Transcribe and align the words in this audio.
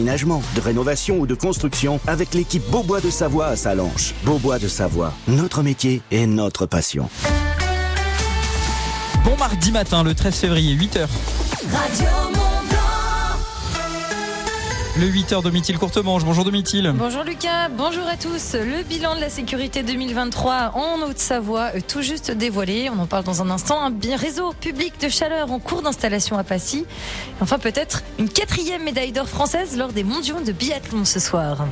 de 0.00 0.60
rénovation 0.60 1.18
ou 1.20 1.26
de 1.26 1.34
construction 1.34 2.00
avec 2.06 2.32
l'équipe 2.32 2.62
Beaubois 2.70 3.00
de 3.00 3.10
Savoie 3.10 3.46
à 3.46 3.56
Salanches. 3.56 4.14
Beaubois 4.24 4.58
de 4.58 4.66
Savoie, 4.66 5.12
notre 5.28 5.62
métier 5.62 6.00
et 6.10 6.26
notre 6.26 6.64
passion. 6.64 7.10
Bon 9.24 9.36
mardi 9.36 9.70
matin, 9.70 10.02
le 10.02 10.14
13 10.14 10.34
février, 10.34 10.74
8h. 10.74 11.06
Radio 11.70 12.39
le 14.98 15.06
8h 15.06 15.42
Domitil 15.42 15.78
Courtemanche. 15.78 16.24
Bonjour 16.24 16.44
Domitil. 16.44 16.92
Bonjour 16.96 17.22
Lucas, 17.22 17.68
bonjour 17.68 18.06
à 18.06 18.16
tous. 18.16 18.54
Le 18.54 18.82
bilan 18.82 19.14
de 19.14 19.20
la 19.20 19.30
sécurité 19.30 19.82
2023 19.82 20.72
en 20.74 21.02
Haute-Savoie, 21.02 21.70
tout 21.86 22.02
juste 22.02 22.30
dévoilé. 22.30 22.90
On 22.90 22.98
en 22.98 23.06
parle 23.06 23.24
dans 23.24 23.42
un 23.42 23.50
instant. 23.50 23.80
Un 23.80 24.16
réseau 24.16 24.52
public 24.52 24.94
de 25.00 25.08
chaleur 25.08 25.52
en 25.52 25.58
cours 25.58 25.82
d'installation 25.82 26.38
à 26.38 26.44
Passy. 26.44 26.86
Enfin, 27.40 27.58
peut-être 27.58 28.02
une 28.18 28.28
quatrième 28.28 28.82
médaille 28.82 29.12
d'or 29.12 29.28
française 29.28 29.76
lors 29.76 29.92
des 29.92 30.04
mondiaux 30.04 30.40
de 30.40 30.52
biathlon 30.52 31.04
ce 31.04 31.20
soir. 31.20 31.66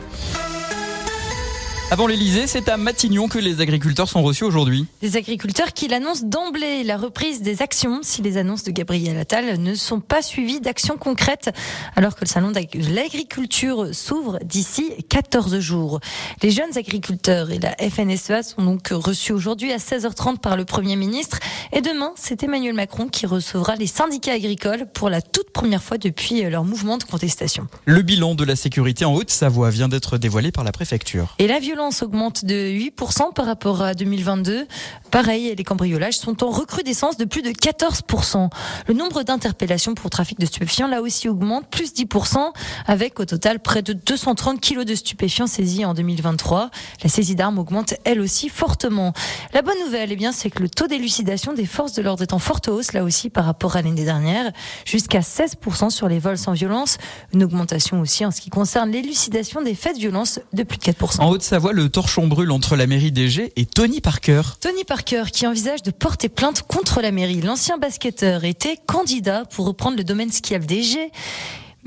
Avant 1.90 2.06
l'Elysée, 2.06 2.46
c'est 2.46 2.68
à 2.68 2.76
Matignon 2.76 3.28
que 3.28 3.38
les 3.38 3.62
agriculteurs 3.62 4.10
sont 4.10 4.22
reçus 4.22 4.44
aujourd'hui. 4.44 4.84
Des 5.00 5.16
agriculteurs 5.16 5.72
qui 5.72 5.88
l'annoncent 5.88 6.26
d'emblée 6.26 6.84
la 6.84 6.98
reprise 6.98 7.40
des 7.40 7.62
actions 7.62 8.00
si 8.02 8.20
les 8.20 8.36
annonces 8.36 8.62
de 8.62 8.70
Gabriel 8.72 9.16
Attal 9.16 9.58
ne 9.58 9.74
sont 9.74 10.00
pas 10.00 10.20
suivies 10.20 10.60
d'actions 10.60 10.98
concrètes 10.98 11.48
alors 11.96 12.14
que 12.14 12.20
le 12.20 12.26
salon 12.26 12.50
de 12.50 12.60
l'agriculture 12.94 13.94
s'ouvre 13.94 14.38
d'ici 14.44 14.92
14 15.08 15.60
jours. 15.60 16.00
Les 16.42 16.50
jeunes 16.50 16.76
agriculteurs 16.76 17.50
et 17.50 17.58
la 17.58 17.74
FNSEA 17.78 18.42
sont 18.42 18.62
donc 18.62 18.88
reçus 18.90 19.32
aujourd'hui 19.32 19.72
à 19.72 19.78
16h30 19.78 20.40
par 20.40 20.58
le 20.58 20.66
Premier 20.66 20.94
ministre 20.94 21.38
et 21.72 21.80
demain, 21.80 22.12
c'est 22.16 22.42
Emmanuel 22.42 22.74
Macron 22.74 23.08
qui 23.08 23.24
recevra 23.24 23.76
les 23.76 23.86
syndicats 23.86 24.34
agricoles 24.34 24.88
pour 24.92 25.08
la 25.08 25.22
toute 25.22 25.52
première 25.52 25.82
fois 25.82 25.96
depuis 25.96 26.42
leur 26.42 26.64
mouvement 26.64 26.98
de 26.98 27.04
contestation. 27.04 27.66
Le 27.86 28.02
bilan 28.02 28.34
de 28.34 28.44
la 28.44 28.56
sécurité 28.56 29.06
en 29.06 29.14
Haute-Savoie 29.14 29.70
vient 29.70 29.88
d'être 29.88 30.18
dévoilé 30.18 30.52
par 30.52 30.64
la 30.64 30.72
préfecture. 30.72 31.34
Et 31.38 31.46
la 31.46 31.58
violence 31.58 31.77
augmente 32.02 32.44
de 32.44 32.54
8% 32.54 33.32
par 33.32 33.46
rapport 33.46 33.82
à 33.82 33.94
2022. 33.94 34.66
Pareil, 35.10 35.54
les 35.56 35.64
cambriolages 35.64 36.18
sont 36.18 36.44
en 36.44 36.50
recrudescence 36.50 37.16
de 37.16 37.24
plus 37.24 37.42
de 37.42 37.50
14%. 37.50 38.50
Le 38.86 38.94
nombre 38.94 39.22
d'interpellations 39.22 39.94
pour 39.94 40.10
trafic 40.10 40.38
de 40.38 40.46
stupéfiants, 40.46 40.88
là 40.88 41.00
aussi, 41.00 41.28
augmente, 41.28 41.68
plus 41.68 41.94
10%, 41.94 42.52
avec 42.86 43.20
au 43.20 43.24
total 43.24 43.60
près 43.60 43.82
de 43.82 43.92
230 43.92 44.60
kilos 44.60 44.84
de 44.84 44.94
stupéfiants 44.94 45.46
saisis 45.46 45.84
en 45.84 45.94
2023. 45.94 46.70
La 47.02 47.08
saisie 47.08 47.36
d'armes 47.36 47.58
augmente, 47.58 47.94
elle 48.04 48.20
aussi, 48.20 48.48
fortement. 48.48 49.12
La 49.54 49.62
bonne 49.62 49.78
nouvelle, 49.84 50.12
eh 50.12 50.16
bien, 50.16 50.32
c'est 50.32 50.50
que 50.50 50.62
le 50.62 50.68
taux 50.68 50.88
d'élucidation 50.88 51.54
des 51.54 51.66
forces 51.66 51.92
de 51.92 52.02
l'ordre 52.02 52.22
est 52.22 52.32
en 52.32 52.38
forte 52.38 52.68
hausse, 52.68 52.92
là 52.92 53.04
aussi, 53.04 53.30
par 53.30 53.44
rapport 53.44 53.76
à 53.76 53.82
l'année 53.82 54.04
dernière, 54.04 54.52
jusqu'à 54.84 55.20
16% 55.20 55.90
sur 55.90 56.08
les 56.08 56.18
vols 56.18 56.38
sans 56.38 56.52
violence. 56.52 56.98
Une 57.32 57.44
augmentation 57.44 58.00
aussi 58.00 58.26
en 58.26 58.30
ce 58.30 58.40
qui 58.40 58.50
concerne 58.50 58.90
l'élucidation 58.90 59.62
des 59.62 59.74
faits 59.74 59.94
de 59.94 60.00
violence 60.00 60.40
de 60.52 60.62
plus 60.64 60.78
de 60.78 60.84
4%. 60.84 61.20
En 61.20 61.30
Haute-Savoie, 61.30 61.67
le 61.72 61.88
torchon 61.88 62.26
brûle 62.26 62.50
entre 62.50 62.76
la 62.76 62.86
mairie 62.86 63.12
d'Égée 63.12 63.52
et 63.56 63.66
Tony 63.66 64.00
Parker. 64.00 64.42
Tony 64.60 64.84
Parker 64.84 65.24
qui 65.32 65.46
envisage 65.46 65.82
de 65.82 65.90
porter 65.90 66.28
plainte 66.28 66.62
contre 66.62 67.00
la 67.00 67.10
mairie. 67.10 67.40
L'ancien 67.40 67.78
basketteur 67.78 68.44
était 68.44 68.76
candidat 68.86 69.44
pour 69.44 69.66
reprendre 69.66 69.96
le 69.96 70.04
domaine 70.04 70.30
skiable 70.30 70.66
d'Égée. 70.66 71.10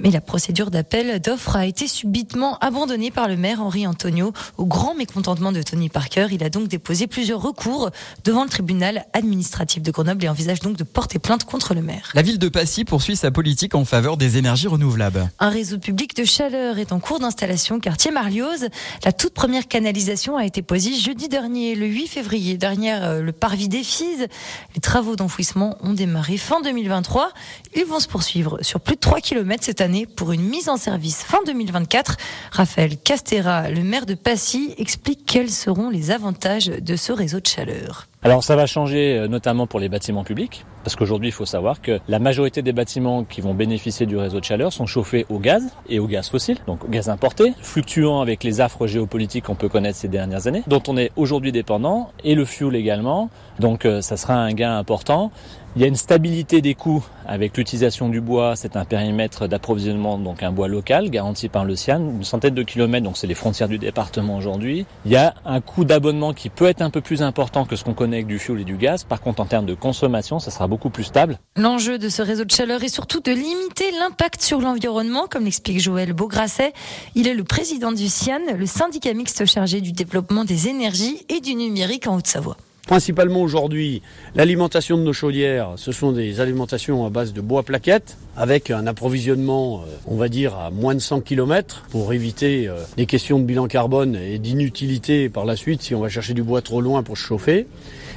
Mais 0.03 0.09
la 0.09 0.21
procédure 0.21 0.71
d'appel 0.71 1.19
d'offres 1.19 1.55
a 1.55 1.67
été 1.67 1.87
subitement 1.87 2.57
abandonnée 2.57 3.11
par 3.11 3.27
le 3.27 3.37
maire 3.37 3.61
Henri 3.61 3.85
Antonio. 3.85 4.33
Au 4.57 4.65
grand 4.65 4.95
mécontentement 4.95 5.51
de 5.51 5.61
Tony 5.61 5.89
Parker, 5.89 6.27
il 6.31 6.43
a 6.43 6.49
donc 6.49 6.67
déposé 6.67 7.05
plusieurs 7.05 7.39
recours 7.39 7.91
devant 8.23 8.43
le 8.43 8.49
tribunal 8.49 9.05
administratif 9.13 9.83
de 9.83 9.91
Grenoble 9.91 10.25
et 10.25 10.29
envisage 10.29 10.59
donc 10.59 10.75
de 10.75 10.83
porter 10.83 11.19
plainte 11.19 11.43
contre 11.43 11.75
le 11.75 11.83
maire. 11.83 12.11
La 12.15 12.23
ville 12.23 12.39
de 12.39 12.49
Passy 12.49 12.83
poursuit 12.83 13.15
sa 13.15 13.29
politique 13.29 13.75
en 13.75 13.85
faveur 13.85 14.17
des 14.17 14.37
énergies 14.37 14.67
renouvelables. 14.67 15.29
Un 15.37 15.49
réseau 15.49 15.77
public 15.77 16.15
de 16.15 16.25
chaleur 16.25 16.79
est 16.79 16.93
en 16.93 16.99
cours 16.99 17.19
d'installation 17.19 17.79
quartier 17.79 18.09
Marlioz. 18.09 18.69
La 19.05 19.11
toute 19.11 19.35
première 19.35 19.67
canalisation 19.67 20.35
a 20.35 20.45
été 20.45 20.63
posée 20.63 20.95
jeudi 20.95 21.27
dernier, 21.27 21.75
le 21.75 21.85
8 21.85 22.07
février, 22.07 22.57
derrière 22.57 23.03
euh, 23.03 23.21
le 23.21 23.31
parvis 23.33 23.69
des 23.69 23.83
Fises. 23.83 24.27
Les 24.73 24.81
travaux 24.81 25.15
d'enfouissement 25.15 25.77
ont 25.81 25.93
démarré 25.93 26.37
fin 26.37 26.59
2023. 26.61 27.31
Ils 27.75 27.85
vont 27.85 27.99
se 27.99 28.07
poursuivre 28.07 28.57
sur 28.61 28.79
plus 28.79 28.95
de 28.95 28.99
3 28.99 29.21
km 29.21 29.63
cette 29.63 29.81
année 29.81 29.90
pour 30.15 30.31
une 30.31 30.43
mise 30.43 30.69
en 30.69 30.77
service 30.77 31.23
fin 31.23 31.39
2024. 31.45 32.17
Raphaël 32.51 32.97
Castera, 32.97 33.69
le 33.69 33.83
maire 33.83 34.05
de 34.05 34.15
Passy, 34.15 34.73
explique 34.77 35.25
quels 35.25 35.49
seront 35.49 35.89
les 35.89 36.11
avantages 36.11 36.67
de 36.67 36.95
ce 36.95 37.11
réseau 37.11 37.39
de 37.39 37.47
chaleur. 37.47 38.07
Alors 38.23 38.43
ça 38.43 38.55
va 38.55 38.67
changer 38.67 39.17
euh, 39.17 39.27
notamment 39.27 39.65
pour 39.65 39.79
les 39.79 39.89
bâtiments 39.89 40.23
publics, 40.23 40.63
parce 40.83 40.95
qu'aujourd'hui 40.95 41.29
il 41.29 41.31
faut 41.31 41.45
savoir 41.45 41.81
que 41.81 41.99
la 42.07 42.19
majorité 42.19 42.61
des 42.61 42.71
bâtiments 42.71 43.23
qui 43.23 43.41
vont 43.41 43.55
bénéficier 43.55 44.05
du 44.05 44.15
réseau 44.15 44.39
de 44.39 44.45
chaleur 44.45 44.71
sont 44.71 44.85
chauffés 44.85 45.25
au 45.29 45.39
gaz 45.39 45.63
et 45.89 45.97
au 45.97 46.05
gaz 46.05 46.29
fossile, 46.29 46.59
donc 46.67 46.85
au 46.85 46.87
gaz 46.87 47.09
importé, 47.09 47.53
fluctuant 47.63 48.21
avec 48.21 48.43
les 48.43 48.61
affres 48.61 48.85
géopolitiques 48.85 49.45
qu'on 49.45 49.55
peut 49.55 49.69
connaître 49.69 49.97
ces 49.97 50.07
dernières 50.07 50.45
années, 50.45 50.61
dont 50.67 50.83
on 50.87 50.97
est 50.97 51.11
aujourd'hui 51.15 51.51
dépendant, 51.51 52.11
et 52.23 52.35
le 52.35 52.45
fuel 52.45 52.75
également, 52.75 53.31
donc 53.59 53.85
euh, 53.85 54.01
ça 54.01 54.17
sera 54.17 54.35
un 54.35 54.53
gain 54.53 54.77
important. 54.77 55.31
Il 55.77 55.81
y 55.81 55.85
a 55.85 55.87
une 55.87 55.95
stabilité 55.95 56.61
des 56.61 56.75
coûts 56.75 57.01
avec 57.25 57.55
l'utilisation 57.55 58.09
du 58.09 58.19
bois, 58.19 58.57
c'est 58.57 58.75
un 58.75 58.83
périmètre 58.83 59.47
d'approvisionnement, 59.47 60.17
donc 60.17 60.43
un 60.43 60.51
bois 60.51 60.67
local 60.67 61.09
garanti 61.09 61.47
par 61.47 61.63
le 61.63 61.77
CIAN, 61.77 62.01
une 62.01 62.25
centaine 62.25 62.53
de 62.53 62.63
kilomètres, 62.63 63.05
donc 63.05 63.15
c'est 63.15 63.25
les 63.25 63.35
frontières 63.35 63.69
du 63.69 63.77
département 63.77 64.35
aujourd'hui. 64.35 64.85
Il 65.05 65.11
y 65.11 65.15
a 65.15 65.33
un 65.45 65.61
coût 65.61 65.85
d'abonnement 65.85 66.33
qui 66.33 66.49
peut 66.49 66.65
être 66.65 66.81
un 66.81 66.89
peu 66.89 66.99
plus 66.99 67.21
important 67.21 67.63
que 67.63 67.77
ce 67.77 67.85
qu'on 67.85 67.93
connaît 67.93 68.17
avec 68.17 68.27
du 68.27 68.37
fioul 68.37 68.59
et 68.59 68.63
du 68.65 68.75
gaz. 68.75 69.05
Par 69.05 69.21
contre, 69.21 69.41
en 69.41 69.45
termes 69.45 69.65
de 69.65 69.73
consommation, 69.73 70.39
ça 70.39 70.51
sera 70.51 70.67
beaucoup 70.67 70.89
plus 70.89 71.05
stable. 71.05 71.39
L'enjeu 71.55 71.97
de 71.97 72.09
ce 72.09 72.21
réseau 72.21 72.43
de 72.43 72.51
chaleur 72.51 72.83
est 72.83 72.89
surtout 72.89 73.21
de 73.21 73.31
limiter 73.31 73.91
l'impact 73.97 74.41
sur 74.41 74.59
l'environnement, 74.59 75.27
comme 75.29 75.45
l'explique 75.45 75.79
Joël 75.79 76.11
Beaugrasset. 76.11 76.73
Il 77.15 77.29
est 77.29 77.33
le 77.33 77.45
président 77.45 77.93
du 77.93 78.09
CIAN, 78.09 78.41
le 78.57 78.65
syndicat 78.65 79.13
mixte 79.13 79.45
chargé 79.45 79.79
du 79.79 79.93
développement 79.93 80.43
des 80.43 80.67
énergies 80.67 81.25
et 81.29 81.39
du 81.39 81.55
numérique 81.55 82.07
en 82.07 82.17
Haute-Savoie. 82.17 82.57
Principalement 82.91 83.41
aujourd'hui, 83.41 84.01
l'alimentation 84.35 84.97
de 84.97 85.03
nos 85.03 85.13
chaudières, 85.13 85.75
ce 85.77 85.93
sont 85.93 86.11
des 86.11 86.41
alimentations 86.41 87.05
à 87.05 87.09
base 87.09 87.31
de 87.31 87.39
bois 87.39 87.63
plaquettes, 87.63 88.17
avec 88.35 88.69
un 88.69 88.85
approvisionnement, 88.85 89.77
euh, 89.77 89.95
on 90.07 90.17
va 90.17 90.27
dire, 90.27 90.57
à 90.57 90.71
moins 90.71 90.93
de 90.93 90.99
100 90.99 91.21
km, 91.21 91.85
pour 91.89 92.11
éviter 92.11 92.67
euh, 92.67 92.75
des 92.97 93.05
questions 93.05 93.39
de 93.39 93.45
bilan 93.45 93.67
carbone 93.67 94.17
et 94.17 94.39
d'inutilité 94.39 95.29
par 95.29 95.45
la 95.45 95.55
suite 95.55 95.81
si 95.81 95.95
on 95.95 96.01
va 96.01 96.09
chercher 96.09 96.33
du 96.33 96.43
bois 96.43 96.61
trop 96.61 96.81
loin 96.81 97.01
pour 97.01 97.17
se 97.17 97.23
chauffer. 97.23 97.65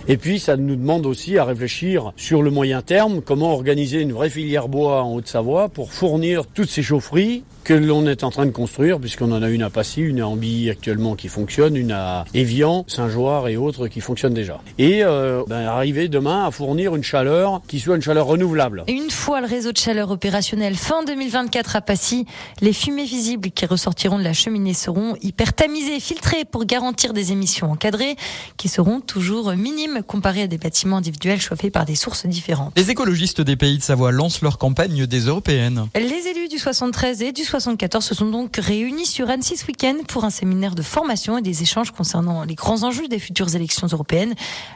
Et 0.08 0.16
puis 0.16 0.40
ça 0.40 0.56
nous 0.56 0.74
demande 0.74 1.06
aussi 1.06 1.38
à 1.38 1.44
réfléchir 1.44 2.12
sur 2.16 2.42
le 2.42 2.50
moyen 2.50 2.82
terme, 2.82 3.22
comment 3.22 3.52
organiser 3.52 4.00
une 4.00 4.12
vraie 4.12 4.28
filière 4.28 4.66
bois 4.66 5.04
en 5.04 5.14
Haute-Savoie 5.14 5.68
pour 5.68 5.92
fournir 5.92 6.46
toutes 6.52 6.68
ces 6.68 6.82
chaufferies 6.82 7.44
que 7.64 7.74
l'on 7.74 8.06
est 8.06 8.22
en 8.24 8.30
train 8.30 8.44
de 8.44 8.50
construire, 8.50 9.00
puisqu'on 9.00 9.32
en 9.32 9.42
a 9.42 9.48
une 9.48 9.62
à 9.62 9.70
Passy, 9.70 10.02
une 10.02 10.20
à 10.20 10.28
Ambilly 10.28 10.68
actuellement 10.68 11.16
qui 11.16 11.28
fonctionne, 11.28 11.76
une 11.76 11.92
à 11.92 12.26
Évian, 12.34 12.84
Saint-Joire 12.86 13.48
et 13.48 13.56
autres 13.56 13.88
qui 13.88 14.00
fonctionnent 14.00 14.34
déjà. 14.34 14.60
Et 14.78 15.02
euh, 15.02 15.42
ben, 15.48 15.62
arriver 15.66 16.08
demain 16.08 16.44
à 16.44 16.50
fournir 16.50 16.94
une 16.94 17.02
chaleur 17.02 17.62
qui 17.66 17.80
soit 17.80 17.96
une 17.96 18.02
chaleur 18.02 18.26
renouvelable. 18.26 18.84
Une 18.86 19.10
fois 19.10 19.40
le 19.40 19.46
réseau 19.46 19.72
de 19.72 19.78
chaleur 19.78 20.10
opérationnel 20.10 20.74
fin 20.76 21.04
2024 21.04 21.76
à 21.76 21.80
Passy, 21.80 22.26
les 22.60 22.74
fumées 22.74 23.06
visibles 23.06 23.50
qui 23.50 23.64
ressortiront 23.64 24.18
de 24.18 24.24
la 24.24 24.34
cheminée 24.34 24.74
seront 24.74 25.16
hyper 25.22 25.54
tamisées, 25.54 26.00
filtrées 26.00 26.44
pour 26.44 26.66
garantir 26.66 27.14
des 27.14 27.32
émissions 27.32 27.72
encadrées 27.72 28.16
qui 28.58 28.68
seront 28.68 29.00
toujours 29.00 29.52
minimes 29.52 30.02
comparées 30.06 30.42
à 30.42 30.46
des 30.46 30.58
bâtiments 30.58 30.98
individuels 30.98 31.40
chauffés 31.40 31.70
par 31.70 31.86
des 31.86 31.94
sources 31.94 32.26
différentes. 32.26 32.74
Les 32.76 32.90
écologistes 32.90 33.40
des 33.40 33.56
pays 33.56 33.78
de 33.78 33.82
Savoie 33.82 34.12
lancent 34.12 34.42
leur 34.42 34.58
campagne 34.58 35.06
des 35.06 35.20
européennes. 35.20 35.86
Les 35.94 36.28
élus 36.28 36.48
du 36.48 36.58
73 36.58 37.22
et 37.22 37.32
du 37.32 37.44
74 37.54 38.04
se 38.04 38.16
sont 38.16 38.30
donc 38.30 38.56
réunis 38.56 39.06
sur 39.06 39.30
Annecy 39.30 39.56
ce 39.56 39.64
week-end 39.66 39.94
pour 40.08 40.24
un 40.24 40.30
séminaire 40.30 40.74
de 40.74 40.82
formation 40.82 41.38
et 41.38 41.40
des 41.40 41.62
échanges 41.62 41.92
concernant 41.92 42.42
les 42.42 42.56
grands 42.56 42.82
enjeux 42.82 43.06
des 43.06 43.20
futures 43.20 43.54
élections 43.54 43.86
européennes. 43.86 44.34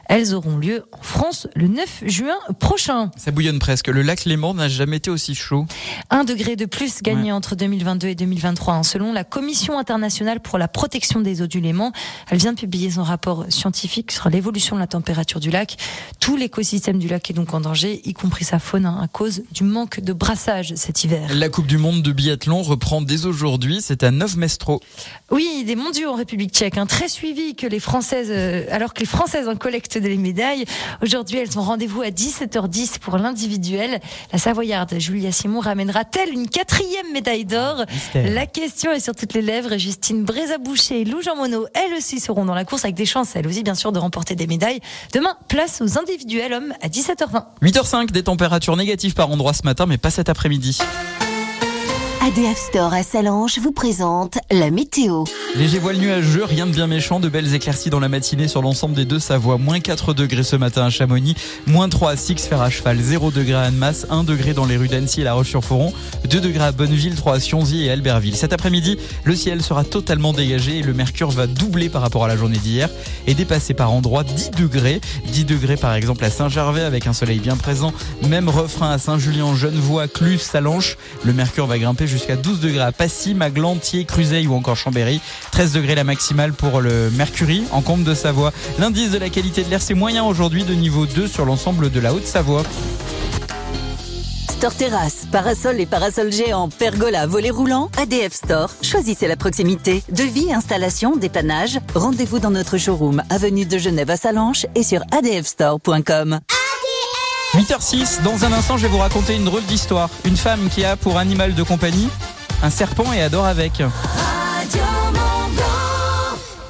Elles 0.09 0.33
auront 0.33 0.59
lieu 0.59 0.85
en 0.93 1.03
France 1.03 1.49
le 1.57 1.67
9 1.67 2.05
juin 2.07 2.39
prochain. 2.61 3.11
Ça 3.17 3.33
bouillonne 3.33 3.59
presque. 3.59 3.89
Le 3.89 4.03
lac 4.03 4.27
Léman 4.27 4.55
n'a 4.55 4.69
jamais 4.69 4.99
été 4.99 5.11
aussi 5.11 5.35
chaud. 5.35 5.67
Un 6.11 6.23
degré 6.23 6.55
de 6.55 6.67
plus 6.67 7.03
gagné 7.03 7.33
entre 7.33 7.57
2022 7.57 8.07
et 8.07 8.15
2023, 8.15 8.75
hein, 8.75 8.83
selon 8.85 9.13
la 9.13 9.25
Commission 9.25 9.77
internationale 9.77 10.39
pour 10.39 10.57
la 10.57 10.69
protection 10.69 11.19
des 11.19 11.43
eaux 11.43 11.49
du 11.49 11.61
Léman. 11.61 11.91
Elle 12.31 12.39
vient 12.39 12.53
de 12.53 12.61
publier 12.61 12.93
son 12.93 13.03
rapport 13.03 13.47
scientifique 13.49 14.13
sur 14.13 14.31
l'évolution 14.31 14.77
de 14.77 14.81
la 14.81 14.87
température 14.87 15.41
du 15.41 15.51
lac. 15.51 15.77
Tout 16.21 16.37
l'écosystème 16.37 17.01
du 17.01 17.09
lac 17.09 17.29
est 17.29 17.35
donc 17.35 17.55
en 17.55 17.61
danger, 17.61 18.03
y 18.05 18.13
compris 18.13 18.45
sa 18.45 18.61
faune, 18.61 18.87
hein, 18.87 19.01
à 19.03 19.09
cause 19.09 19.43
du 19.51 19.65
manque 19.65 19.99
de 19.99 20.13
brassage 20.13 20.75
cet 20.77 21.03
hiver. 21.03 21.29
La 21.35 21.49
Coupe 21.49 21.67
du 21.67 21.79
Monde 21.79 22.03
de 22.03 22.13
biathlon 22.13 22.68
reprend 22.69 23.03
dès 23.03 23.27
aujourd'hui. 23.27 23.79
C'est 23.81 24.03
à 24.03 24.11
9 24.11 24.37
Mestro. 24.37 24.81
Oui, 25.31 25.65
des 25.65 25.77
mondiaux 25.77 26.11
en 26.11 26.15
République 26.15 26.53
tchèque, 26.53 26.79
un 26.79 26.83
hein, 26.83 26.87
très 26.87 27.09
suivi 27.09 27.55
que 27.55 27.67
les 27.67 27.81
Françaises, 27.81 28.29
euh, 28.31 28.65
alors 28.71 28.95
que 28.95 29.01
les 29.01 29.07
Françaises 29.07 29.49
en 29.49 29.57
collectent 29.57 29.99
des 29.99 30.17
médailles. 30.17 30.65
Aujourd'hui, 31.03 31.39
elles 31.39 31.59
ont 31.59 31.63
rendez-vous 31.63 32.03
à 32.03 32.09
17h10 32.09 32.99
pour 32.99 33.19
l'individuel. 33.19 34.01
La 34.33 34.39
Savoyarde 34.39 34.95
Julia 34.99 35.33
Simon 35.33 35.61
ramènera-t-elle 35.61 36.33
une 36.33 36.49
quatrième 36.49 37.13
médaille 37.13 37.45
d'or 37.45 37.85
La 38.15 38.47
question 38.47 38.93
est 38.93 39.01
sur 39.01 39.15
toutes 39.15 39.35
les 39.35 39.43
lèvres. 39.43 39.77
Justine 39.77 40.25
Brézaboucher 40.25 41.03
et 41.03 41.05
Lou 41.05 41.23
Jean 41.23 41.37
Monod, 41.37 41.69
elles 41.75 41.97
aussi 41.97 42.21
seront 42.21 42.45
dans 42.45 42.55
la 42.55 42.65
course 42.65 42.85
avec 42.85 42.95
des 42.95 43.07
chances, 43.07 43.37
elles 43.37 43.47
aussi 43.47 43.63
bien 43.63 43.75
sûr, 43.75 43.93
de 43.93 43.99
remporter 43.99 44.35
des 44.35 44.47
médailles. 44.47 44.81
Demain, 45.13 45.37
place 45.49 45.81
aux 45.81 45.99
individuels 45.99 46.53
hommes 46.53 46.75
à 46.83 46.89
17h20. 46.89 47.45
8h05, 47.63 48.11
des 48.11 48.23
températures 48.23 48.77
négatives 48.77 49.15
par 49.15 49.31
endroit 49.31 49.53
ce 49.53 49.63
matin, 49.65 49.87
mais 49.87 49.99
pas 49.99 50.11
cet 50.11 50.29
après-midi. 50.29 50.79
ADF 52.29 52.59
Store 52.59 52.93
à 52.93 53.03
Salange 53.03 53.59
vous 53.59 53.73
présente 53.73 54.37
la 54.51 54.71
météo. 54.71 55.25
Léger 55.57 55.79
voile 55.79 55.97
nuageux, 55.97 56.45
rien 56.45 56.67
de 56.67 56.73
bien 56.73 56.87
méchant, 56.87 57.21
de 57.21 57.31
belles 57.31 57.55
éclaircies 57.55 57.89
dans 57.89 58.01
la 58.01 58.11
matinée 58.11 58.49
sur 58.49 58.61
l'ensemble 58.61 58.95
des 58.95 59.07
deux 59.07 59.19
Savoie. 59.19 59.57
Moins 59.57 59.81
4 59.81 60.13
degrés 60.13 60.43
ce 60.43 60.55
matin 60.55 60.85
à 60.85 60.91
Chamonix, 60.91 61.35
moins 61.67 61.89
3 61.89 62.11
à 62.11 62.17
Six, 62.17 62.47
Fer 62.47 62.61
à 62.61 62.69
Cheval, 62.69 63.01
0 63.01 63.31
degré 63.31 63.55
à 63.55 63.63
Annemasse, 63.63 64.07
1 64.11 64.25
degré 64.25 64.53
dans 64.53 64.67
les 64.67 64.77
rues 64.77 64.89
d'Annecy 64.89 65.23
et 65.23 65.25
La 65.25 65.33
Roche-sur-Foron, 65.33 65.95
2 66.29 66.41
degrés 66.41 66.65
à 66.65 66.73
Bonneville, 66.73 67.15
3 67.15 67.37
à 67.37 67.41
Sionzy 67.41 67.87
et 67.87 67.91
Albertville. 67.91 68.37
Cet 68.37 68.53
après-midi, 68.53 68.99
le 69.25 69.35
ciel 69.35 69.63
sera 69.63 69.83
totalement 69.83 70.35
dégagé 70.35 70.81
et 70.81 70.83
le 70.83 70.93
mercure 70.93 71.31
va 71.31 71.47
doubler 71.47 71.89
par 71.89 72.03
rapport 72.03 72.27
à 72.27 72.29
la 72.29 72.37
journée 72.37 72.59
d'hier 72.59 72.91
et 73.27 73.33
dépasser 73.33 73.73
par 73.73 73.91
endroits 73.91 74.25
10 74.25 74.51
degrés. 74.51 75.01
10 75.33 75.47
degrés 75.47 75.79
par 75.79 75.95
exemple 75.95 76.23
à 76.27 76.31
Saint-Gervais 76.31 76.83
avec 76.83 77.07
un 77.07 77.15
soleil 77.15 77.39
bien 77.39 77.57
présent. 77.57 77.95
Même 78.29 78.51
refrain 78.51 78.91
à 78.91 78.99
Saint-Julien, 78.99 79.55
Genevois, 79.55 80.09
Clus, 80.09 80.43
Salanches. 80.43 80.99
Le 81.25 81.33
mercure 81.33 81.67
va 81.67 81.79
grimper 81.79 82.07
jusqu'à 82.07 82.18
12 82.27 82.61
degrés 82.61 82.83
à 82.83 82.93
Passy, 82.93 83.35
Maglan, 83.35 83.77
Thiers, 83.77 84.05
Cruzeil 84.05 84.47
ou 84.47 84.55
encore 84.55 84.77
Chambéry. 84.77 85.21
13 85.53 85.73
degrés 85.73 85.95
la 85.95 86.05
maximale 86.05 86.53
pour 86.53 86.81
le 86.81 87.11
Mercury 87.11 87.65
en 87.73 87.83
Comte 87.83 88.05
de 88.05 88.15
Savoie. 88.15 88.53
L'indice 88.79 89.11
de 89.11 89.19
la 89.19 89.29
qualité 89.29 89.63
de 89.63 89.71
l'air 89.71 89.83
c'est 89.83 89.95
moyen 89.95 90.25
aujourd'hui 90.25 90.65
de 90.65 90.75
niveau 90.75 91.07
2 91.07 91.29
sur 91.29 91.45
l'ensemble 91.45 91.91
de 91.91 92.01
la 92.01 92.13
Haute-Savoie. 92.13 92.63
Store 94.59 94.75
Terrasse, 94.75 95.27
parasol 95.31 95.81
et 95.81 95.87
parasol 95.87 96.33
géant, 96.33 96.69
pergola, 96.69 97.29
volet 97.29 97.51
roulant, 97.51 97.91
ADF 97.97 98.33
Store. 98.33 98.71
Choisissez 98.83 99.29
la 99.29 99.37
proximité. 99.37 100.03
Devis, 100.11 100.53
installation, 100.53 101.15
dépannage. 101.15 101.79
Rendez-vous 101.95 102.41
dans 102.41 102.51
notre 102.51 102.77
showroom, 102.77 103.23
avenue 103.31 103.67
de 103.67 103.79
Genève 103.79 104.11
à 104.11 104.17
Salanches 104.17 104.67
et 104.75 104.83
sur 104.83 105.03
adfstore.com. 105.13 106.41
8h06, 107.55 108.23
dans 108.23 108.45
un 108.45 108.53
instant 108.53 108.77
je 108.77 108.83
vais 108.83 108.89
vous 108.89 108.99
raconter 108.99 109.35
une 109.35 109.45
drôle 109.45 109.65
d'histoire. 109.65 110.11
Une 110.25 110.37
femme 110.37 110.69
qui 110.69 110.85
a 110.85 110.97
pour 110.97 111.19
animal 111.19 111.55
de 111.55 111.63
compagnie 111.63 112.09
un 112.63 112.71
serpent 112.71 113.13
et 113.13 113.23
adore 113.23 113.47
avec. 113.47 113.81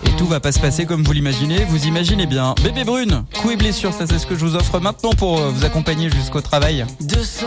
Et 0.05 0.11
tout 0.17 0.27
va 0.27 0.41
pas 0.41 0.53
se 0.53 0.61
passer 0.61 0.87
comme 0.87 1.03
vous 1.03 1.13
l'imaginez, 1.13 1.65
vous 1.65 1.87
imaginez 1.87 2.27
bien. 2.27 2.55
Bébé 2.63 2.85
brune, 2.85 3.25
coup 3.41 3.51
et 3.51 3.57
blessure, 3.57 3.93
ça 3.93 4.07
c'est 4.07 4.19
ce 4.19 4.27
que 4.27 4.37
je 4.37 4.45
vous 4.45 4.55
offre 4.55 4.79
maintenant 4.79 5.11
pour 5.11 5.41
euh, 5.41 5.51
vous 5.51 5.65
accompagner 5.65 6.11
jusqu'au 6.11 6.41
travail. 6.41 6.87
200 7.01 7.47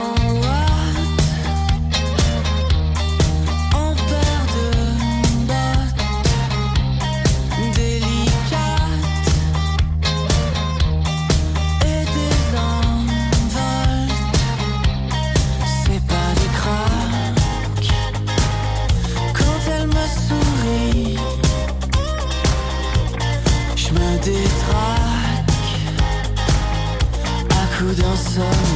sun. 28.34 28.71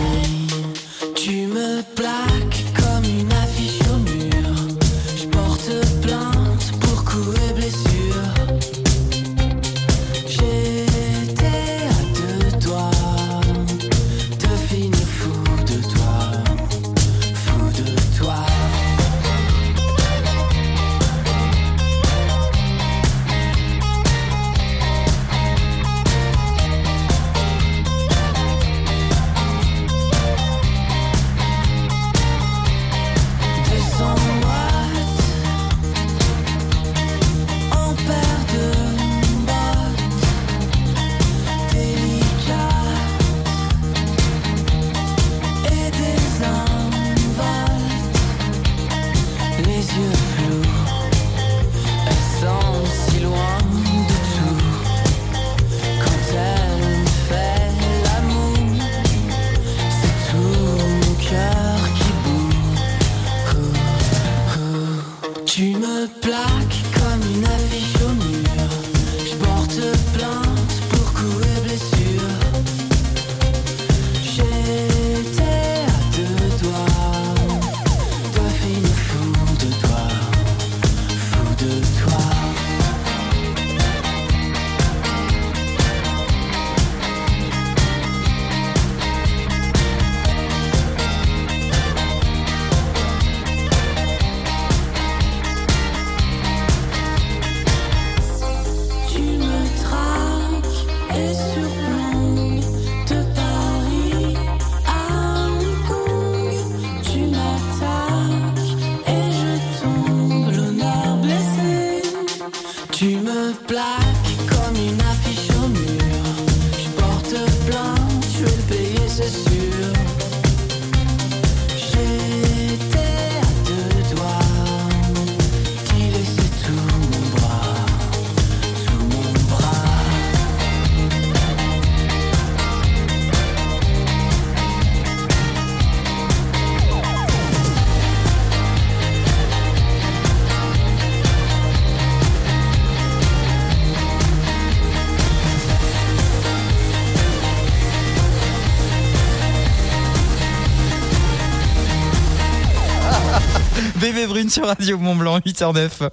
Sur 154.49 154.67
Radio 154.67 154.97
Mont 154.97 155.15
Blanc, 155.15 155.39
8h09. 155.39 156.09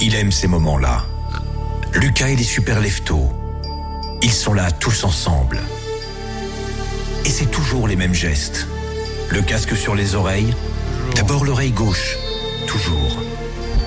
Il 0.00 0.14
aime 0.14 0.32
ces 0.32 0.46
moments-là. 0.46 1.04
Lucas 1.94 2.28
et 2.28 2.36
les 2.36 2.44
super 2.44 2.80
leftos. 2.80 3.32
Ils 4.22 4.32
sont 4.32 4.54
là 4.54 4.70
tous 4.70 5.04
ensemble. 5.04 5.60
Et 7.24 7.28
c'est 7.28 7.50
toujours 7.50 7.88
les 7.88 7.96
mêmes 7.96 8.14
gestes. 8.14 8.66
Le 9.30 9.42
casque 9.42 9.76
sur 9.76 9.94
les 9.94 10.14
oreilles. 10.14 10.54
D'abord 11.16 11.44
l'oreille 11.44 11.72
gauche. 11.72 12.16
Toujours. 12.66 13.18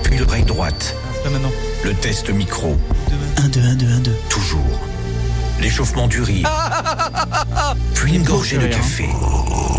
Puis 0.02 0.18
l'oreille 0.18 0.44
droite. 0.44 0.94
Maintenant. 1.24 1.52
Le 1.84 1.94
test 1.94 2.30
micro. 2.30 2.76
1, 3.38 3.48
2, 3.48 3.60
1, 3.60 3.74
2, 3.74 3.86
1, 3.86 3.98
2. 4.00 4.16
Toujours. 4.28 4.80
L'échauffement 5.60 6.06
du 6.06 6.22
rire. 6.22 6.48
Puis 7.94 8.14
une 8.14 8.24
gorgée 8.24 8.58
de 8.58 8.66
hein. 8.66 9.77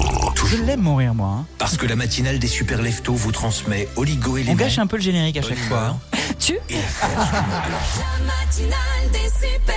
Je 0.49 0.55
l'aime 0.63 0.81
mon 0.81 0.95
rire, 0.95 1.13
moi. 1.13 1.27
hein. 1.41 1.45
Parce 1.57 1.77
que 1.77 1.85
la 1.85 1.95
matinale 1.95 2.39
des 2.39 2.47
super 2.47 2.81
leftos 2.81 3.13
vous 3.13 3.31
transmet 3.31 3.87
On 3.95 4.01
oligo-éléments. 4.01 4.55
gâche 4.55 4.79
un 4.79 4.87
peu 4.87 4.97
le 4.97 5.01
générique 5.03 5.37
à 5.37 5.41
chaque 5.41 5.57
fois. 5.59 5.87
hein. 6.13 6.17
Tu 6.39 6.53
et 6.69 6.75
la 6.75 8.25
matinale 8.25 9.11
des 9.11 9.29
super. 9.29 9.75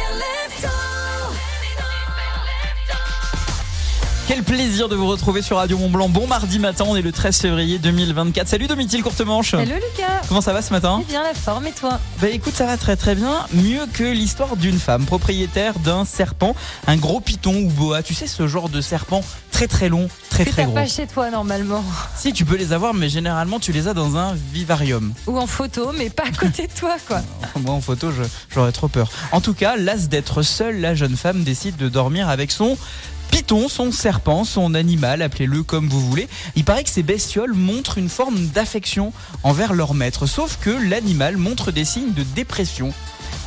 Quel 4.29 4.45
plaisir 4.45 4.89
de 4.89 4.95
vous 4.95 5.09
retrouver 5.09 5.43
sur 5.43 5.57
Radio 5.57 5.77
Mont 5.77 5.91
Blanc. 5.91 6.09
Bon 6.09 6.27
mardi 6.29 6.61
matin, 6.61 6.85
on 6.87 6.95
est 6.97 7.03
le 7.03 7.11
13 7.11 7.39
février 7.39 7.79
2024. 7.79 8.47
Salut 8.47 8.69
Domitil 8.69 9.03
Courtemanche. 9.03 9.55
Hello 9.55 9.75
Lucas 9.75 10.23
Comment 10.29 10.41
ça 10.41 10.53
va 10.53 10.63
ce 10.63 10.73
matin 10.73 11.01
Eh 11.03 11.11
bien 11.11 11.23
la 11.25 11.35
forme 11.35 11.67
et 11.67 11.73
toi? 11.73 11.99
Bah 12.21 12.29
écoute, 12.29 12.55
ça 12.55 12.65
va 12.65 12.77
très 12.77 12.95
très 12.97 13.17
bien. 13.17 13.47
Mieux 13.53 13.85
que 13.93 14.05
l'histoire 14.05 14.57
d'une 14.57 14.79
femme 14.79 15.07
propriétaire 15.07 15.79
d'un 15.81 16.05
serpent, 16.05 16.55
un 16.87 16.97
gros 16.97 17.21
python 17.21 17.55
ou 17.55 17.69
boa. 17.69 18.03
Tu 18.03 18.15
sais 18.15 18.29
ce 18.29 18.47
genre 18.47 18.69
de 18.69 18.81
serpent 18.81 19.23
très 19.51 19.67
très 19.69 19.89
long, 19.89 20.09
très 20.31 20.45
très 20.45 20.65
gros. 20.65 20.73
pas 20.73 20.87
chez 20.87 21.07
toi 21.07 21.31
normalement. 21.31 21.85
Si 22.17 22.33
tu 22.33 22.45
peux 22.45 22.57
les 22.57 22.73
avoir, 22.73 22.95
mais 22.95 23.09
généralement 23.09 23.59
tu 23.59 23.73
les 23.73 23.89
as 23.89 23.95
dans 23.95 24.17
un 24.17 24.35
vivarium. 24.53 25.13
Ou 25.27 25.37
en 25.39 25.47
photo, 25.47 25.93
mais 25.99 26.09
pas 26.09 26.25
à 26.25 26.31
côté 26.31 26.69
de 26.69 26.73
toi 26.73 26.97
quoi. 27.07 27.21
Moi 27.61 27.75
en 27.75 27.81
photo, 27.81 28.11
j'aurais 28.51 28.73
trop 28.73 28.89
peur. 28.89 29.11
En 29.33 29.41
tout 29.41 29.55
cas, 29.55 29.77
las 29.77 30.09
d'être 30.09 30.43
seule, 30.43 30.81
la 30.81 30.95
jeune 30.95 31.17
femme 31.17 31.43
décide 31.43 31.77
de 31.77 31.89
dormir 31.89 32.29
avec 32.29 32.53
son 32.53 32.79
python, 33.33 33.67
son 33.69 33.91
serpent, 33.91 34.45
son 34.45 34.75
animal, 34.75 35.23
appelez-le 35.23 35.63
comme 35.63 35.89
vous 35.89 36.07
voulez. 36.07 36.29
Il 36.55 36.65
paraît 36.65 36.85
que 36.85 36.91
ces 36.91 37.03
bestioles 37.03 37.55
montrent 37.55 37.97
une 37.97 38.11
forme 38.11 38.47
d'affection 38.49 39.13
envers 39.43 39.73
leur 39.73 39.95
maître, 39.95 40.27
sauf 40.27 40.59
que 40.61 40.71
l'animal 40.71 41.39
montre 41.39 41.73
des 41.73 41.87
signes 41.87 42.13
de 42.13 42.23
dépression. 42.23 42.93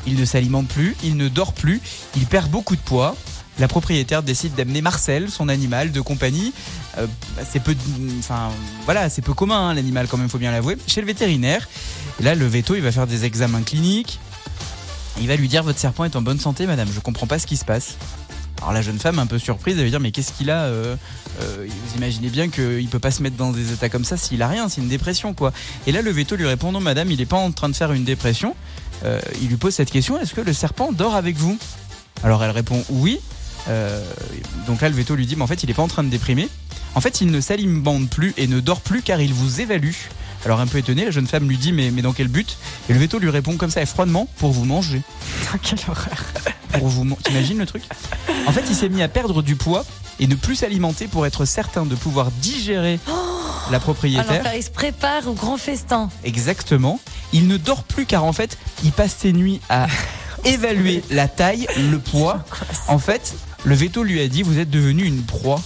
Il 0.08 0.16
ne 0.16 0.26
s'alimente 0.26 0.68
plus, 0.68 0.98
il 1.04 1.16
ne 1.18 1.30
dort 1.30 1.54
plus, 1.54 1.82
il 2.16 2.26
perd 2.26 2.50
beaucoup 2.50 2.76
de 2.76 2.82
poids. 2.82 3.16
La 3.60 3.68
propriétaire 3.68 4.24
décide 4.24 4.56
d'amener 4.56 4.82
Marcel, 4.82 5.30
son 5.30 5.50
animal 5.50 5.92
de 5.92 6.02
compagnie. 6.02 6.52
Euh, 6.98 7.06
c'est 7.48 7.62
peu, 7.62 7.76
enfin 8.20 8.50
voilà, 8.86 9.10
c'est 9.10 9.22
peu 9.22 9.34
commun 9.34 9.70
hein, 9.70 9.74
l'animal 9.76 10.08
quand 10.08 10.18
même, 10.18 10.30
faut 10.30 10.40
bien 10.40 10.52
l'avouer. 10.52 10.78
Chez 10.88 11.00
le 11.00 11.08
vétérinaire. 11.08 11.70
Là, 12.22 12.34
le 12.34 12.48
veto, 12.48 12.74
il 12.76 12.82
va 12.82 12.92
faire 12.92 13.08
des 13.08 13.24
examens 13.24 13.62
cliniques. 13.62 14.20
Il 15.22 15.28
va 15.28 15.36
lui 15.36 15.48
dire 15.48 15.64
votre 15.64 15.80
serpent 15.80 16.04
est 16.06 16.16
en 16.16 16.22
bonne 16.22 16.40
santé, 16.40 16.66
madame. 16.66 16.90
Je 16.94 17.00
comprends 17.00 17.28
pas 17.28 17.40
ce 17.40 17.46
qui 17.46 17.56
se 17.56 17.66
passe. 17.66 17.98
Alors 18.62 18.74
la 18.74 18.82
jeune 18.82 19.00
femme, 19.00 19.20
un 19.20 19.28
peu 19.28 19.38
surprise, 19.38 19.78
elle 19.78 19.84
va 19.84 19.90
dire 19.90 20.00
mais 20.00 20.12
qu'est-ce 20.12 20.34
qu'il 20.34 20.50
a 20.50 20.64
euh, 20.64 20.96
euh, 21.42 21.68
Vous 21.68 21.98
imaginez 21.98 22.30
bien 22.30 22.50
qu'il 22.50 22.88
peut 22.88 23.00
pas 23.00 23.12
se 23.12 23.22
mettre 23.22 23.36
dans 23.36 23.52
des 23.52 23.72
états 23.72 23.90
comme 23.90 24.06
ça 24.06 24.18
s'il 24.18 24.42
a 24.42 24.48
rien, 24.48 24.70
c'est 24.70 24.82
une 24.82 24.88
dépression 24.88 25.34
quoi. 25.34 25.52
Et 25.88 25.92
là 25.92 26.02
le 26.02 26.12
veto 26.12 26.36
lui 26.36 26.48
répond 26.48 26.72
non 26.72 26.80
madame, 26.80 27.12
il 27.12 27.20
est 27.22 27.26
pas 27.26 27.38
en 27.38 27.52
train 27.52 27.70
de 27.70 27.76
faire 27.76 27.92
une 27.92 28.04
dépression. 28.04 28.56
Euh, 29.04 29.20
il 29.42 29.50
lui 29.50 29.58
pose 29.58 29.74
cette 29.74 29.92
question 29.92 30.20
est-ce 30.20 30.34
que 30.34 30.42
le 30.42 30.54
serpent 30.54 30.92
dort 30.92 31.16
avec 31.16 31.36
vous? 31.36 31.58
Alors 32.24 32.44
elle 32.44 32.52
répond 32.52 32.84
oui. 32.90 33.20
Donc 34.68 34.82
là 34.82 34.90
le 34.90 34.96
veto 34.96 35.16
lui 35.16 35.26
dit 35.26 35.36
mais 35.36 35.42
en 35.42 35.48
fait 35.48 35.64
il 35.64 35.70
est 35.70 35.74
pas 35.74 35.84
en 35.84 35.88
train 35.88 36.04
de 36.04 36.10
déprimer. 36.10 36.48
En 36.94 37.02
fait 37.02 37.22
il 37.22 37.32
ne 37.32 37.42
s'alimente 37.42 38.10
plus 38.10 38.34
et 38.38 38.48
ne 38.48 38.60
dort 38.60 38.82
plus 38.82 39.02
car 39.02 39.20
il 39.20 39.34
vous 39.34 39.62
évalue. 39.62 39.94
Alors 40.46 40.60
un 40.60 40.68
peu 40.68 40.78
étonné, 40.78 41.06
la 41.06 41.12
jeune 41.12 41.26
femme 41.28 41.50
lui 41.50 41.58
dit 41.58 41.74
mais, 41.74 41.90
mais 41.92 42.04
dans 42.04 42.14
quel 42.14 42.28
but? 42.28 42.58
Et 42.88 42.94
le 42.94 43.00
veto 43.00 43.18
lui 43.18 43.30
répond 43.30 43.58
comme 43.58 43.72
ça 43.72 43.82
et 43.82 43.86
froidement 43.88 44.28
pour 44.38 44.52
vous 44.52 44.66
manger. 44.66 45.02
Quelle 45.64 45.80
horreur. 45.88 46.24
Pour 46.80 46.88
vous 46.88 47.18
T'imagines 47.24 47.58
le 47.58 47.66
truc? 47.66 47.84
En 48.48 48.52
fait, 48.52 48.64
il 48.70 48.76
s'est 48.76 48.90
mis 48.90 49.02
à 49.02 49.08
perdre 49.08 49.42
du 49.42 49.56
poids 49.56 49.86
et 50.20 50.28
ne 50.28 50.36
plus 50.36 50.56
s'alimenter 50.56 51.08
pour 51.08 51.26
être 51.26 51.46
certain 51.46 51.86
de 51.86 51.96
pouvoir 51.96 52.32
digérer 52.42 53.00
la 53.08 53.68
Alors 53.70 53.82
propriétaire. 53.82 54.44
là, 54.44 54.56
il 54.56 54.64
se 54.64 54.70
prépare 54.70 55.28
au 55.28 55.34
grand 55.34 55.58
festin. 55.58 56.10
Exactement. 56.24 57.00
Il 57.34 57.48
ne 57.48 57.58
dort 57.58 57.84
plus 57.84 58.06
car 58.06 58.24
en 58.24 58.34
fait, 58.34 58.58
il 58.84 58.92
passe 58.92 59.16
ses 59.20 59.34
nuits 59.34 59.60
à 59.70 59.88
évaluer 60.46 61.04
la 61.10 61.28
taille, 61.28 61.68
le 61.92 61.98
poids. 62.00 62.44
En 62.88 63.00
fait, 63.00 63.34
le 63.64 63.76
veto 63.76 64.04
lui 64.04 64.22
a 64.22 64.28
dit 64.28 64.44
vous 64.44 64.60
êtes 64.60 64.70
devenu 64.70 65.04
une 65.04 65.24
proie. 65.24 65.62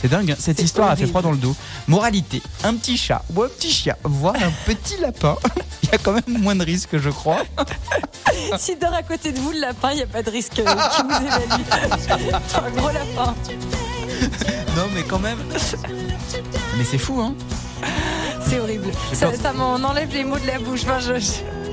C'est 0.00 0.08
dingue, 0.08 0.32
hein. 0.32 0.36
cette 0.38 0.60
histoire 0.60 0.90
a 0.90 0.96
fait 0.96 1.06
froid 1.06 1.22
dans 1.22 1.30
le 1.30 1.38
dos. 1.38 1.56
Moralité, 1.88 2.42
un 2.64 2.74
petit 2.74 2.96
chat 2.96 3.22
ou 3.34 3.42
un 3.42 3.48
petit 3.48 3.72
chien, 3.72 3.96
voire 4.04 4.34
un 4.36 4.52
petit 4.66 5.00
lapin, 5.00 5.36
il 5.82 5.88
y 5.90 5.94
a 5.94 5.98
quand 5.98 6.12
même 6.12 6.42
moins 6.42 6.54
de 6.54 6.64
risques, 6.64 6.98
je 6.98 7.10
crois. 7.10 7.44
S'il 8.58 8.78
dort 8.78 8.92
à 8.92 9.02
côté 9.02 9.32
de 9.32 9.38
vous, 9.38 9.52
le 9.52 9.60
lapin, 9.60 9.92
il 9.92 9.96
n'y 9.96 10.02
a 10.02 10.06
pas 10.06 10.22
de 10.22 10.30
risque 10.30 10.58
euh, 10.58 10.64
qu'il 10.64 11.04
vous 11.04 11.26
évalue. 11.26 11.62
Un 12.54 12.70
gros 12.70 12.90
lapin. 12.90 13.34
Non, 14.76 14.86
mais 14.94 15.02
quand 15.04 15.18
même. 15.18 15.38
Mais 16.76 16.84
c'est 16.84 16.98
fou, 16.98 17.20
hein 17.20 17.34
C'est 18.48 18.60
horrible. 18.60 18.90
Ça, 19.12 19.30
ça 19.34 19.52
m'en 19.52 19.74
enlève 19.74 20.12
les 20.12 20.24
mots 20.24 20.38
de 20.38 20.46
la 20.46 20.58
bouche. 20.58 20.80
Enfin, 20.84 20.98
je- 21.00 21.12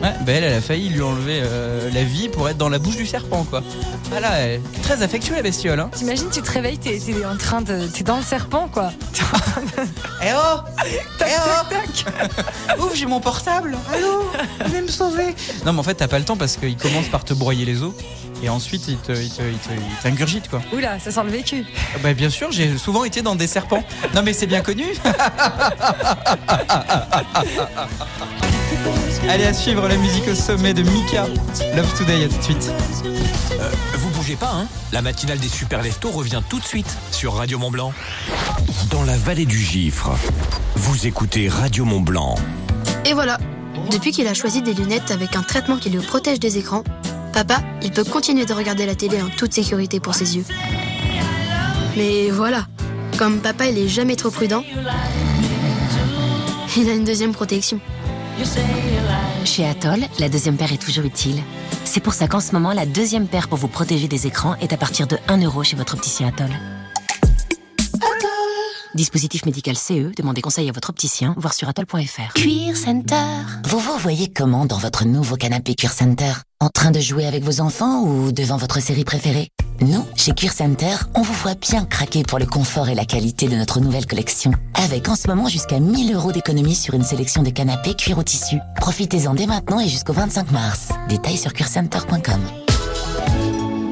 Ouais, 0.01 0.10
bah 0.25 0.34
elle, 0.34 0.44
elle 0.44 0.53
a 0.56 0.60
failli 0.60 0.89
lui 0.89 1.01
enlever 1.01 1.39
euh, 1.44 1.89
la 1.94 2.03
vie 2.03 2.27
pour 2.27 2.50
être 2.50 2.58
dans 2.58 2.68
la 2.68 2.77
bouche 2.77 2.98
du 2.98 3.06
serpent, 3.06 3.46
quoi. 3.50 3.63
Voilà, 4.10 4.32
elle 4.39 4.51
est 4.56 4.82
très 4.82 5.01
affectueuse, 5.01 5.38
la 5.38 5.42
bestiole, 5.44 5.80
hein. 5.80 5.89
T'imagines, 5.96 6.30
tu 6.30 6.42
te 6.42 6.51
réveilles, 6.51 6.77
t'es 6.77 7.00
t'es 7.00 7.25
en 7.25 7.38
train 7.38 7.62
de. 7.62 7.88
T'es 7.88 8.03
dans 8.03 8.18
le 8.18 8.24
serpent, 8.24 8.68
quoi. 8.68 8.92
Eh 10.22 10.32
oh 10.36 10.60
Tac, 11.20 11.30
Eh 11.30 11.36
oh 11.39 11.70
tac, 11.70 12.06
tac. 12.36 12.80
Ouf, 12.80 12.96
j'ai 12.96 13.06
mon 13.06 13.20
portable 13.22 13.77
Allô 13.94 14.30
venez 14.65 14.82
me 14.82 14.88
sauver 14.88 15.36
Non, 15.65 15.74
mais 15.74 15.80
en 15.80 15.84
fait, 15.84 15.96
t'as 15.96 16.08
pas 16.08 16.20
le 16.20 16.25
temps 16.25 16.38
parce 16.38 16.58
qu'il 16.58 16.75
commence 16.77 17.08
par 17.08 17.24
te 17.24 17.34
broyer 17.34 17.63
les 17.65 17.82
os. 17.84 17.94
Et 18.43 18.50
ensuite, 18.50 18.88
il 18.89 18.97
te, 18.97 19.13
il 19.13 19.29
te- 19.29 19.41
il 19.41 19.57
te- 19.57 19.71
il 19.71 19.95
t'ingurgite, 20.03 20.50
quoi. 20.50 20.62
Oula, 20.73 21.00
ça 21.00 21.12
sent 21.12 21.23
le 21.23 21.29
vécu. 21.31 21.63
Ah 21.95 22.00
Bah, 22.03 22.13
bien 22.13 22.29
sûr, 22.29 22.51
j'ai 22.51 22.77
souvent 22.77 23.05
été 23.05 23.21
dans 23.21 23.35
des 23.35 23.47
serpents. 23.47 23.83
Non, 24.13 24.21
mais 24.21 24.33
c'est 24.33 24.47
bien 24.47 24.62
connu. 24.62 24.83
Allez, 29.29 29.45
à 29.45 29.53
suivre 29.53 29.88
la 29.88 29.95
musique 29.95 30.27
au 30.27 30.35
sommet 30.35 30.73
de 30.73 30.83
Mika. 30.83 31.25
Love 31.75 31.97
Today, 31.97 32.25
à 32.25 32.27
tout 32.27 32.38
de 32.38 32.43
suite. 32.43 32.71
Vous 33.97 34.09
bougez 34.09 34.35
pas, 34.35 34.51
hein 34.53 34.67
La 34.91 35.01
matinale 35.01 35.39
des 35.39 35.47
super 35.47 35.81
leftos 35.81 36.12
revient 36.12 36.41
tout 36.50 36.59
de 36.59 36.65
suite 36.65 36.97
sur 37.12 37.33
Radio 37.35 37.57
Mont 37.59 37.71
Blanc. 37.71 37.93
Dans 38.91 39.03
la 39.03 39.15
vallée 39.17 39.45
du 39.45 39.57
Gifre, 39.57 40.12
vous 40.75 41.07
écoutez 41.07 41.47
Radio 41.47 41.85
Mont 41.85 42.01
Blanc. 42.01 42.35
Et 43.05 43.13
voilà. 43.13 43.38
Depuis 43.91 44.12
qu'il 44.12 44.27
a 44.27 44.33
choisi 44.33 44.62
des 44.62 44.73
lunettes 44.73 45.12
avec 45.12 45.35
un 45.35 45.43
traitement 45.43 45.77
qui 45.77 45.89
le 45.89 46.00
protège 46.01 46.39
des 46.39 46.57
écrans, 46.57 46.83
papa, 47.33 47.61
il 47.81 47.91
peut 47.91 48.05
continuer 48.05 48.45
de 48.45 48.53
regarder 48.53 48.85
la 48.85 48.95
télé 48.95 49.21
en 49.21 49.27
toute 49.27 49.53
sécurité 49.53 49.99
pour 49.99 50.15
ses 50.15 50.37
yeux. 50.37 50.45
Mais 51.97 52.29
voilà, 52.29 52.65
comme 53.17 53.39
papa 53.39 53.65
il 53.67 53.77
est 53.77 53.89
jamais 53.89 54.15
trop 54.15 54.31
prudent, 54.31 54.63
il 56.77 56.89
a 56.89 56.93
une 56.93 57.03
deuxième 57.03 57.33
protection. 57.33 57.79
Chez 59.43 59.65
Atoll, 59.65 60.01
la 60.19 60.29
deuxième 60.29 60.55
paire 60.55 60.71
est 60.71 60.81
toujours 60.81 61.05
utile. 61.05 61.43
C'est 61.83 61.99
pour 61.99 62.13
ça 62.13 62.27
qu'en 62.27 62.39
ce 62.39 62.53
moment, 62.53 62.71
la 62.71 62.85
deuxième 62.85 63.27
paire 63.27 63.47
pour 63.47 63.57
vous 63.57 63.67
protéger 63.67 64.07
des 64.07 64.25
écrans 64.25 64.55
est 64.61 64.73
à 64.73 64.77
partir 64.77 65.05
de 65.07 65.17
1 65.27 65.41
euro 65.43 65.63
chez 65.63 65.75
votre 65.75 65.93
opticien 65.95 66.29
Atoll. 66.29 66.51
Dispositif 68.95 69.45
médical 69.45 69.75
CE, 69.75 70.13
demandez 70.15 70.41
conseil 70.41 70.69
à 70.69 70.71
votre 70.71 70.91
opticien, 70.91 71.33
voir 71.38 71.53
sur 71.53 71.67
atoll.fr. 71.67 72.33
Cuir 72.35 72.77
Center. 72.77 73.15
Vous 73.65 73.79
vous 73.79 73.97
voyez 73.97 74.31
comment 74.31 74.67
dans 74.67 74.77
votre 74.77 75.05
nouveau 75.05 75.35
canapé 75.35 75.73
Cuir 75.73 75.91
Center? 75.91 76.31
En 76.59 76.69
train 76.69 76.91
de 76.91 77.00
jouer 77.00 77.25
avec 77.25 77.43
vos 77.43 77.59
enfants 77.59 78.03
ou 78.03 78.31
devant 78.31 78.57
votre 78.57 78.79
série 78.79 79.03
préférée? 79.03 79.50
Nous, 79.81 80.05
chez 80.15 80.33
Cuir 80.33 80.53
Center, 80.53 80.95
on 81.15 81.23
vous 81.23 81.33
voit 81.33 81.55
bien 81.55 81.85
craquer 81.85 82.21
pour 82.21 82.38
le 82.38 82.45
confort 82.45 82.88
et 82.88 82.93
la 82.93 83.05
qualité 83.05 83.47
de 83.47 83.55
notre 83.55 83.79
nouvelle 83.79 84.05
collection. 84.05 84.51
Avec 84.75 85.09
en 85.09 85.15
ce 85.15 85.27
moment 85.27 85.47
jusqu'à 85.47 85.79
1000 85.79 86.13
euros 86.13 86.31
d'économie 86.31 86.75
sur 86.75 86.93
une 86.93 87.03
sélection 87.03 87.41
de 87.41 87.50
canapés 87.50 87.95
cuir 87.95 88.19
au 88.19 88.23
tissu. 88.23 88.57
Profitez-en 88.75 89.33
dès 89.33 89.47
maintenant 89.47 89.79
et 89.79 89.89
jusqu'au 89.89 90.13
25 90.13 90.51
mars. 90.51 90.89
Détails 91.09 91.38
sur 91.38 91.51
cuircenter.com. 91.51 92.41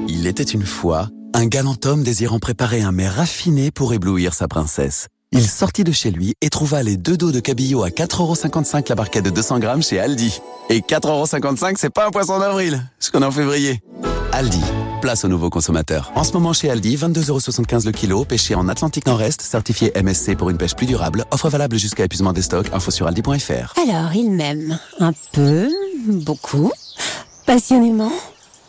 Il 0.08 0.28
était 0.28 0.44
une 0.44 0.66
fois 0.66 1.10
un 1.34 1.46
galant 1.46 1.76
homme 1.86 2.04
désirant 2.04 2.40
préparer 2.40 2.82
un 2.82 2.92
mets 2.92 3.08
raffiné 3.08 3.72
pour 3.72 3.94
éblouir 3.94 4.34
sa 4.34 4.48
princesse. 4.48 5.08
Il 5.32 5.48
sortit 5.48 5.86
de 5.86 5.92
chez 5.94 6.12
lui 6.12 6.36
et 6.42 6.50
trouva 6.50 6.84
les 6.84 6.98
deux 6.98 7.16
dos 7.16 7.32
de 7.32 7.40
cabillaud 7.40 7.84
à 7.84 7.90
4,55€ 7.90 8.90
la 8.90 8.96
barquette 8.96 9.24
de 9.24 9.30
200 9.30 9.60
grammes 9.60 9.82
chez 9.82 10.00
Aldi. 10.00 10.42
Et 10.70 10.82
4,55€, 10.82 11.76
c'est 11.78 11.90
pas 11.90 12.06
un 12.06 12.12
poisson 12.12 12.38
d'avril, 12.40 12.86
ce 13.00 13.12
qu'on 13.12 13.22
est 13.22 13.26
en 13.26 13.32
février. 13.32 13.82
Aldi, 14.34 14.62
place 15.00 15.24
aux 15.24 15.30
nouveaux 15.30 15.50
consommateurs. 15.50 16.12
En 16.16 16.26
ce 16.26 16.34
moment 16.34 16.52
chez 16.52 16.70
Aldi, 16.70 16.98
22,75€ 16.98 17.86
le 17.86 17.92
kilo, 17.94 18.26
pêché 18.26 18.56
en 18.56 18.68
Atlantique 18.68 19.06
Nord-Est, 19.06 19.42
certifié 19.42 19.94
MSC 20.02 20.36
pour 20.36 20.50
une 20.50 20.58
pêche 20.58 20.76
plus 20.76 20.86
durable, 20.86 21.24
offre 21.32 21.48
valable 21.48 21.78
jusqu'à 21.78 22.04
épuisement 22.04 22.34
des 22.34 22.42
stocks, 22.42 22.68
info 22.74 22.92
sur 22.92 23.08
aldi.fr. 23.08 23.74
Alors, 23.82 24.14
il 24.14 24.32
m'aime. 24.32 24.78
Un 25.00 25.14
peu, 25.32 25.70
beaucoup, 26.08 26.72
passionnément. 27.46 28.12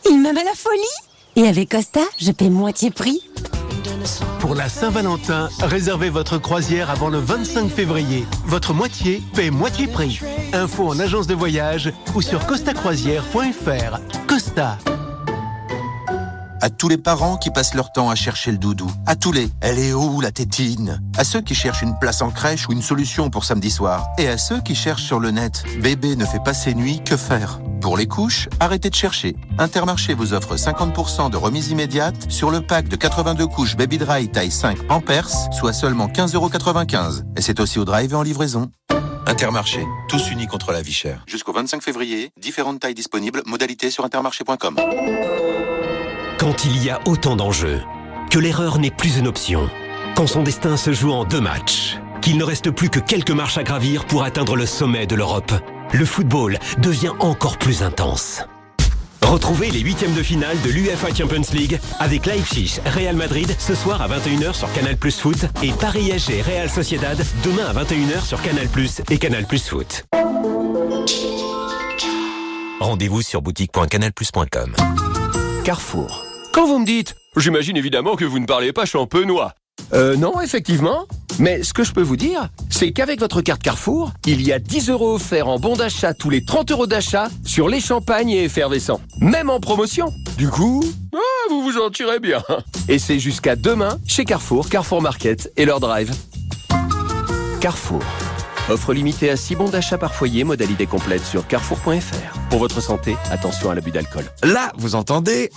Il 0.08 0.20
m'aime 0.20 0.38
à 0.38 0.44
la 0.44 0.54
folie. 0.54 1.11
Et 1.34 1.46
avec 1.46 1.70
Costa, 1.70 2.00
je 2.18 2.30
paie 2.30 2.50
moitié 2.50 2.90
prix. 2.90 3.22
Pour 4.38 4.54
la 4.54 4.68
Saint-Valentin, 4.68 5.48
réservez 5.60 6.10
votre 6.10 6.36
croisière 6.36 6.90
avant 6.90 7.08
le 7.08 7.18
25 7.18 7.70
février. 7.70 8.26
Votre 8.44 8.74
moitié 8.74 9.22
paie 9.34 9.50
moitié 9.50 9.86
prix. 9.86 10.20
Info 10.52 10.88
en 10.88 10.98
agence 10.98 11.26
de 11.26 11.34
voyage 11.34 11.90
ou 12.14 12.20
sur 12.20 12.46
costacroisière.fr. 12.46 14.26
Costa. 14.26 14.76
À 16.62 16.70
tous 16.70 16.88
les 16.88 16.96
parents 16.96 17.38
qui 17.38 17.50
passent 17.50 17.74
leur 17.74 17.90
temps 17.90 18.08
à 18.08 18.14
chercher 18.14 18.52
le 18.52 18.56
doudou. 18.56 18.88
À 19.04 19.16
tous 19.16 19.32
les 19.32 19.50
Elle 19.60 19.80
est 19.80 19.92
où 19.92 20.20
la 20.20 20.30
tétine? 20.30 21.02
À 21.16 21.24
ceux 21.24 21.40
qui 21.40 21.56
cherchent 21.56 21.82
une 21.82 21.98
place 21.98 22.22
en 22.22 22.30
crèche 22.30 22.68
ou 22.68 22.72
une 22.72 22.82
solution 22.82 23.30
pour 23.30 23.44
samedi 23.44 23.68
soir. 23.68 24.06
Et 24.16 24.28
à 24.28 24.38
ceux 24.38 24.60
qui 24.60 24.76
cherchent 24.76 25.02
sur 25.02 25.18
le 25.18 25.32
net 25.32 25.64
Bébé 25.82 26.14
ne 26.14 26.24
fait 26.24 26.38
pas 26.38 26.54
ses 26.54 26.74
nuits, 26.74 27.02
que 27.04 27.16
faire? 27.16 27.58
Pour 27.80 27.96
les 27.96 28.06
couches, 28.06 28.48
arrêtez 28.60 28.90
de 28.90 28.94
chercher. 28.94 29.34
Intermarché 29.58 30.14
vous 30.14 30.34
offre 30.34 30.54
50% 30.54 31.30
de 31.30 31.36
remise 31.36 31.70
immédiate 31.70 32.30
sur 32.30 32.52
le 32.52 32.60
pack 32.60 32.86
de 32.86 32.94
82 32.94 33.44
couches 33.48 33.76
Baby 33.76 33.98
Dry 33.98 34.30
taille 34.30 34.52
5 34.52 34.86
Pampers, 34.86 35.30
soit 35.50 35.72
seulement 35.72 36.06
15,95€. 36.06 37.24
Et 37.36 37.42
c'est 37.42 37.58
aussi 37.58 37.80
au 37.80 37.84
drive 37.84 38.12
et 38.12 38.14
en 38.14 38.22
livraison. 38.22 38.70
Intermarché, 39.26 39.84
tous 40.08 40.30
unis 40.30 40.46
contre 40.46 40.70
la 40.70 40.82
vie 40.82 40.92
chère. 40.92 41.24
Jusqu'au 41.26 41.52
25 41.52 41.82
février, 41.82 42.30
différentes 42.40 42.78
tailles 42.78 42.94
disponibles, 42.94 43.42
modalités 43.46 43.90
sur 43.90 44.04
intermarché.com. 44.04 44.76
Quand 46.42 46.64
il 46.64 46.82
y 46.82 46.90
a 46.90 46.98
autant 47.06 47.36
d'enjeux, 47.36 47.82
que 48.28 48.40
l'erreur 48.40 48.80
n'est 48.80 48.90
plus 48.90 49.16
une 49.16 49.28
option, 49.28 49.70
Quand 50.16 50.26
son 50.26 50.42
destin 50.42 50.76
se 50.76 50.92
joue 50.92 51.12
en 51.12 51.22
deux 51.24 51.40
matchs, 51.40 52.00
qu'il 52.20 52.36
ne 52.36 52.42
reste 52.42 52.72
plus 52.72 52.90
que 52.90 52.98
quelques 52.98 53.30
marches 53.30 53.58
à 53.58 53.62
gravir 53.62 54.04
pour 54.06 54.24
atteindre 54.24 54.56
le 54.56 54.66
sommet 54.66 55.06
de 55.06 55.14
l'Europe, 55.14 55.52
le 55.92 56.04
football 56.04 56.58
devient 56.78 57.12
encore 57.20 57.58
plus 57.58 57.84
intense. 57.84 58.42
Retrouvez 59.22 59.70
les 59.70 59.78
huitièmes 59.78 60.14
de 60.14 60.22
finale 60.24 60.60
de 60.62 60.70
l'UEFA 60.70 61.14
Champions 61.14 61.52
League 61.52 61.78
avec 62.00 62.26
Leipzig, 62.26 62.80
Real 62.86 63.14
Madrid 63.14 63.54
ce 63.60 63.76
soir 63.76 64.02
à 64.02 64.08
21h 64.08 64.52
sur 64.52 64.72
Canal 64.72 64.96
Plus 64.96 65.20
Foot 65.20 65.46
et 65.62 65.70
Paris 65.70 66.10
SG 66.10 66.42
Real 66.42 66.68
Sociedad 66.68 67.24
demain 67.44 67.66
à 67.66 67.84
21h 67.84 68.26
sur 68.26 68.42
Canal 68.42 68.66
Plus 68.66 69.00
et 69.10 69.18
Canal 69.18 69.46
Plus 69.46 69.68
Foot. 69.68 70.06
Rendez-vous 72.80 73.22
sur 73.22 73.42
boutique.canalplus.com. 73.42 74.74
Carrefour. 75.62 76.31
Quand 76.52 76.66
vous 76.66 76.78
me 76.78 76.84
dites, 76.84 77.16
j'imagine 77.38 77.78
évidemment 77.78 78.14
que 78.14 78.26
vous 78.26 78.38
ne 78.38 78.44
parlez 78.44 78.74
pas 78.74 78.84
champenois. 78.84 79.54
Euh, 79.94 80.16
non, 80.16 80.38
effectivement. 80.42 81.06
Mais 81.38 81.62
ce 81.62 81.72
que 81.72 81.82
je 81.82 81.92
peux 81.92 82.02
vous 82.02 82.18
dire, 82.18 82.50
c'est 82.68 82.92
qu'avec 82.92 83.20
votre 83.20 83.40
carte 83.40 83.62
Carrefour, 83.62 84.12
il 84.26 84.42
y 84.42 84.52
a 84.52 84.58
10 84.58 84.90
euros 84.90 85.14
offerts 85.14 85.48
en 85.48 85.58
bon 85.58 85.76
d'achat 85.76 86.12
tous 86.12 86.28
les 86.28 86.44
30 86.44 86.70
euros 86.70 86.86
d'achat 86.86 87.28
sur 87.42 87.70
les 87.70 87.80
champagnes 87.80 88.28
et 88.28 88.44
effervescents. 88.44 89.00
Même 89.18 89.48
en 89.48 89.60
promotion. 89.60 90.12
Du 90.36 90.48
coup, 90.48 90.84
ah, 91.14 91.48
vous 91.48 91.62
vous 91.62 91.78
en 91.78 91.88
tirez 91.88 92.20
bien. 92.20 92.42
Et 92.86 92.98
c'est 92.98 93.18
jusqu'à 93.18 93.56
demain 93.56 93.98
chez 94.06 94.26
Carrefour, 94.26 94.68
Carrefour 94.68 95.00
Market 95.00 95.50
et 95.56 95.64
leur 95.64 95.80
drive. 95.80 96.12
Carrefour. 97.60 98.02
Offre 98.68 98.92
limitée 98.92 99.30
à 99.30 99.36
6 99.36 99.56
bons 99.56 99.70
d'achat 99.70 99.96
par 99.96 100.14
foyer, 100.14 100.44
modalité 100.44 100.84
complète 100.84 101.24
sur 101.24 101.46
carrefour.fr. 101.46 102.38
Pour 102.50 102.58
votre 102.58 102.82
santé, 102.82 103.16
attention 103.30 103.70
à 103.70 103.74
l'abus 103.74 103.90
d'alcool. 103.90 104.24
Là, 104.44 104.72
vous 104.76 104.94
entendez 104.94 105.50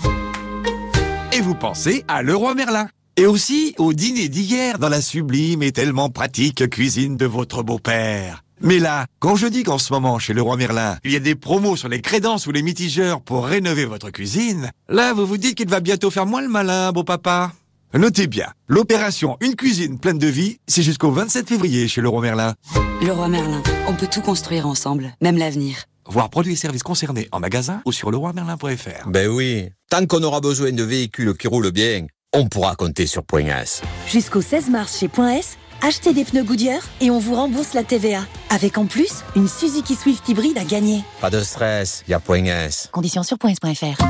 Et 1.36 1.42
vous 1.42 1.54
pensez 1.54 2.06
à 2.08 2.24
Leroy 2.24 2.54
Merlin. 2.54 2.88
Et 3.18 3.26
aussi 3.26 3.76
au 3.78 3.92
dîner 3.92 4.30
d'hier 4.30 4.80
dans 4.80 4.88
la 4.88 5.02
sublime 5.02 5.64
et 5.64 5.74
tellement 5.74 6.10
pratique 6.10 6.70
cuisine 6.70 7.18
de 7.18 7.26
votre 7.26 7.62
beau-père. 7.62 8.46
Mais 8.62 8.80
là, 8.80 9.06
quand 9.20 9.36
je 9.36 9.48
dis 9.48 9.64
qu'en 9.64 9.78
ce 9.78 9.92
moment, 9.92 10.18
chez 10.18 10.34
Leroy 10.34 10.56
Merlin, 10.56 10.98
il 11.04 11.12
y 11.12 11.18
a 11.18 11.20
des 11.20 11.36
promos 11.36 11.76
sur 11.76 11.90
les 11.90 12.00
crédences 12.00 12.48
ou 12.48 12.52
les 12.52 12.62
mitigeurs 12.62 13.20
pour 13.20 13.48
rénover 13.48 13.84
votre 13.84 14.12
cuisine, 14.12 14.72
là, 14.88 15.12
vous 15.12 15.26
vous 15.26 15.36
dites 15.36 15.56
qu'il 15.56 15.68
va 15.68 15.82
bientôt 15.82 16.10
faire 16.10 16.26
moins 16.26 16.42
le 16.42 16.48
malin, 16.48 16.94
beau 16.94 17.04
papa. 17.04 17.52
Notez 17.94 18.28
bien, 18.28 18.48
l'opération 18.70 19.36
Une 19.42 19.58
cuisine 19.58 20.00
pleine 20.00 20.20
de 20.20 20.28
vie, 20.28 20.60
c'est 20.68 20.84
jusqu'au 20.84 21.12
27 21.12 21.50
février 21.50 21.90
chez 21.90 22.00
Leroy 22.00 22.22
Merlin. 22.22 22.54
Leroy 23.02 23.28
Merlin, 23.28 23.62
on 23.90 23.94
peut 23.94 24.08
tout 24.10 24.22
construire 24.22 24.68
ensemble, 24.68 25.14
même 25.20 25.38
l'avenir. 25.38 25.84
Voir 26.08 26.30
produits 26.30 26.54
et 26.54 26.56
services 26.56 26.84
concernés 26.84 27.28
en 27.32 27.40
magasin 27.40 27.82
ou 27.86 27.92
sur 27.92 28.12
leroymerlin.fr. 28.12 29.08
Ben 29.08 29.28
oui, 29.28 29.70
tant 29.90 30.06
qu'on 30.06 30.22
aura 30.24 30.40
besoin 30.40 30.72
de 30.72 30.84
véhicules 30.84 31.36
qui 31.36 31.48
roulent 31.48 31.72
bien, 31.72 32.06
on 32.34 32.48
pourra 32.48 32.76
compter 32.76 33.08
sur 33.08 33.24
Point 33.24 33.48
S. 33.48 33.82
Jusqu'au 34.08 34.42
16 34.42 34.70
mars 34.70 35.00
chez 35.00 35.08
Point 35.08 35.38
S, 35.38 35.58
achetez 35.82 36.14
des 36.14 36.24
pneus 36.26 36.44
Goodyear 36.44 36.82
et 37.02 37.10
on 37.10 37.20
vous 37.20 37.36
rembourse 37.36 37.74
la 37.74 37.84
TVA. 37.84 38.26
Avec 38.50 38.78
en 38.78 38.86
plus, 38.86 39.24
une 39.36 39.48
Suzuki 39.48 39.96
Swift 39.96 40.28
hybride 40.30 40.58
à 40.58 40.64
gagner. 40.64 41.02
Pas 41.22 41.30
de 41.30 41.42
stress, 41.42 42.04
y 42.08 42.14
a 42.14 42.20
Point 42.20 42.46
S. 42.46 42.90
Conditions 42.92 43.24
sur 43.24 43.38
points.fr. 43.38 44.04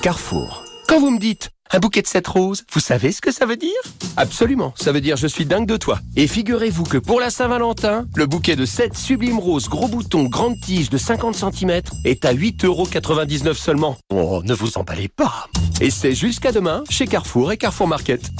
Carrefour. 0.00 0.63
Quand 0.88 1.00
vous 1.00 1.10
me 1.10 1.18
dites 1.18 1.50
un 1.72 1.78
bouquet 1.78 2.02
de 2.02 2.06
7 2.06 2.26
roses, 2.26 2.64
vous 2.72 2.80
savez 2.80 3.10
ce 3.10 3.20
que 3.20 3.32
ça 3.32 3.46
veut 3.46 3.56
dire? 3.56 3.70
Absolument, 4.16 4.74
ça 4.76 4.92
veut 4.92 5.00
dire 5.00 5.16
je 5.16 5.26
suis 5.26 5.46
dingue 5.46 5.66
de 5.66 5.76
toi. 5.76 5.98
Et 6.14 6.26
figurez-vous 6.26 6.84
que 6.84 6.98
pour 6.98 7.20
la 7.20 7.30
Saint-Valentin, 7.30 8.06
le 8.14 8.26
bouquet 8.26 8.54
de 8.54 8.66
7 8.66 8.96
sublimes 8.96 9.38
roses 9.38 9.68
gros 9.68 9.88
boutons 9.88 10.24
grande 10.24 10.60
tige 10.60 10.90
de 10.90 10.98
50 10.98 11.34
cm 11.34 11.80
est 12.04 12.24
à 12.24 12.34
8,99€ 12.34 13.54
seulement. 13.54 13.96
Oh, 14.12 14.42
ne 14.44 14.54
vous 14.54 14.78
emballez 14.78 15.08
pas. 15.08 15.48
Et 15.80 15.90
c'est 15.90 16.14
jusqu'à 16.14 16.52
demain 16.52 16.84
chez 16.90 17.06
Carrefour 17.06 17.50
et 17.52 17.56
Carrefour 17.56 17.88
Market. 17.88 18.30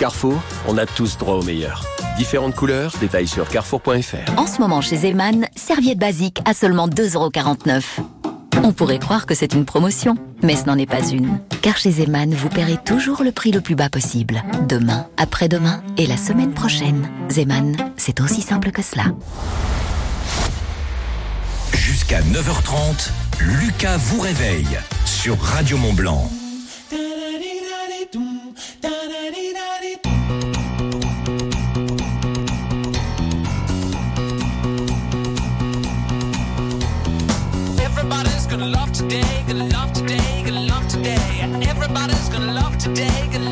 Carrefour, 0.00 0.40
on 0.66 0.78
a 0.78 0.86
tous 0.86 1.18
droit 1.18 1.34
au 1.34 1.42
meilleur. 1.42 1.84
Différentes 2.16 2.56
couleurs, 2.56 2.94
détails 3.00 3.28
sur 3.28 3.48
carrefour.fr. 3.48 4.38
En 4.38 4.46
ce 4.46 4.60
moment 4.60 4.80
chez 4.80 4.96
Zellman, 4.96 5.46
serviette 5.54 5.98
basique 5.98 6.40
à 6.46 6.54
seulement 6.54 6.88
2,49€. 6.88 7.82
On 8.68 8.74
pourrait 8.74 8.98
croire 8.98 9.24
que 9.24 9.34
c'est 9.34 9.54
une 9.54 9.64
promotion, 9.64 10.14
mais 10.42 10.54
ce 10.54 10.66
n'en 10.66 10.76
est 10.76 10.84
pas 10.84 11.08
une. 11.08 11.40
Car 11.62 11.78
chez 11.78 11.90
Zeman, 11.90 12.34
vous 12.34 12.50
paierez 12.50 12.76
toujours 12.84 13.22
le 13.22 13.32
prix 13.32 13.50
le 13.50 13.62
plus 13.62 13.74
bas 13.74 13.88
possible. 13.88 14.42
Demain, 14.68 15.06
après-demain 15.16 15.82
et 15.96 16.06
la 16.06 16.18
semaine 16.18 16.52
prochaine. 16.52 17.08
Zeman, 17.30 17.74
c'est 17.96 18.20
aussi 18.20 18.42
simple 18.42 18.70
que 18.70 18.82
cela. 18.82 19.04
Jusqu'à 21.72 22.20
9h30, 22.20 23.08
Lucas 23.40 23.96
vous 23.96 24.20
réveille 24.20 24.78
sur 25.06 25.40
Radio 25.40 25.78
Mont 25.78 25.94
Blanc. 25.94 26.30
Gonna 42.98 43.38
love 43.38 43.47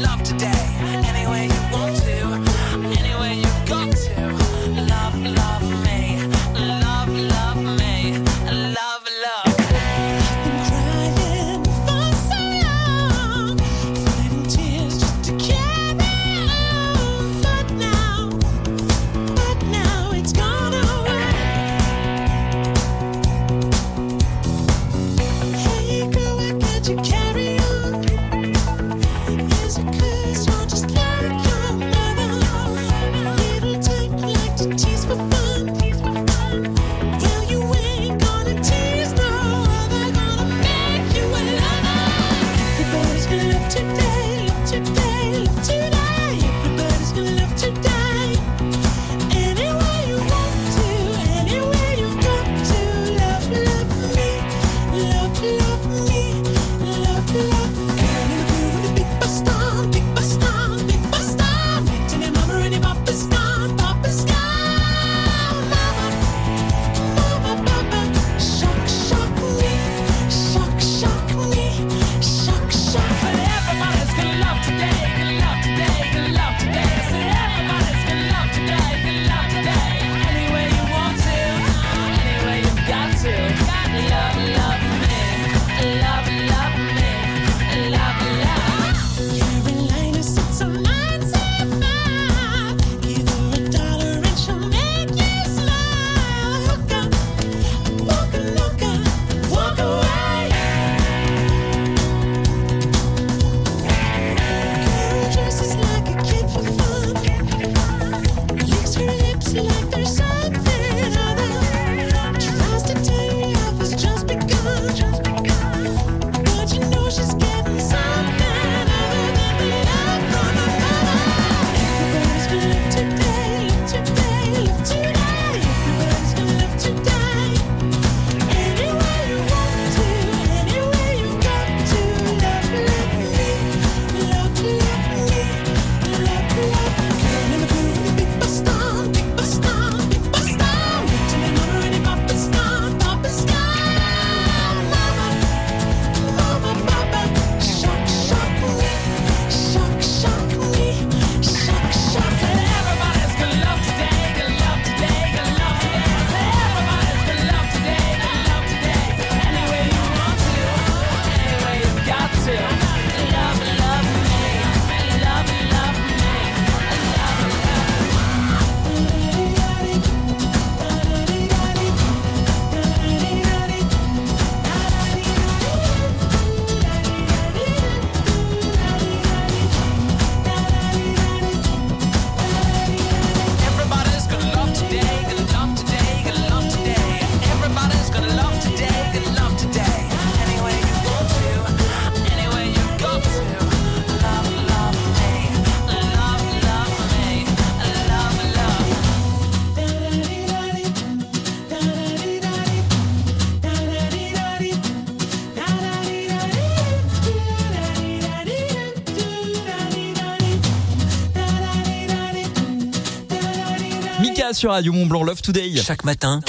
sur 214.67 214.73
Radio 214.73 214.93
Mont 214.93 215.07
Blanc 215.07 215.23
Love 215.23 215.43
Today. 215.43 215.77
Chaque 215.77 216.03
matin, 216.03 216.41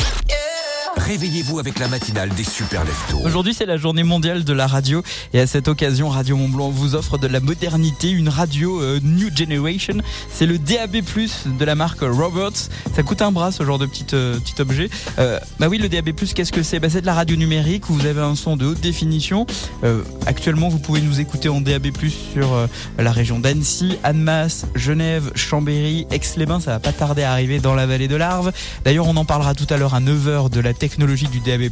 réveillez-vous 1.08 1.58
avec 1.58 1.80
la 1.80 1.88
matinale 1.88 2.30
des 2.32 2.44
super 2.44 2.84
leftos. 2.84 3.22
Aujourd'hui, 3.24 3.54
c'est 3.54 3.66
la 3.66 3.78
journée 3.78 4.04
mondiale 4.04 4.44
de 4.44 4.52
la 4.52 4.68
radio 4.68 5.02
et 5.34 5.40
à 5.40 5.48
cette 5.48 5.70
occasion, 5.70 6.10
Radio 6.10 6.36
Mont 6.36 6.50
Blanc 6.50 6.70
vous 6.70 6.96
offre 6.96 7.18
de 7.18 7.28
la 7.28 7.40
modernité, 7.40 8.10
une 8.10 8.28
radio 8.28 8.82
euh, 8.82 9.00
New 9.02 9.30
Generation. 9.34 10.00
C'est 10.30 10.46
le 10.46 10.58
DAB+ 10.58 11.02
de 11.46 11.66
la 11.66 11.76
marque 11.76 12.02
Roberts. 12.02 12.68
Ça 12.94 13.04
coûte 13.04 13.22
un 13.22 13.32
bras 13.32 13.54
ce 13.54 13.64
genre 13.64 13.80
de 13.80 13.86
petit 13.86 14.08
euh, 14.14 14.38
objet. 14.60 14.90
Euh, 15.18 15.40
bah 15.60 15.70
oui, 15.70 15.78
le 15.78 15.88
DAB+ 15.88 16.14
qu'est-ce 16.14 16.52
que 16.52 16.62
c'est? 16.62 16.82
Bah 16.82 16.90
c'est 16.90 17.00
de 17.00 17.06
la 17.06 17.14
radio 17.14 17.38
numérique 17.38 17.90
où 17.90 17.94
vous 17.94 18.06
avez 18.06 18.20
un 18.20 18.36
son 18.36 18.58
de 18.58 18.66
haute 18.66 18.82
définition. 18.82 19.46
Euh, 19.86 20.02
actuellement, 20.26 20.68
vous 20.68 20.80
pouvez 20.80 21.00
nous 21.00 21.22
écouter 21.22 21.48
en 21.48 21.62
DAB+ 21.62 21.88
sur 22.34 22.54
euh, 22.54 22.68
la 22.98 23.14
région 23.14 23.40
d'Annecy, 23.40 23.98
Annemasse, 24.04 24.66
Genève, 24.76 25.32
Chambéry, 25.36 26.06
Aix-les-Bains, 26.12 26.60
ça 26.60 26.72
va 26.72 26.80
pas 26.80 26.92
tarder 26.92 27.24
à 27.24 27.32
arriver 27.32 27.60
dans 27.60 27.76
la 27.76 27.86
vallée 27.86 28.10
de 28.10 28.18
l'Arve. 28.18 28.52
D'ailleurs, 28.84 29.08
on 29.08 29.16
en 29.16 29.26
parlera 29.26 29.56
tout 29.56 29.68
à 29.70 29.78
l'heure 29.78 29.94
à 29.94 30.02
9h 30.02 30.50
de 30.50 30.60
la 30.60 30.74
technologie 30.74 30.97
du 30.98 31.40
DAB+, 31.40 31.70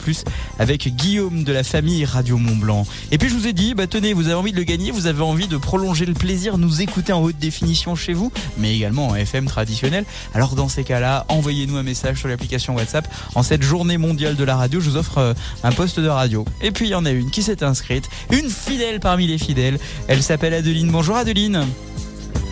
avec 0.60 0.88
Guillaume 0.96 1.44
de 1.44 1.52
la 1.52 1.64
famille 1.64 2.06
Radio 2.06 2.38
Mont 2.38 2.56
Blanc. 2.56 2.86
Et 3.12 3.18
puis 3.18 3.28
je 3.28 3.34
vous 3.34 3.48
ai 3.48 3.54
dit, 3.54 3.74
bah 3.74 3.88
tenez, 3.88 4.14
vous 4.14 4.26
avez 4.26 4.36
envie 4.36 4.52
de 4.52 4.58
le 4.58 4.64
gagner, 4.64 4.92
vous 4.92 5.08
avez 5.08 5.24
envie 5.24 5.48
de 5.48 5.58
prolonger 5.58 6.06
le 6.06 6.14
plaisir, 6.14 6.60
nous 6.60 6.82
écouter 6.82 7.12
en 7.12 7.22
haute 7.22 7.38
définition 7.40 7.96
chez 7.96 8.14
vous, 8.14 8.32
mais 8.58 8.76
également 8.76 9.08
en 9.08 9.16
FM 9.16 9.46
traditionnel. 9.46 10.06
Alors 10.36 10.56
dans 10.56 10.70
ces 10.70 10.84
cas-là, 10.84 11.26
envoyez-nous 11.30 11.76
un 11.76 11.84
message 11.84 12.20
sur 12.20 12.28
l'application 12.28 12.76
WhatsApp. 12.76 13.08
En 13.34 13.42
cette 13.42 13.64
journée 13.64 13.98
mondiale 13.98 14.36
de 14.36 14.44
la 14.44 14.56
radio, 14.56 14.80
je 14.80 14.92
vous 14.92 14.98
offre 14.98 15.18
euh, 15.18 15.34
un 15.64 15.72
poste 15.72 16.00
de 16.00 16.08
radio. 16.08 16.46
Et 16.62 16.72
puis 16.72 16.86
il 16.86 16.92
y 16.92 16.96
en 16.96 17.06
a 17.06 17.12
une 17.12 17.32
qui 17.32 17.42
s'est 17.42 17.64
inscrite, 17.64 18.08
une 18.32 18.50
fidèle 18.50 19.00
parmi 19.00 19.26
les 19.26 19.40
fidèles. 19.40 19.80
Elle 20.08 20.22
s'appelle 20.22 20.54
Adeline. 20.54 20.92
Bonjour 20.92 21.16
Adeline. 21.16 21.66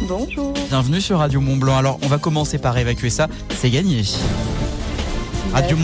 Bonjour. 0.08 0.54
Bienvenue 0.70 1.02
sur 1.02 1.20
Radio 1.20 1.40
Mont 1.40 1.58
Blanc. 1.58 1.78
Alors 1.78 2.00
on 2.02 2.08
va 2.08 2.18
commencer 2.18 2.58
par 2.58 2.78
évacuer 2.78 3.12
ça, 3.12 3.28
c'est 3.56 3.70
gagné. 3.70 4.04
Radio, 5.54 5.78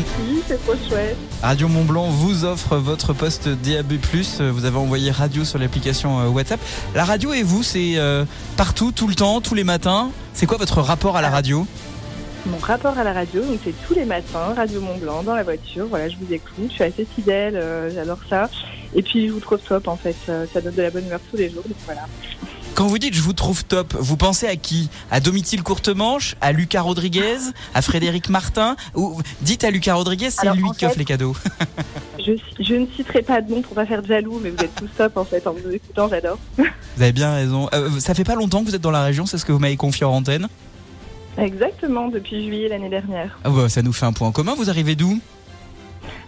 c'est 0.47 0.58
trop 0.65 0.73
chouette. 0.89 1.15
Radio 1.43 1.67
Mont 1.67 1.84
Blanc 1.84 2.10
vous 2.10 2.43
offre 2.43 2.77
votre 2.77 3.13
poste 3.13 3.47
DAB+. 3.47 3.93
Vous 4.51 4.65
avez 4.65 4.77
envoyé 4.77 5.12
radio 5.12 5.45
sur 5.45 5.60
l'application 5.60 6.19
euh, 6.19 6.27
WhatsApp. 6.27 6.60
La 6.95 7.05
radio 7.05 7.34
et 7.34 7.43
vous, 7.43 7.62
c'est 7.62 7.97
euh, 7.97 8.25
partout, 8.58 8.91
tout 8.91 9.08
le 9.08 9.13
temps, 9.13 9.41
tous 9.41 9.53
les 9.53 9.63
matins. 9.63 10.10
C'est 10.34 10.47
quoi 10.47 10.58
votre 10.58 10.82
rapport 10.82 11.17
à 11.17 11.21
la 11.21 11.29
radio? 11.29 11.67
Mon 12.45 12.58
rapport 12.58 12.97
à 12.97 13.03
la 13.03 13.13
radio, 13.13 13.43
donc 13.43 13.60
c'est 13.63 13.75
tous 13.86 13.93
les 13.93 14.05
matins, 14.05 14.53
Radio 14.55 14.79
Mont 14.82 14.97
Blanc, 14.97 15.23
dans 15.23 15.36
la 15.36 15.43
voiture. 15.43 15.86
Voilà, 15.88 16.08
je 16.08 16.15
vous 16.15 16.34
écoute, 16.34 16.53
je 16.69 16.73
suis 16.73 16.84
assez 16.84 17.05
fidèle, 17.05 17.55
euh, 17.55 17.91
j'adore 17.93 18.19
ça. 18.29 18.49
Et 18.95 19.03
puis 19.03 19.27
je 19.27 19.34
vous 19.34 19.39
trouve 19.39 19.60
top 19.60 19.88
en 19.88 19.97
fait, 19.97 20.15
euh, 20.29 20.45
ça 20.51 20.62
donne 20.62 20.73
de 20.73 20.82
la 20.82 20.89
bonne 20.89 21.05
humeur 21.05 21.19
tous 21.29 21.38
les 21.38 21.49
jours, 21.49 21.63
donc 21.63 21.75
voilà. 21.86 22.08
Quand 22.79 22.87
vous 22.87 22.97
dites 22.97 23.13
je 23.13 23.21
vous 23.21 23.33
trouve 23.33 23.65
top, 23.65 23.93
vous 23.99 24.15
pensez 24.15 24.47
à 24.47 24.55
qui? 24.55 24.89
À 25.11 25.19
Domitil 25.19 25.63
Courtemanche? 25.63 26.37
À 26.39 26.53
Lucas 26.53 26.79
Rodriguez? 26.81 27.35
À 27.73 27.81
Frédéric 27.81 28.29
Martin? 28.29 28.77
Ou 28.95 29.21
dites 29.41 29.65
à 29.65 29.69
Lucas 29.69 29.95
Rodriguez, 29.95 30.29
c'est 30.29 30.49
lui 30.53 30.63
en 30.63 30.71
qui 30.71 30.85
offre 30.85 30.97
les 30.97 31.03
cadeaux. 31.03 31.35
Je, 32.25 32.31
je 32.57 32.75
ne 32.75 32.85
citerai 32.95 33.21
pas 33.21 33.41
de 33.41 33.51
nom 33.51 33.61
pour 33.61 33.73
pas 33.75 33.85
faire 33.85 34.01
de 34.01 34.07
jaloux, 34.07 34.39
mais 34.41 34.49
vous 34.51 34.63
êtes 34.63 34.75
tous 34.75 34.87
top 34.97 35.17
en 35.17 35.25
fait, 35.25 35.45
en 35.45 35.51
vous 35.51 35.69
écoutant, 35.69 36.07
j'adore. 36.09 36.37
Vous 36.57 37.01
avez 37.03 37.11
bien 37.11 37.33
raison. 37.33 37.69
Euh, 37.73 37.99
ça 37.99 38.13
fait 38.13 38.23
pas 38.25 38.35
longtemps 38.35 38.61
que 38.61 38.69
vous 38.69 38.75
êtes 38.75 38.81
dans 38.81 38.91
la 38.91 39.03
région, 39.03 39.25
c'est 39.25 39.37
ce 39.37 39.45
que 39.45 39.51
vous 39.51 39.59
m'avez 39.59 39.77
confié 39.77 40.05
en 40.05 40.11
antenne 40.11 40.47
Exactement, 41.37 42.07
depuis 42.07 42.45
juillet 42.45 42.69
l'année 42.69 42.89
dernière. 42.89 43.39
Ah 43.43 43.49
bah, 43.49 43.67
Ça 43.67 43.81
nous 43.81 43.93
fait 43.93 44.05
un 44.05 44.13
point 44.13 44.31
commun. 44.31 44.53
Vous 44.55 44.69
arrivez 44.69 44.95
d'où? 44.95 45.19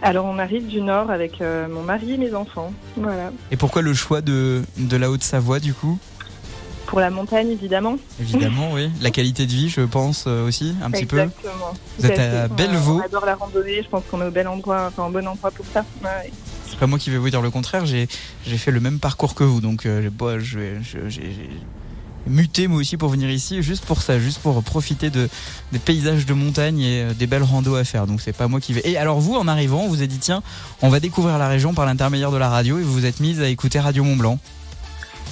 Alors 0.02 0.24
on 0.24 0.38
arrive 0.38 0.66
du 0.66 0.80
Nord 0.80 1.10
avec 1.10 1.40
euh, 1.40 1.68
mon 1.68 1.82
mari 1.82 2.14
et 2.14 2.16
mes 2.18 2.34
enfants. 2.34 2.72
Voilà. 2.96 3.30
Et 3.52 3.56
pourquoi 3.56 3.82
le 3.82 3.94
choix 3.94 4.20
de, 4.20 4.62
de 4.76 4.96
la 4.96 5.10
Haute-Savoie 5.10 5.60
du 5.60 5.74
coup? 5.74 5.98
Pour 6.92 7.00
la 7.00 7.08
montagne 7.08 7.48
évidemment. 7.48 7.96
Évidemment, 8.20 8.68
oui. 8.74 8.90
La 9.00 9.10
qualité 9.10 9.46
de 9.46 9.50
vie, 9.50 9.70
je 9.70 9.80
pense 9.80 10.24
euh, 10.26 10.46
aussi, 10.46 10.74
un 10.82 10.90
petit 10.90 11.06
peu. 11.06 11.20
Exactement. 11.20 11.72
Vous 11.98 12.04
êtes 12.04 12.18
à. 12.18 12.48
Bellevaux. 12.48 13.00
On 13.00 13.06
adore 13.06 13.24
la 13.24 13.34
randonnée, 13.34 13.82
je 13.82 13.88
pense 13.88 14.02
qu'on 14.10 14.20
est 14.20 14.26
au 14.26 14.30
bel 14.30 14.46
endroit, 14.46 14.88
enfin 14.88 15.06
au 15.06 15.08
bon 15.08 15.26
endroit 15.26 15.50
pour 15.52 15.64
ça. 15.72 15.86
Ouais. 16.04 16.30
C'est 16.68 16.78
pas 16.78 16.86
moi 16.86 16.98
qui 16.98 17.08
vais 17.08 17.16
vous 17.16 17.30
dire 17.30 17.40
le 17.40 17.50
contraire. 17.50 17.86
J'ai 17.86 18.06
fait 18.44 18.70
le 18.70 18.80
même 18.80 18.98
parcours 18.98 19.34
que 19.34 19.42
vous, 19.42 19.62
donc 19.62 19.86
euh, 19.86 20.10
j'ai 20.38 20.82
muté 22.26 22.68
moi 22.68 22.78
aussi 22.78 22.98
pour 22.98 23.08
venir 23.08 23.30
ici, 23.30 23.62
juste 23.62 23.86
pour 23.86 24.02
ça, 24.02 24.18
juste 24.18 24.40
pour 24.40 24.62
profiter 24.62 25.08
de 25.08 25.30
des 25.72 25.78
paysages 25.78 26.26
de 26.26 26.34
montagne 26.34 26.78
et 26.80 27.02
euh, 27.04 27.14
des 27.14 27.26
belles 27.26 27.42
randos 27.42 27.74
à 27.74 27.84
faire. 27.84 28.06
Donc 28.06 28.20
c'est 28.20 28.34
pas 28.34 28.48
moi 28.48 28.60
qui 28.60 28.74
vais. 28.74 28.82
Et 28.84 28.98
alors 28.98 29.18
vous, 29.18 29.34
en 29.34 29.48
arrivant, 29.48 29.80
on 29.80 29.88
vous 29.88 30.02
a 30.02 30.06
dit 30.06 30.18
tiens, 30.18 30.42
on 30.82 30.90
va 30.90 31.00
découvrir 31.00 31.38
la 31.38 31.48
région 31.48 31.72
par 31.72 31.86
l'intermédiaire 31.86 32.32
de 32.32 32.36
la 32.36 32.50
radio 32.50 32.78
et 32.78 32.82
vous 32.82 32.92
vous 32.92 33.06
êtes 33.06 33.20
mise 33.20 33.40
à 33.40 33.48
écouter 33.48 33.80
Radio 33.80 34.04
Mont 34.04 34.16
Blanc. 34.16 34.38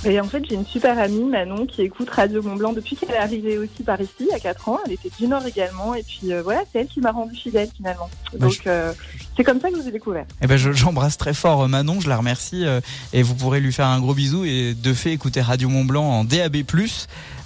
Et 0.06 0.18
en 0.18 0.24
fait, 0.24 0.42
j'ai 0.48 0.54
une 0.54 0.64
super 0.64 0.98
amie, 0.98 1.24
Manon, 1.24 1.66
qui 1.66 1.82
écoute 1.82 2.08
Radio 2.08 2.42
Mont 2.42 2.56
Blanc 2.56 2.72
depuis 2.72 2.96
qu'elle 2.96 3.10
est 3.10 3.18
arrivée 3.18 3.58
aussi 3.58 3.82
par 3.84 4.00
ici, 4.00 4.28
à 4.34 4.38
4 4.40 4.68
ans. 4.70 4.78
Elle 4.86 4.92
était 4.92 5.10
du 5.18 5.26
Nord 5.28 5.44
également. 5.46 5.94
Et 5.94 6.02
puis 6.02 6.32
euh, 6.32 6.42
voilà, 6.42 6.62
c'est 6.72 6.80
elle 6.80 6.86
qui 6.86 7.00
m'a 7.00 7.12
rendue 7.12 7.36
fidèle 7.36 7.68
finalement. 7.76 8.08
Bah, 8.32 8.46
Donc 8.46 8.60
euh, 8.66 8.92
c'est 9.36 9.44
comme 9.44 9.60
ça 9.60 9.68
que 9.68 9.76
je 9.76 9.82
vous 9.82 9.88
ai 9.88 9.92
découvert. 9.92 10.24
Eh 10.40 10.46
ben 10.46 10.56
je- 10.56 10.72
j'embrasse 10.72 11.18
très 11.18 11.34
fort 11.34 11.62
euh, 11.62 11.68
Manon, 11.68 12.00
je 12.00 12.08
la 12.08 12.16
remercie 12.16 12.64
euh, 12.64 12.80
et 13.12 13.22
vous 13.22 13.34
pourrez 13.34 13.60
lui 13.60 13.72
faire 13.74 13.88
un 13.88 14.00
gros 14.00 14.14
bisou 14.14 14.44
et 14.46 14.72
de 14.74 14.94
fait 14.94 15.12
écouter 15.12 15.42
Radio 15.42 15.68
Mont 15.68 15.84
Blanc 15.84 16.04
en 16.04 16.24
DAB+ 16.24 16.56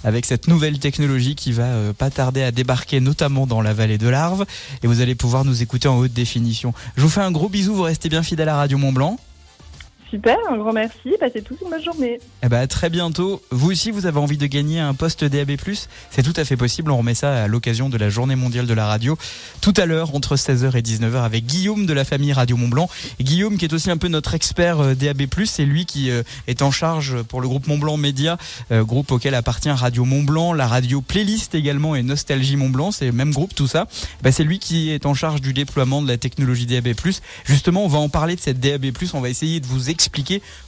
avec 0.05 0.25
cette 0.25 0.47
nouvelle 0.47 0.79
technologie 0.79 1.35
qui 1.35 1.51
va 1.51 1.63
euh, 1.65 1.91
pas 1.93 2.09
tarder 2.09 2.41
à 2.43 2.51
débarquer 2.51 3.01
notamment 3.01 3.47
dans 3.47 3.61
la 3.61 3.73
vallée 3.73 3.97
de 3.97 4.07
l'Arve 4.07 4.45
et 4.81 4.87
vous 4.87 5.01
allez 5.01 5.15
pouvoir 5.15 5.43
nous 5.43 5.61
écouter 5.61 5.87
en 5.89 5.97
haute 5.97 6.13
définition. 6.13 6.73
Je 6.95 7.01
vous 7.01 7.09
fais 7.09 7.21
un 7.21 7.31
gros 7.31 7.49
bisou, 7.49 7.75
vous 7.75 7.81
restez 7.83 8.07
bien 8.07 8.23
fidèle 8.23 8.47
à 8.49 8.55
Radio 8.55 8.77
Mont 8.77 8.93
Blanc. 8.93 9.19
Super, 10.15 10.37
un 10.49 10.55
grand 10.55 10.71
merci. 10.71 11.13
Passez 11.19 11.41
tous 11.41 11.57
une 11.61 11.69
bonne 11.69 11.83
journée. 11.83 12.19
Eh 12.41 12.47
ben 12.47 12.65
très 12.67 12.89
bientôt. 12.89 13.41
Vous 13.51 13.71
aussi 13.71 13.91
vous 13.91 14.05
avez 14.05 14.17
envie 14.17 14.37
de 14.37 14.45
gagner 14.45 14.79
un 14.79 14.93
poste 14.93 15.25
DAB+, 15.25 15.57
c'est 16.09 16.23
tout 16.23 16.33
à 16.37 16.45
fait 16.45 16.55
possible, 16.55 16.89
on 16.91 16.99
remet 16.99 17.15
ça 17.15 17.43
à 17.43 17.47
l'occasion 17.47 17.89
de 17.89 17.97
la 17.97 18.09
journée 18.09 18.37
mondiale 18.37 18.65
de 18.65 18.73
la 18.73 18.85
radio 18.85 19.17
tout 19.59 19.73
à 19.75 19.85
l'heure 19.85 20.15
entre 20.15 20.37
16h 20.37 20.77
et 20.77 20.81
19h 20.81 21.21
avec 21.21 21.45
Guillaume 21.45 21.85
de 21.85 21.91
la 21.91 22.05
famille 22.05 22.31
Radio 22.31 22.55
Mont 22.55 22.69
Blanc. 22.69 22.89
Et 23.19 23.25
Guillaume 23.25 23.57
qui 23.57 23.65
est 23.65 23.73
aussi 23.73 23.91
un 23.91 23.97
peu 23.97 24.07
notre 24.07 24.35
expert 24.35 24.79
euh, 24.79 24.95
DAB+, 24.95 25.23
c'est 25.43 25.65
lui 25.65 25.85
qui 25.85 26.09
euh, 26.09 26.23
est 26.47 26.61
en 26.61 26.71
charge 26.71 27.21
pour 27.23 27.41
le 27.41 27.49
groupe 27.49 27.67
Mont 27.67 27.77
Blanc 27.77 27.97
Média, 27.97 28.37
euh, 28.71 28.85
groupe 28.85 29.11
auquel 29.11 29.35
appartient 29.35 29.69
Radio 29.69 30.05
Mont 30.05 30.23
Blanc, 30.23 30.53
la 30.53 30.67
radio 30.67 31.01
Playlist 31.01 31.55
également 31.55 31.93
et 31.93 32.03
Nostalgie 32.03 32.55
Mont 32.55 32.69
Blanc, 32.69 32.91
c'est 32.91 33.07
le 33.07 33.11
même 33.11 33.33
groupe 33.33 33.53
tout 33.53 33.67
ça. 33.67 33.85
Bah, 34.21 34.31
c'est 34.31 34.45
lui 34.45 34.59
qui 34.59 34.91
est 34.91 35.05
en 35.05 35.13
charge 35.13 35.41
du 35.41 35.51
déploiement 35.51 36.01
de 36.01 36.07
la 36.07 36.17
technologie 36.17 36.67
DAB+. 36.67 36.93
Justement, 37.43 37.83
on 37.83 37.89
va 37.89 37.99
en 37.99 38.07
parler 38.07 38.37
de 38.37 38.41
cette 38.41 38.61
DAB+, 38.61 38.93
on 39.13 39.19
va 39.19 39.27
essayer 39.29 39.59
de 39.59 39.65
vous 39.65 39.89
expliquer 39.89 40.04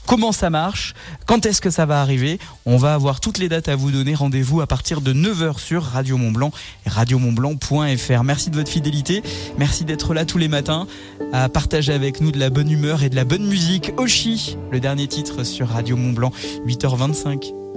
comment 0.06 0.32
ça 0.32 0.50
marche, 0.50 0.94
quand 1.26 1.46
est-ce 1.46 1.62
que 1.62 1.70
ça 1.70 1.86
va 1.86 2.02
arriver. 2.02 2.40
On 2.66 2.78
va 2.78 2.94
avoir 2.94 3.20
toutes 3.20 3.38
les 3.38 3.50
dates 3.50 3.68
à 3.68 3.76
vous 3.76 3.92
donner. 3.92 4.16
Rendez-vous 4.16 4.62
à 4.62 4.68
partir 4.68 5.02
de 5.02 5.14
9h 5.14 5.60
sur 5.60 5.84
Radio 5.84 6.18
Mont 6.18 6.32
Blanc 6.32 6.52
et 6.86 6.90
radiomontblanc.fr. 6.90 8.24
Merci 8.24 8.50
de 8.50 8.56
votre 8.56 8.72
fidélité. 8.72 9.24
Merci 9.58 9.86
d'être 9.86 10.14
là 10.14 10.26
tous 10.26 10.38
les 10.38 10.48
matins 10.48 10.88
à 11.34 11.50
partager 11.50 11.94
avec 11.94 12.22
nous 12.22 12.32
de 12.32 12.40
la 12.40 12.50
bonne 12.50 12.72
humeur 12.72 13.04
et 13.04 13.10
de 13.10 13.16
la 13.16 13.26
bonne 13.26 13.46
musique. 13.46 13.92
Oshi, 13.98 14.58
le 14.72 14.80
dernier 14.80 15.08
titre 15.08 15.44
sur 15.44 15.70
Radio 15.70 15.96
Mont 15.96 16.14
Blanc, 16.14 16.32
8h25. 16.66 17.77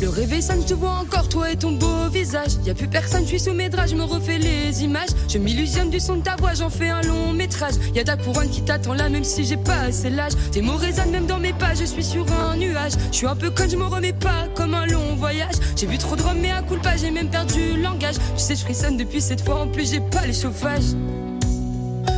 Le 0.00 0.10
réveil 0.10 0.42
sonne, 0.42 0.60
je 0.60 0.66
te 0.66 0.74
vois 0.74 0.98
encore, 1.00 1.26
toi 1.28 1.50
et 1.50 1.56
ton 1.56 1.72
beau 1.72 2.08
visage. 2.12 2.52
Y 2.66 2.70
a 2.70 2.74
plus 2.74 2.86
personne, 2.86 3.22
je 3.22 3.28
suis 3.28 3.40
sous 3.40 3.54
mes 3.54 3.70
draps, 3.70 3.90
je 3.90 3.96
me 3.96 4.04
refais 4.04 4.36
les 4.36 4.84
images. 4.84 5.08
Je 5.26 5.38
m'illusionne 5.38 5.88
du 5.88 6.00
son 6.00 6.16
de 6.16 6.22
ta 6.22 6.36
voix, 6.36 6.52
j'en 6.52 6.68
fais 6.68 6.90
un 6.90 7.00
long 7.00 7.32
métrage. 7.32 7.74
Y 7.94 8.00
a 8.00 8.04
ta 8.04 8.16
couronne 8.16 8.50
qui 8.50 8.60
t'attend 8.62 8.92
là, 8.92 9.08
même 9.08 9.24
si 9.24 9.44
j'ai 9.44 9.56
pas 9.56 9.78
assez 9.88 10.10
l'âge. 10.10 10.32
Tes 10.52 10.60
mots 10.60 10.76
résonnent 10.76 11.10
même 11.10 11.26
dans 11.26 11.38
mes 11.38 11.54
pas, 11.54 11.74
je 11.74 11.84
suis 11.84 12.04
sur 12.04 12.26
un 12.30 12.56
nuage. 12.58 12.92
Je 13.10 13.16
suis 13.16 13.26
un 13.26 13.36
peu 13.36 13.48
con, 13.50 13.64
je 13.70 13.76
me 13.76 13.84
remets 13.84 14.12
pas 14.12 14.48
comme 14.54 14.74
un 14.74 14.86
long 14.86 15.16
voyage. 15.16 15.54
J'ai 15.76 15.86
bu 15.86 15.96
trop 15.96 16.14
de 16.14 16.22
rhum, 16.22 16.38
mais 16.40 16.50
à 16.50 16.60
coup 16.60 16.76
pas, 16.76 16.98
j'ai 16.98 17.10
même 17.10 17.30
perdu 17.30 17.72
le 17.74 17.82
langage. 17.82 18.16
Tu 18.36 18.42
sais, 18.42 18.54
je 18.54 18.60
frissonne 18.60 18.98
depuis 18.98 19.22
cette 19.22 19.40
fois, 19.40 19.62
en 19.62 19.68
plus 19.68 19.90
j'ai 19.92 20.00
pas 20.00 20.26
les 20.26 20.34
chauffages. 20.34 20.94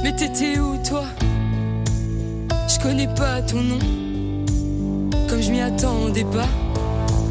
Mais 0.02 0.14
t'étais 0.16 0.58
où 0.58 0.76
toi? 0.88 1.04
Je 2.68 2.78
connais 2.80 3.08
pas 3.08 3.40
ton 3.42 3.62
nom 3.62 3.78
Comme 5.28 5.42
je 5.42 5.50
m'y 5.50 5.60
attendais 5.60 6.24
pas 6.24 6.48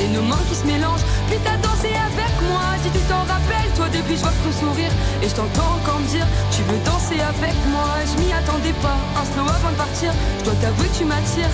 et 0.00 0.08
nos 0.08 0.22
mains 0.22 0.42
qui 0.48 0.54
se 0.54 0.64
mélangent. 0.66 1.04
Puis 1.28 1.38
t'as 1.44 1.56
dansé 1.56 1.88
avec 1.88 2.40
moi, 2.48 2.62
si 2.82 2.90
tu 2.90 2.98
t'en 3.08 3.20
rappelles, 3.20 3.70
toi 3.76 3.88
depuis 3.88 4.16
je 4.16 4.22
vois 4.22 4.32
ton 4.44 4.52
sourire 4.52 4.90
et 5.22 5.28
je 5.28 5.34
t'entends 5.34 5.76
encore 5.80 6.00
me 6.00 6.06
dire 6.08 6.26
tu 6.50 6.62
veux 6.62 6.78
danser 6.84 7.20
avec 7.20 7.54
moi. 7.70 7.88
Je 8.10 8.16
m'y 8.22 8.32
attendais 8.32 8.72
pas, 8.82 8.96
un 9.20 9.24
slow 9.24 9.48
avant 9.48 9.70
de 9.70 9.76
partir. 9.76 10.12
Je 10.40 10.44
dois 10.44 10.54
t'avouer 10.54 10.88
que 10.88 10.96
tu 10.98 11.04
m'attires 11.04 11.50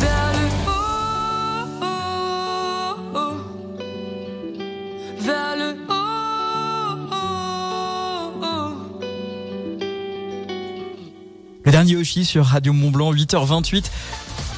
vers 0.00 0.32
le 0.36 0.46
haut, 0.68 0.72
vers 5.20 5.56
le 5.56 5.76
haut. 5.88 5.92
Le 11.64 11.70
dernier 11.72 11.96
Oshi 11.96 12.24
sur 12.24 12.44
Radio 12.46 12.72
Mont 12.72 12.90
Blanc, 12.90 13.12
8h28. 13.12 13.90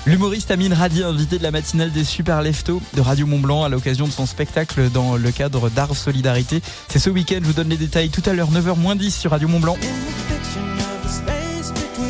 L'humoriste 0.09 0.51
Amine 0.51 0.73
Radi, 0.73 1.03
invité 1.03 1.37
de 1.37 1.42
la 1.42 1.51
matinale 1.51 1.92
des 1.92 2.03
Super 2.03 2.40
Leftos 2.40 2.81
de 2.94 3.01
Radio 3.03 3.27
Mont 3.27 3.40
Blanc 3.40 3.64
à 3.64 3.68
l'occasion 3.68 4.07
de 4.07 4.11
son 4.11 4.25
spectacle 4.25 4.88
dans 4.88 5.16
le 5.16 5.31
cadre 5.31 5.68
d'Art 5.68 5.94
Solidarité. 5.94 6.62
C'est 6.88 6.99
ce 6.99 7.11
week-end, 7.11 7.40
je 7.42 7.47
vous 7.47 7.53
donne 7.53 7.68
les 7.68 7.77
détails 7.77 8.09
tout 8.09 8.23
à 8.25 8.33
l'heure, 8.33 8.51
9h 8.51 8.79
moins 8.79 8.97
10 8.97 9.14
sur 9.14 9.33
Radio 9.33 9.49
Mont 9.49 9.61
Blanc. 9.61 9.77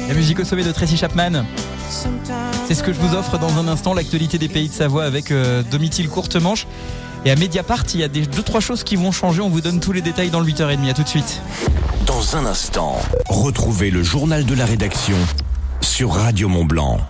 La 0.06 0.14
musique 0.14 0.38
au 0.38 0.44
sommet 0.44 0.62
de 0.62 0.70
Tracy 0.70 0.96
Chapman. 0.96 1.42
C'est 2.68 2.74
ce 2.74 2.84
que 2.84 2.92
je 2.92 3.00
vous 3.00 3.16
offre 3.16 3.36
dans 3.36 3.58
un 3.58 3.66
instant, 3.66 3.94
l'actualité 3.94 4.38
des 4.38 4.48
pays 4.48 4.68
de 4.68 4.74
Savoie 4.74 5.02
avec 5.02 5.32
euh, 5.32 5.64
Domitil 5.68 6.08
Courte 6.08 6.36
Manche. 6.36 6.68
Et 7.24 7.32
à 7.32 7.34
Mediapart, 7.34 7.82
il 7.94 8.00
y 8.00 8.04
a 8.04 8.08
des 8.08 8.26
deux 8.26 8.44
trois 8.44 8.60
choses 8.60 8.84
qui 8.84 8.94
vont 8.94 9.10
changer. 9.10 9.40
On 9.40 9.48
vous 9.48 9.60
donne 9.60 9.80
tous 9.80 9.90
les 9.90 10.02
détails 10.02 10.30
dans 10.30 10.38
le 10.38 10.46
8h30. 10.46 10.88
À 10.88 10.94
tout 10.94 11.02
de 11.02 11.08
suite. 11.08 11.42
Dans 12.06 12.36
un 12.36 12.46
instant, 12.46 12.96
retrouvez 13.28 13.90
le 13.90 14.04
journal 14.04 14.44
de 14.44 14.54
la 14.54 14.66
rédaction 14.66 15.16
sur 15.80 16.12
Radio 16.12 16.48
Mont 16.48 16.64
Blanc. 16.64 17.00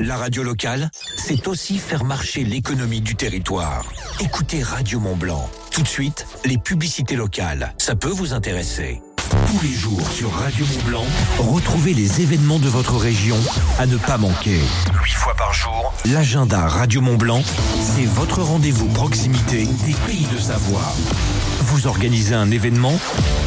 La 0.00 0.16
radio 0.16 0.42
locale, 0.42 0.90
c'est 1.16 1.46
aussi 1.48 1.78
faire 1.78 2.04
marcher 2.04 2.44
l'économie 2.44 3.00
du 3.00 3.14
territoire. 3.14 3.84
Écoutez 4.20 4.62
Radio 4.62 5.00
Mont 5.00 5.16
Blanc. 5.16 5.48
Tout 5.70 5.82
de 5.82 5.88
suite, 5.88 6.26
les 6.44 6.58
publicités 6.58 7.14
locales. 7.14 7.74
Ça 7.78 7.94
peut 7.94 8.08
vous 8.08 8.32
intéresser. 8.32 9.02
Tous 9.46 9.62
les 9.62 9.72
jours 9.72 10.08
sur 10.10 10.32
Radio 10.32 10.64
Mont 10.64 10.82
Blanc, 10.88 11.04
retrouvez 11.38 11.94
les 11.94 12.20
événements 12.20 12.58
de 12.58 12.68
votre 12.68 12.96
région 12.96 13.36
à 13.78 13.86
ne 13.86 13.96
pas 13.96 14.18
manquer. 14.18 14.60
Huit 15.02 15.14
fois 15.14 15.34
par 15.34 15.52
jour, 15.52 15.92
l'agenda 16.06 16.66
Radio 16.68 17.00
Mont 17.00 17.16
Blanc, 17.16 17.42
c'est 17.80 18.06
votre 18.06 18.42
rendez-vous 18.42 18.88
proximité 18.88 19.66
des 19.84 19.94
pays 20.06 20.26
de 20.34 20.38
Savoie. 20.38 20.92
Vous 21.64 21.86
organisez 21.86 22.34
un 22.34 22.50
événement 22.50 22.98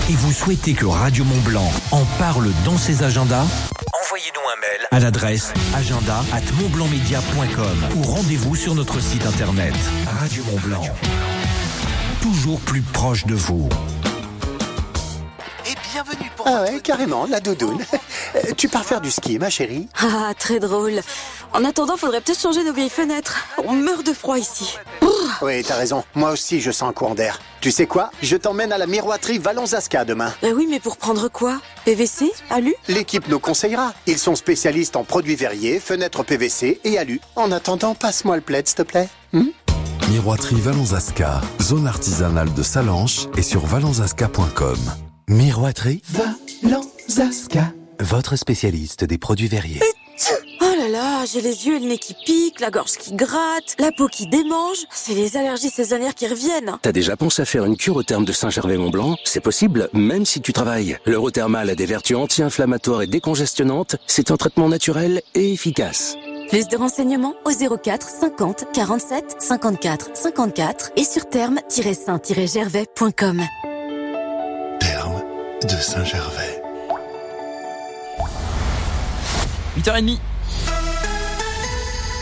et 0.10 0.13
vous 0.13 0.32
souhaitez 0.32 0.73
que 0.73 0.86
Radio 0.86 1.25
Mont 1.25 1.41
Blanc 1.41 1.69
en 1.91 2.06
parle 2.17 2.49
dans 2.63 2.78
ses 2.78 3.04
agendas 3.04 3.45
Envoyez-nous 4.06 4.41
un 4.41 4.62
mail 4.62 4.88
à 4.91 4.99
l'adresse 4.99 5.54
agenda 5.75 6.23
at 6.32 6.41
ou 7.95 8.01
rendez-vous 8.04 8.56
sur 8.56 8.73
notre 8.73 9.01
site 9.01 9.25
internet 9.25 9.73
Radio 10.21 10.43
Mont 10.45 10.60
Blanc. 10.63 10.84
Toujours 12.21 12.62
plus 12.62 12.82
proche 12.82 13.25
de 13.25 13.36
vous. 13.36 13.67
Bienvenue 15.91 16.30
pour 16.36 16.47
Ah 16.47 16.62
ouais, 16.63 16.80
carrément, 16.80 17.25
la 17.25 17.39
doudoune. 17.39 17.80
Euh, 18.36 18.51
tu 18.58 18.67
pars 18.67 18.84
faire 18.84 18.99
du 18.99 19.12
ski, 19.12 19.39
ma 19.39 19.49
chérie 19.49 19.88
Ah, 20.01 20.34
très 20.38 20.60
drôle. 20.60 20.99
En 21.54 21.63
attendant, 21.63 21.95
faudrait 21.95 22.19
peut-être 22.19 22.41
changer 22.41 22.63
nos 22.65 22.73
vieilles 22.73 22.89
fenêtres. 22.89 23.45
On 23.65 23.71
meurt 23.73 24.06
de 24.06 24.12
froid 24.12 24.38
ici. 24.38 24.78
Oui, 25.41 25.63
t'as 25.63 25.75
raison. 25.75 26.04
Moi 26.15 26.32
aussi, 26.32 26.60
je 26.60 26.69
sens 26.71 26.89
un 26.89 26.93
courant 26.93 27.15
d'air. 27.15 27.39
Tu 27.62 27.71
sais 27.71 27.86
quoi? 27.88 28.12
Je 28.21 28.36
t'emmène 28.36 28.73
à 28.73 28.78
la 28.78 28.88
miroiterie 28.88 29.38
Valonzasca 29.38 30.04
demain. 30.04 30.34
Bah 30.41 30.49
oui, 30.54 30.67
mais 30.69 30.82
pour 30.82 30.97
prendre 30.97 31.30
quoi? 31.30 31.62
PVC 31.86 32.30
Alu? 32.49 32.75
L'équipe 32.89 33.28
nous 33.30 33.39
conseillera. 33.39 33.93
Ils 34.06 34.19
sont 34.19 34.36
spécialistes 34.36 34.97
en 34.97 35.06
produits 35.06 35.36
verriers, 35.36 35.80
fenêtres 35.80 36.23
PVC 36.23 36.82
et 36.84 36.97
alu. 36.97 37.21
En 37.38 37.51
attendant, 37.54 37.95
passe-moi 37.95 38.36
le 38.36 38.41
plaid, 38.41 38.67
s'il 38.67 38.75
te 38.78 38.82
plaît. 38.82 39.08
Hmm? 39.32 39.45
Miroiterie 40.10 40.60
Valonzasca, 40.60 41.39
zone 41.62 41.88
artisanale 41.88 42.54
de 42.54 42.63
Salanches 42.63 43.28
et 43.38 43.41
sur 43.41 43.65
valonzasca.com. 43.65 44.78
Miroiterie 45.27 46.03
Valonzasca, 46.61 47.73
votre 47.99 48.35
spécialiste 48.35 49.05
des 49.05 49.17
produits 49.17 49.47
verriers. 49.47 49.79
Oh 50.61 50.65
là 50.77 50.88
là, 50.88 51.25
j'ai 51.25 51.41
les 51.41 51.65
yeux 51.65 51.77
et 51.77 51.79
le 51.79 51.88
nez 51.88 51.97
qui 51.97 52.13
piquent, 52.13 52.59
la 52.59 52.69
gorge 52.69 52.91
qui 52.91 53.15
gratte, 53.15 53.75
la 53.79 53.91
peau 53.91 54.07
qui 54.07 54.27
démange. 54.27 54.85
C'est 54.91 55.15
les 55.15 55.35
allergies 55.35 55.71
saisonnières 55.71 56.13
qui 56.13 56.27
reviennent. 56.27 56.77
T'as 56.83 56.91
déjà 56.91 57.17
pensé 57.17 57.41
à 57.41 57.45
faire 57.45 57.65
une 57.65 57.75
cure 57.75 57.95
au 57.95 58.03
terme 58.03 58.23
de 58.23 58.31
Saint-Gervais-Mont-Blanc? 58.31 59.15
C'est 59.23 59.41
possible, 59.41 59.89
même 59.93 60.25
si 60.25 60.41
tu 60.41 60.53
travailles. 60.53 60.99
L'Eurothermal 61.07 61.71
a 61.71 61.75
des 61.75 61.88
vertus 61.88 62.17
anti-inflammatoires 62.17 63.01
et 63.01 63.07
décongestionnantes. 63.07 63.95
C'est 64.05 64.29
un 64.29 64.38
traitement 64.38 64.69
naturel 64.69 65.23
et 65.33 65.51
efficace. 65.51 66.17
Plus 66.49 66.67
de 66.67 66.77
renseignements 66.77 67.33
au 67.45 67.77
04 67.77 68.07
50 68.07 68.65
47 68.73 69.38
54 69.39 70.15
54 70.15 70.91
et 70.97 71.03
sur 71.03 71.27
terme-saint-gervais.com. 71.27 73.41
De 75.63 75.69
Saint-Gervais. 75.81 76.61
8h30. 79.77 80.19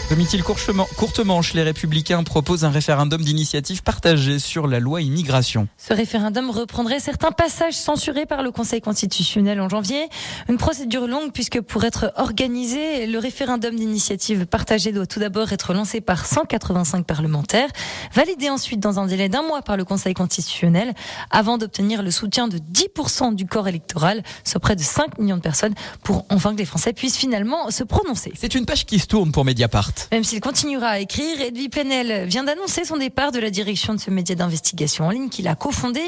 Domitil 0.10 0.44
courte 0.44 1.20
manche, 1.20 1.54
les 1.54 1.64
Républicains 1.64 2.24
proposent 2.24 2.66
un 2.66 2.70
référendum 2.70 3.22
d'initiative 3.22 3.84
partagée 3.84 4.38
sur 4.38 4.68
la 4.68 4.80
loi 4.80 5.02
immigration. 5.02 5.70
Ce 5.78 5.94
référendum 5.94 6.50
reprendrait 6.50 7.00
certains 7.00 7.32
passages 7.32 7.74
censurés 7.74 8.26
par 8.26 8.44
le 8.44 8.52
Conseil 8.52 8.82
constitutionnel 8.82 9.62
en 9.62 9.70
janvier. 9.70 10.10
Une 10.50 10.58
procédure 10.58 11.08
longue 11.08 11.32
puisque 11.32 11.62
pour 11.62 11.86
être 11.86 12.12
organisé, 12.18 13.08
le 13.08 13.18
référendum 13.18 13.76
d'initiative 13.76 14.46
partagée 14.46 14.92
doit 14.92 15.08
tout 15.08 15.22
d'abord 15.22 15.52
être 15.54 15.74
lancé 15.74 16.02
par 16.02 16.26
185 16.26 17.06
parlementaires, 17.06 17.70
validé 18.14 18.50
ensuite 18.50 18.82
dans 18.82 19.00
un 19.00 19.08
délai 19.08 19.30
d'un 19.30 19.42
mois 19.42 19.62
par 19.62 19.78
le 19.78 19.86
Conseil 19.86 20.14
constitutionnel, 20.14 20.94
avant 21.32 21.58
d'obtenir 21.58 22.04
le 22.04 22.12
soutien 22.12 22.50
de 22.50 22.58
10% 22.58 23.36
du 23.36 23.46
corps 23.46 23.70
électoral, 23.70 24.22
soit 24.44 24.60
près 24.60 24.76
de 24.76 24.82
5 24.82 25.18
millions 25.18 25.38
de 25.38 25.42
personnes, 25.42 25.74
pour 26.04 26.26
enfin 26.30 26.54
que 26.54 26.60
les 26.60 26.66
Français 26.66 26.92
puissent 26.92 27.18
finalement 27.18 27.72
se 27.72 27.86
prononcer. 27.86 28.34
C'est 28.38 28.54
une 28.54 28.66
page 28.66 28.86
qui 28.86 29.00
se 29.00 29.08
tourne 29.08 29.32
pour 29.32 29.46
Mediapart. 29.46 29.93
Même 30.12 30.24
s'il 30.24 30.40
continuera 30.42 30.88
à 30.88 31.00
écrire, 31.00 31.42
Edwy 31.42 31.70
Plenel 31.70 32.28
vient 32.28 32.44
d'annoncer 32.44 32.86
son 32.86 32.98
départ 32.98 33.32
de 33.32 33.40
la 33.40 33.50
direction 33.50 33.94
de 33.94 34.00
ce 34.00 34.10
média 34.10 34.36
d'investigation 34.36 35.06
en 35.06 35.10
ligne 35.10 35.30
qu'il 35.30 35.48
a 35.48 35.56
cofondé. 35.56 36.02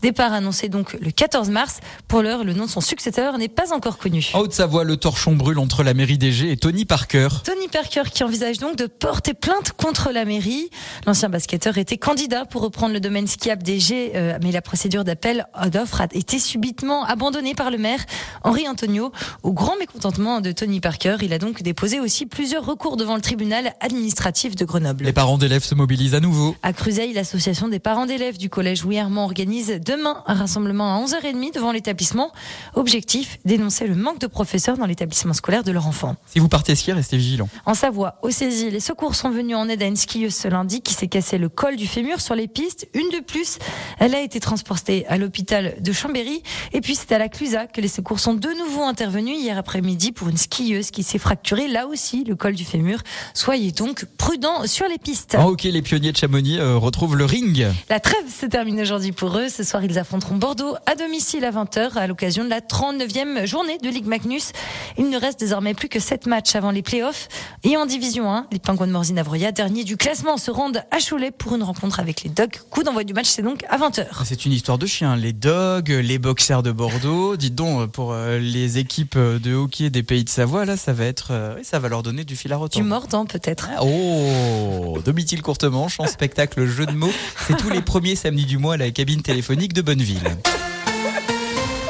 Départ 0.00 0.32
annoncé 0.32 0.68
donc 0.68 0.94
le 0.94 1.10
14 1.10 1.50
mars. 1.50 1.80
Pour 2.08 2.22
l'heure, 2.22 2.44
le 2.44 2.54
nom 2.54 2.64
de 2.66 2.70
son 2.70 2.80
successeur 2.80 3.38
n'est 3.38 3.48
pas 3.48 3.72
encore 3.72 3.98
connu. 3.98 4.30
En 4.34 4.40
Haute-Savoie, 4.40 4.84
le 4.84 4.96
torchon 4.96 5.34
brûle 5.34 5.58
entre 5.58 5.82
la 5.82 5.94
mairie 5.94 6.18
d'Égée 6.18 6.50
et 6.50 6.56
Tony 6.56 6.84
Parker. 6.84 7.28
Tony 7.44 7.68
Parker 7.68 8.02
qui 8.12 8.24
envisage 8.24 8.58
donc 8.58 8.76
de 8.76 8.86
porter 8.86 9.34
plainte 9.34 9.72
contre 9.72 10.12
la 10.12 10.24
mairie. 10.24 10.70
L'ancien 11.06 11.28
basketteur 11.28 11.78
était 11.78 11.98
candidat 11.98 12.44
pour 12.44 12.62
reprendre 12.62 12.92
le 12.92 13.00
domaine 13.00 13.26
skiable 13.26 13.62
d'Égée, 13.62 14.12
euh, 14.14 14.38
mais 14.42 14.52
la 14.52 14.62
procédure 14.62 15.04
d'appel 15.04 15.46
d'offres 15.70 16.00
a 16.00 16.06
été 16.12 16.38
subitement 16.38 17.04
abandonnée 17.04 17.54
par 17.54 17.70
le 17.70 17.78
maire 17.78 18.00
Henri 18.44 18.68
Antonio. 18.68 19.12
Au 19.42 19.52
grand 19.52 19.76
mécontentement 19.76 20.40
de 20.40 20.52
Tony 20.52 20.80
Parker, 20.80 21.16
il 21.22 21.32
a 21.32 21.38
donc 21.38 21.62
déposé 21.62 22.00
aussi 22.00 22.26
plusieurs 22.26 22.64
recours 22.64 22.96
devant 22.96 23.14
le 23.14 23.20
tribunal 23.20 23.31
administratif 23.80 24.56
de 24.56 24.64
Grenoble. 24.64 25.04
Les 25.04 25.12
parents 25.12 25.38
d'élèves 25.38 25.64
se 25.64 25.74
mobilisent 25.74 26.14
à 26.14 26.20
nouveau. 26.20 26.54
À 26.62 26.72
Cruzeil, 26.72 27.12
l'association 27.12 27.68
des 27.68 27.78
parents 27.78 28.06
d'élèves 28.06 28.38
du 28.38 28.48
collège 28.48 28.84
Armand 28.98 29.24
organise 29.24 29.80
demain 29.84 30.22
un 30.26 30.34
rassemblement 30.34 30.94
à 30.94 31.04
11h30 31.04 31.54
devant 31.54 31.72
l'établissement. 31.72 32.32
Objectif, 32.74 33.38
dénoncer 33.44 33.86
le 33.86 33.94
manque 33.94 34.18
de 34.18 34.26
professeurs 34.26 34.76
dans 34.76 34.86
l'établissement 34.86 35.32
scolaire 35.32 35.64
de 35.64 35.72
leur 35.72 35.86
enfant. 35.86 36.16
Si 36.26 36.38
vous 36.38 36.48
partez 36.48 36.74
skier, 36.74 36.92
restez 36.92 37.16
vigilants. 37.16 37.48
En 37.66 37.74
Savoie, 37.74 38.16
au 38.22 38.30
Cési, 38.30 38.70
les 38.70 38.80
secours 38.80 39.14
sont 39.14 39.30
venus 39.30 39.56
en 39.56 39.68
aide 39.68 39.82
à 39.82 39.86
une 39.86 39.96
skieuse 39.96 40.34
ce 40.34 40.48
lundi 40.48 40.80
qui 40.80 40.94
s'est 40.94 41.08
cassé 41.08 41.38
le 41.38 41.48
col 41.48 41.76
du 41.76 41.86
fémur 41.86 42.20
sur 42.20 42.34
les 42.34 42.48
pistes. 42.48 42.88
Une 42.94 43.08
de 43.10 43.20
plus, 43.24 43.58
elle 43.98 44.14
a 44.14 44.20
été 44.20 44.40
transportée 44.40 45.06
à 45.06 45.16
l'hôpital 45.18 45.74
de 45.80 45.92
Chambéry. 45.92 46.42
Et 46.72 46.80
puis 46.80 46.94
c'est 46.94 47.12
à 47.12 47.18
la 47.18 47.28
Clusa 47.28 47.66
que 47.66 47.80
les 47.80 47.88
secours 47.88 48.20
sont 48.20 48.34
de 48.34 48.48
nouveau 48.58 48.82
intervenus 48.82 49.38
hier 49.38 49.56
après-midi 49.58 50.12
pour 50.12 50.28
une 50.28 50.36
skieuse 50.36 50.90
qui 50.90 51.02
s'est 51.02 51.18
fracturée 51.18 51.68
là 51.68 51.86
aussi 51.86 52.24
le 52.24 52.36
col 52.36 52.54
du 52.54 52.64
fémur. 52.64 53.02
Soyez 53.34 53.72
donc 53.72 54.04
prudents 54.16 54.66
sur 54.66 54.86
les 54.88 54.98
pistes. 54.98 55.34
En 55.34 55.46
hockey, 55.48 55.70
les 55.70 55.82
pionniers 55.82 56.12
de 56.12 56.16
Chamonix 56.16 56.58
euh, 56.58 56.76
retrouvent 56.76 57.16
le 57.16 57.24
ring. 57.24 57.66
La 57.88 58.00
trêve 58.00 58.24
se 58.28 58.46
termine 58.46 58.80
aujourd'hui 58.80 59.12
pour 59.12 59.36
eux. 59.36 59.48
Ce 59.48 59.64
soir, 59.64 59.84
ils 59.84 59.98
affronteront 59.98 60.36
Bordeaux 60.36 60.74
à 60.86 60.94
domicile 60.94 61.44
à 61.44 61.50
20h 61.50 61.94
à 61.94 62.06
l'occasion 62.06 62.44
de 62.44 62.50
la 62.50 62.60
39e 62.60 63.46
journée 63.46 63.78
de 63.78 63.88
Ligue 63.88 64.06
Magnus. 64.06 64.52
Il 64.98 65.10
ne 65.10 65.18
reste 65.18 65.40
désormais 65.40 65.74
plus 65.74 65.88
que 65.88 66.00
7 66.00 66.26
matchs 66.26 66.54
avant 66.54 66.70
les 66.70 66.82
playoffs. 66.82 67.28
Et 67.64 67.76
en 67.76 67.86
division 67.86 68.30
1, 68.30 68.46
les 68.52 68.58
Pingouins 68.58 68.86
de 68.86 68.92
Morzine-Avroya, 68.92 69.52
dernier 69.52 69.84
du 69.84 69.96
classement, 69.96 70.36
se 70.36 70.50
rendent 70.50 70.82
à 70.90 70.98
Cholet 70.98 71.30
pour 71.30 71.54
une 71.54 71.62
rencontre 71.62 72.00
avec 72.00 72.22
les 72.22 72.30
Dogs. 72.30 72.56
Coup 72.70 72.82
d'envoi 72.82 73.04
du 73.04 73.14
match, 73.14 73.28
c'est 73.28 73.42
donc 73.42 73.64
à 73.68 73.78
20h. 73.78 74.06
C'est 74.24 74.44
une 74.44 74.52
histoire 74.52 74.78
de 74.78 74.86
chien. 74.86 75.16
Les 75.16 75.32
Dogs, 75.32 75.88
les 75.88 76.18
boxers 76.18 76.62
de 76.62 76.72
Bordeaux. 76.72 77.36
Dites 77.36 77.54
donc, 77.54 77.90
pour 77.90 78.12
euh, 78.12 78.38
les 78.38 78.78
équipes 78.78 79.18
de 79.18 79.54
hockey 79.54 79.90
des 79.90 80.02
pays 80.02 80.24
de 80.24 80.28
Savoie, 80.28 80.64
là, 80.64 80.76
ça 80.76 80.92
va 80.92 81.04
être, 81.04 81.28
euh, 81.30 81.56
ça 81.62 81.78
va 81.78 81.88
leur 81.88 82.02
donner 82.02 82.24
du 82.24 82.36
fil 82.36 82.52
à 82.52 82.56
retordre. 82.56 82.86
Peut-être. 83.28 83.68
Ah, 83.76 83.84
oh, 83.84 84.98
Domitil 85.04 85.42
courte 85.42 85.64
manche 85.64 86.00
en 86.00 86.06
spectacle 86.06 86.64
jeu 86.66 86.86
de 86.86 86.92
mots. 86.92 87.12
C'est 87.46 87.56
tous 87.58 87.68
les 87.68 87.82
premiers 87.82 88.16
samedis 88.16 88.46
du 88.46 88.56
mois 88.56 88.74
à 88.74 88.76
la 88.78 88.90
cabine 88.90 89.20
téléphonique 89.20 89.74
de 89.74 89.82
Bonneville. 89.82 90.36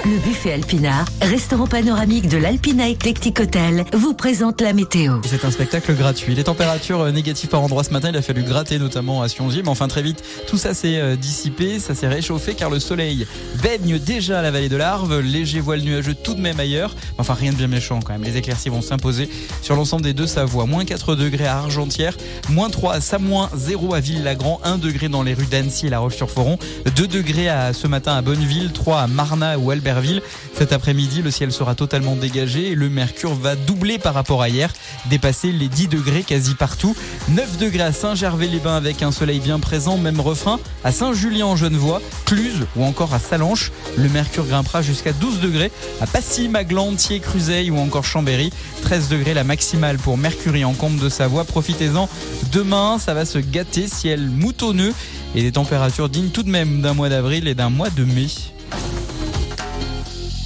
Le 0.05 0.19
buffet 0.19 0.53
Alpina, 0.53 1.05
restaurant 1.21 1.69
panoramique 1.69 2.27
de 2.27 2.37
l'Alpina 2.37 2.91
Eclectic 2.91 3.39
Hotel, 3.39 3.85
vous 3.93 4.15
présente 4.15 4.61
la 4.61 4.73
météo. 4.73 5.21
C'est 5.25 5.45
un 5.45 5.53
spectacle 5.53 5.95
gratuit. 5.95 6.35
Les 6.35 6.43
températures 6.43 7.03
euh, 7.03 7.13
négatives 7.13 7.49
par 7.49 7.63
endroits 7.63 7.85
ce 7.85 7.91
matin, 7.91 8.09
il 8.11 8.17
a 8.17 8.23
fallu 8.23 8.43
gratter 8.43 8.81
notamment 8.81 9.23
à 9.23 9.29
Siongy, 9.29 9.63
mais 9.63 9.69
enfin 9.69 9.87
très 9.87 10.03
vite, 10.03 10.25
tout 10.49 10.59
ça 10.59 10.75
s'est 10.75 10.99
euh, 10.99 11.15
dissipé, 11.15 11.79
ça 11.79 11.95
s'est 11.95 12.09
réchauffé 12.09 12.55
car 12.55 12.69
le 12.69 12.81
soleil 12.81 13.29
baigne 13.63 14.01
déjà 14.01 14.43
la 14.43 14.51
vallée 14.51 14.69
de 14.69 14.75
l'Arve, 14.77 15.21
léger 15.21 15.61
voile 15.61 15.83
nuageux 15.83 16.17
tout 16.17 16.35
de 16.35 16.41
même 16.41 16.59
ailleurs. 16.59 16.97
Enfin 17.19 17.35
rien 17.35 17.53
de 17.53 17.57
bien 17.57 17.69
méchant 17.69 18.01
quand 18.05 18.13
même. 18.13 18.25
Les 18.25 18.37
éclaircies 18.37 18.71
vont 18.71 18.83
s'imposer 18.83 19.31
sur 19.63 19.77
l'ensemble 19.77 20.03
des 20.03 20.15
deux 20.15 20.27
Savoies. 20.27 20.67
Moins 20.67 20.85
4 20.85 21.15
degrés 21.15 21.47
à 21.47 21.59
Argentière, 21.59 22.17
moins 22.49 22.71
3 22.71 22.95
à 22.95 23.01
Samoin, 23.01 23.51
0 23.55 23.95
à 23.95 24.01
Ville-Lagrand, 24.01 24.61
1 24.65 24.79
degré 24.79 25.09
dans 25.09 25.23
les 25.23 25.35
rues 25.35 25.47
d'Annecy 25.47 25.87
et 25.87 25.91
La 25.91 26.01
Roche-sur-Foron, 26.01 26.59
2 26.97 27.07
degrés 27.07 27.49
à, 27.49 27.73
ce 27.73 27.87
matin 27.87 28.17
à 28.17 28.23
Bonneville, 28.23 28.73
3 28.73 29.03
à 29.03 29.07
Marna 29.07 29.59
ou 29.61 29.71
Albert 29.71 29.92
cet 30.55 30.73
après-midi, 30.73 31.23
le 31.23 31.31
ciel 31.31 31.53
sera 31.53 31.75
totalement 31.75 32.17
dégagé 32.17 32.73
et 32.73 32.75
le 32.75 32.89
mercure 32.89 33.35
va 33.35 33.57
doubler 33.57 33.99
par 33.99 34.15
rapport 34.15 34.43
à 34.43 34.49
hier, 34.49 34.73
dépasser 35.07 35.53
les 35.53 35.69
10 35.69 35.89
degrés 35.89 36.23
quasi 36.23 36.55
partout. 36.55 36.95
9 37.29 37.59
degrés 37.59 37.83
à 37.83 37.93
Saint-Gervais-les-Bains 37.93 38.77
avec 38.77 39.03
un 39.03 39.13
soleil 39.13 39.41
bien 39.41 39.61
présent, 39.61 39.99
même 39.99 40.21
refrain. 40.21 40.59
À 40.85 40.93
Saint-Julien 40.93 41.47
en 41.47 41.57
Genevois, 41.57 42.01
Cluse 42.27 42.67
ou 42.77 42.85
encore 42.85 43.15
à 43.15 43.19
Salanches, 43.19 43.73
le 43.97 44.09
mercure 44.09 44.45
grimpera 44.45 44.83
jusqu'à 44.83 45.13
12 45.13 45.41
degrés. 45.41 45.73
À 46.01 46.07
Passy, 46.07 46.49
Maglan, 46.49 46.95
Thiers, 46.95 47.21
Cruzeil 47.21 47.71
ou 47.71 47.79
encore 47.79 48.05
Chambéry, 48.05 48.53
13 48.83 49.09
degrés 49.09 49.35
la 49.35 49.45
maximale 49.45 49.99
pour 49.99 50.19
Mercury 50.19 50.65
en 50.65 50.73
Combe 50.73 50.99
de 50.99 51.09
Savoie. 51.09 51.45
Profitez-en. 51.45 52.09
Demain, 52.53 52.99
ça 52.99 53.15
va 53.15 53.25
se 53.25 53.39
gâter, 53.39 53.89
ciel 53.89 54.29
moutonneux 54.29 54.93
et 55.35 55.43
des 55.43 55.53
températures 55.53 56.09
dignes 56.09 56.31
tout 56.31 56.43
de 56.43 56.51
même 56.51 56.83
d'un 56.83 56.95
mois 56.95 57.09
d'avril 57.09 57.49
et 57.49 57.55
d'un 57.55 57.71
mois 57.71 57.91
de 57.91 58.05
mai. 58.05 58.29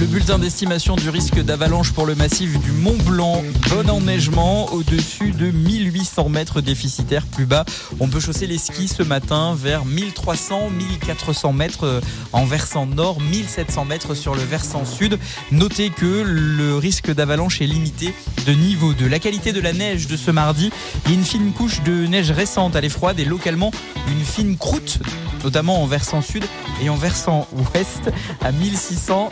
Le 0.00 0.06
bulletin 0.06 0.38
d'estimation 0.38 0.94
du 0.94 1.10
risque 1.10 1.40
d'avalanche 1.42 1.90
pour 1.90 2.06
le 2.06 2.14
massif 2.14 2.56
du 2.60 2.70
Mont 2.70 2.96
Blanc. 3.04 3.42
Bon 3.68 3.90
enneigement 3.90 4.72
au-dessus 4.72 5.32
de 5.32 5.50
1800 5.50 6.28
mètres 6.28 6.60
déficitaires 6.60 7.26
plus 7.26 7.46
bas. 7.46 7.64
On 7.98 8.06
peut 8.06 8.20
chausser 8.20 8.46
les 8.46 8.58
skis 8.58 8.86
ce 8.86 9.02
matin 9.02 9.56
vers 9.58 9.84
1300, 9.84 10.70
1400 10.70 11.52
mètres 11.52 12.00
en 12.32 12.44
versant 12.44 12.86
nord, 12.86 13.20
1700 13.20 13.86
mètres 13.86 14.14
sur 14.14 14.36
le 14.36 14.42
versant 14.42 14.84
sud. 14.84 15.18
Notez 15.50 15.90
que 15.90 16.22
le 16.24 16.76
risque 16.76 17.12
d'avalanche 17.12 17.60
est 17.60 17.66
limité 17.66 18.14
de 18.46 18.52
niveau 18.52 18.92
2. 18.92 19.08
La 19.08 19.18
qualité 19.18 19.52
de 19.52 19.60
la 19.60 19.72
neige 19.72 20.06
de 20.06 20.16
ce 20.16 20.30
mardi, 20.30 20.70
il 21.06 21.10
y 21.10 21.14
a 21.14 21.18
une 21.18 21.24
fine 21.24 21.52
couche 21.52 21.82
de 21.82 22.06
neige 22.06 22.30
récente, 22.30 22.76
elle 22.76 22.84
est 22.84 22.88
froide 22.88 23.18
et 23.18 23.24
localement 23.24 23.72
une 24.06 24.24
fine 24.24 24.56
croûte 24.56 25.00
notamment 25.44 25.82
en 25.82 25.86
versant 25.86 26.22
sud 26.22 26.44
et 26.82 26.88
en 26.88 26.96
versant 26.96 27.46
ouest 27.52 28.10
à 28.40 28.52
1600, 28.52 29.30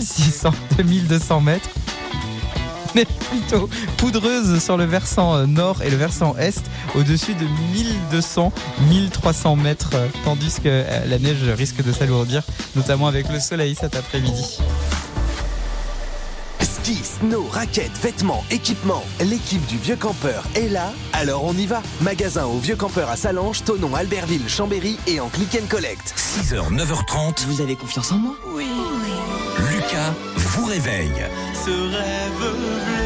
2600, 0.00 0.50
2200 0.78 1.40
mètres. 1.40 1.68
Mais 2.94 3.04
plutôt 3.04 3.68
poudreuse 3.98 4.60
sur 4.62 4.76
le 4.76 4.84
versant 4.84 5.46
nord 5.46 5.82
et 5.82 5.90
le 5.90 5.96
versant 5.96 6.34
est, 6.38 6.62
au-dessus 6.96 7.34
de 7.34 7.46
1200, 7.72 8.52
1300 8.88 9.56
mètres, 9.56 9.94
tandis 10.24 10.56
que 10.62 10.84
la 11.06 11.18
neige 11.18 11.44
risque 11.56 11.84
de 11.84 11.92
s'alourdir, 11.92 12.42
notamment 12.74 13.06
avec 13.06 13.28
le 13.30 13.38
soleil 13.38 13.76
cet 13.78 13.94
après-midi. 13.94 14.58
Ski, 16.62 16.96
snow, 16.96 17.46
raquettes, 17.52 17.96
vêtements, 18.02 18.42
équipements. 18.50 19.04
L'équipe 19.20 19.64
du 19.66 19.76
Vieux 19.76 19.96
Campeur 19.96 20.44
est 20.56 20.68
là, 20.68 20.92
alors 21.12 21.44
on 21.44 21.52
y 21.52 21.66
va. 21.66 21.82
Magasin 22.00 22.46
au 22.46 22.58
Vieux 22.58 22.76
Campeur 22.76 23.08
à 23.10 23.16
Salange, 23.16 23.62
Tonon, 23.62 23.94
Albertville, 23.94 24.48
Chambéry 24.48 24.96
et 25.06 25.20
en 25.20 25.28
click 25.28 25.56
and 25.62 25.66
collect. 25.68 26.14
6h, 26.16 26.74
9h30. 26.74 27.46
Vous 27.46 27.60
avez 27.60 27.76
confiance 27.76 28.10
en 28.10 28.16
moi? 28.16 28.34
Oui. 28.54 28.66
Vous 30.36 30.66
réveille. 30.66 31.10
Ce 31.52 31.70
rêve 31.70 32.38
bleu. 32.38 32.96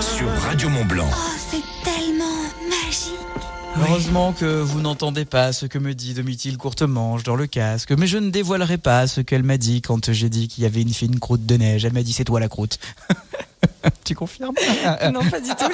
Sur 0.00 0.28
Radio 0.42 0.68
Mont 0.68 0.84
Blanc. 0.84 1.10
Oh, 1.10 1.32
c'est 1.50 1.62
tellement 1.82 2.24
magique. 2.68 3.18
Heureusement 3.76 4.32
que 4.32 4.44
vous 4.44 4.80
n'entendez 4.80 5.24
pas 5.24 5.52
ce 5.52 5.66
que 5.66 5.78
me 5.78 5.92
dit 5.92 6.14
Domitil 6.14 6.56
Courtemanche 6.56 7.24
dans 7.24 7.34
le 7.34 7.48
casque, 7.48 7.90
mais 7.90 8.06
je 8.06 8.18
ne 8.18 8.30
dévoilerai 8.30 8.78
pas 8.78 9.08
ce 9.08 9.22
qu'elle 9.22 9.42
m'a 9.42 9.56
dit 9.56 9.82
quand 9.82 10.12
j'ai 10.12 10.28
dit 10.28 10.46
qu'il 10.46 10.62
y 10.62 10.66
avait 10.68 10.82
une 10.82 10.94
fine 10.94 11.18
croûte 11.18 11.44
de 11.44 11.56
neige. 11.56 11.84
Elle 11.84 11.94
m'a 11.94 12.04
dit 12.04 12.12
c'est 12.12 12.22
toi 12.22 12.38
la 12.38 12.48
croûte. 12.48 12.78
tu 14.04 14.14
confirmes 14.14 14.54
Non, 15.12 15.20
pas 15.30 15.40
du 15.40 15.48
tout. 15.50 15.64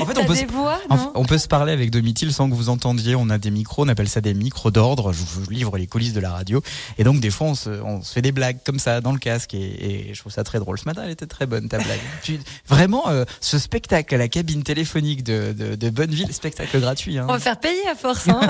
En 0.00 0.06
fait, 0.06 0.14
T'as 0.14 0.20
on 0.22 0.26
peut, 0.26 0.34
des 0.34 0.40
se- 0.40 0.46
voix, 0.46 0.78
en- 0.88 0.96
non 0.96 1.12
on 1.14 1.24
peut 1.24 1.38
se 1.38 1.48
parler 1.48 1.72
avec 1.72 1.90
Domitil 1.90 2.32
sans 2.32 2.48
que 2.48 2.54
vous 2.54 2.68
entendiez. 2.68 3.14
On 3.14 3.30
a 3.30 3.38
des 3.38 3.50
micros, 3.50 3.84
on 3.84 3.88
appelle 3.88 4.08
ça 4.08 4.20
des 4.20 4.34
micros 4.34 4.70
d'ordre. 4.70 5.12
Je 5.12 5.22
vous 5.22 5.50
livre 5.50 5.76
les 5.78 5.86
coulisses 5.86 6.12
de 6.12 6.20
la 6.20 6.30
radio. 6.32 6.62
Et 6.98 7.04
donc, 7.04 7.20
des 7.20 7.30
fois, 7.30 7.48
on 7.48 7.54
se, 7.54 7.70
on 7.70 8.02
se 8.02 8.12
fait 8.12 8.22
des 8.22 8.32
blagues 8.32 8.58
comme 8.64 8.78
ça 8.78 9.00
dans 9.00 9.12
le 9.12 9.18
casque. 9.18 9.54
Et, 9.54 10.08
et 10.10 10.14
je 10.14 10.20
trouve 10.20 10.32
ça 10.32 10.44
très 10.44 10.58
drôle. 10.58 10.78
Ce 10.78 10.84
matin, 10.84 11.02
elle 11.04 11.10
était 11.10 11.26
très 11.26 11.46
bonne, 11.46 11.68
ta 11.68 11.78
blague. 11.78 12.00
Tu- 12.22 12.40
vraiment, 12.68 13.08
euh, 13.08 13.24
ce 13.40 13.58
spectacle 13.58 14.14
à 14.14 14.18
la 14.18 14.28
cabine 14.28 14.62
téléphonique 14.62 15.24
de, 15.24 15.52
de, 15.52 15.74
de 15.76 15.90
Bonneville, 15.90 16.32
spectacle 16.32 16.80
gratuit. 16.80 17.18
hein. 17.18 17.26
On 17.28 17.32
va 17.32 17.38
faire 17.38 17.58
payer 17.58 17.86
à 17.90 17.94
force. 17.94 18.28
Hein. 18.28 18.40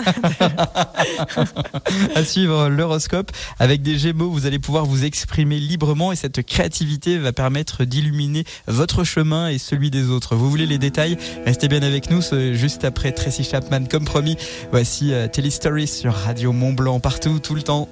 à 2.14 2.24
suivre 2.24 2.68
l'horoscope. 2.68 3.30
Avec 3.58 3.82
des 3.82 3.98
gémeaux, 3.98 4.30
vous 4.30 4.46
allez 4.46 4.58
pouvoir 4.58 4.84
vous 4.86 5.04
exprimer 5.04 5.58
librement 5.58 6.12
et 6.12 6.16
cette 6.16 6.42
créativité 6.44 7.18
va 7.18 7.32
permettre 7.32 7.84
d'illuminer 7.84 8.44
votre 8.72 9.04
chemin 9.04 9.48
et 9.48 9.58
celui 9.58 9.90
des 9.90 10.10
autres. 10.10 10.34
Vous 10.34 10.50
voulez 10.50 10.66
les 10.66 10.78
détails 10.78 11.16
Restez 11.46 11.68
bien 11.68 11.82
avec 11.82 12.10
nous 12.10 12.20
juste 12.52 12.84
après 12.84 13.12
Tracy 13.12 13.44
Chapman. 13.44 13.84
Comme 13.88 14.04
promis, 14.04 14.36
voici 14.70 15.12
euh, 15.12 15.28
Stories 15.50 15.86
sur 15.86 16.14
Radio 16.14 16.52
Mont 16.52 16.72
Blanc 16.72 17.00
partout, 17.00 17.38
tout 17.38 17.54
le 17.54 17.62
temps. 17.62 17.88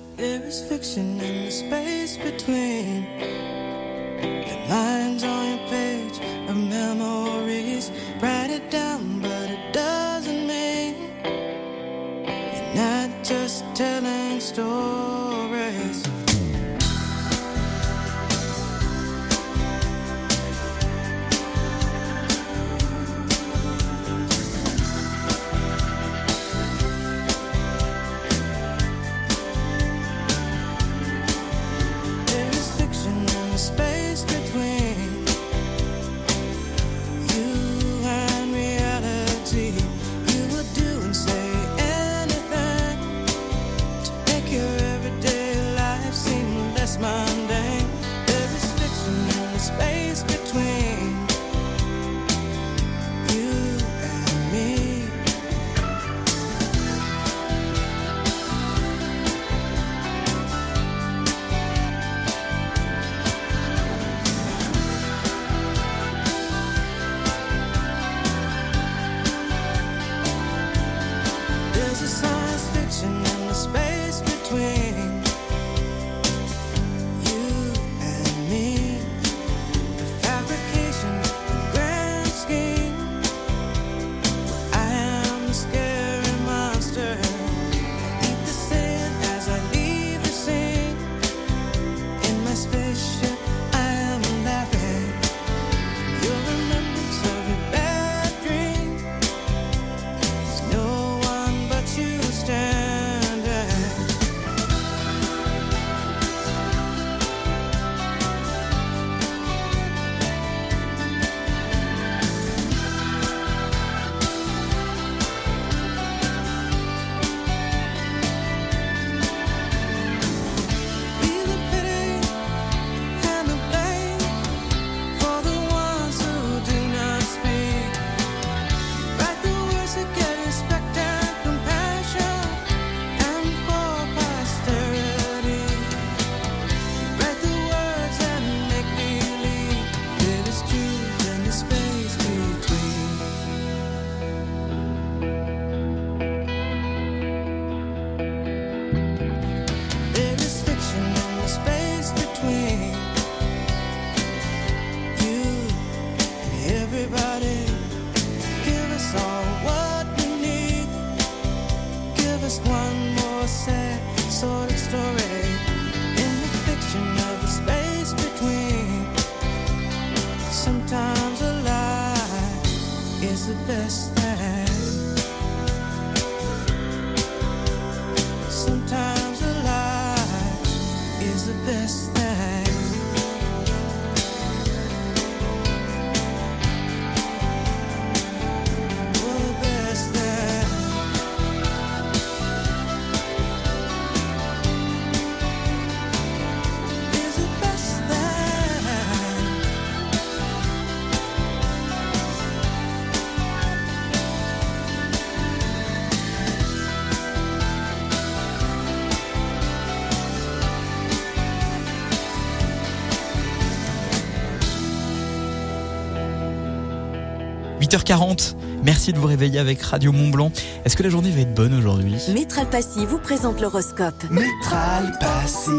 8h40. 217.90 218.54
Merci 218.84 219.12
de 219.12 219.18
vous 219.18 219.26
réveiller 219.26 219.58
avec 219.58 219.82
Radio 219.82 220.12
Mont 220.12 220.28
Blanc. 220.28 220.52
Est-ce 220.84 220.96
que 220.96 221.02
la 221.02 221.08
journée 221.08 221.30
va 221.32 221.40
être 221.40 221.54
bonne 221.54 221.74
aujourd'hui? 221.74 222.14
Métral 222.32 222.70
Passy 222.70 223.04
vous 223.04 223.18
présente 223.18 223.60
l'horoscope. 223.60 224.14
Métral 224.30 225.12
Passy, 225.18 225.72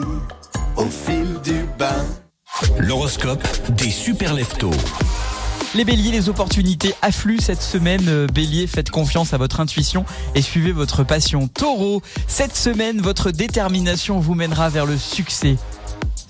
au 0.76 0.86
fil 0.88 1.39
du 1.41 1.66
bain. 1.80 2.05
L'horoscope 2.80 3.41
des 3.78 3.89
super 3.89 4.34
leftos. 4.34 4.72
Les 5.74 5.86
béliers, 5.86 6.12
les 6.12 6.28
opportunités 6.28 6.93
affluent 7.01 7.39
cette 7.39 7.62
semaine. 7.62 8.03
Euh, 8.09 8.28
Bélier, 8.28 8.68
faites 8.68 8.89
confiance 8.89 9.34
à 9.34 9.38
votre 9.38 9.62
intuition 9.62 10.03
et 10.36 10.41
suivez 10.41 10.74
votre 10.74 11.05
passion. 11.05 11.47
Taureau, 11.47 12.01
cette 12.28 12.57
semaine, 12.57 12.99
votre 12.99 13.32
détermination 13.32 14.20
vous 14.20 14.36
mènera 14.36 14.68
vers 14.68 14.86
le 14.86 14.97
succès. 14.97 15.55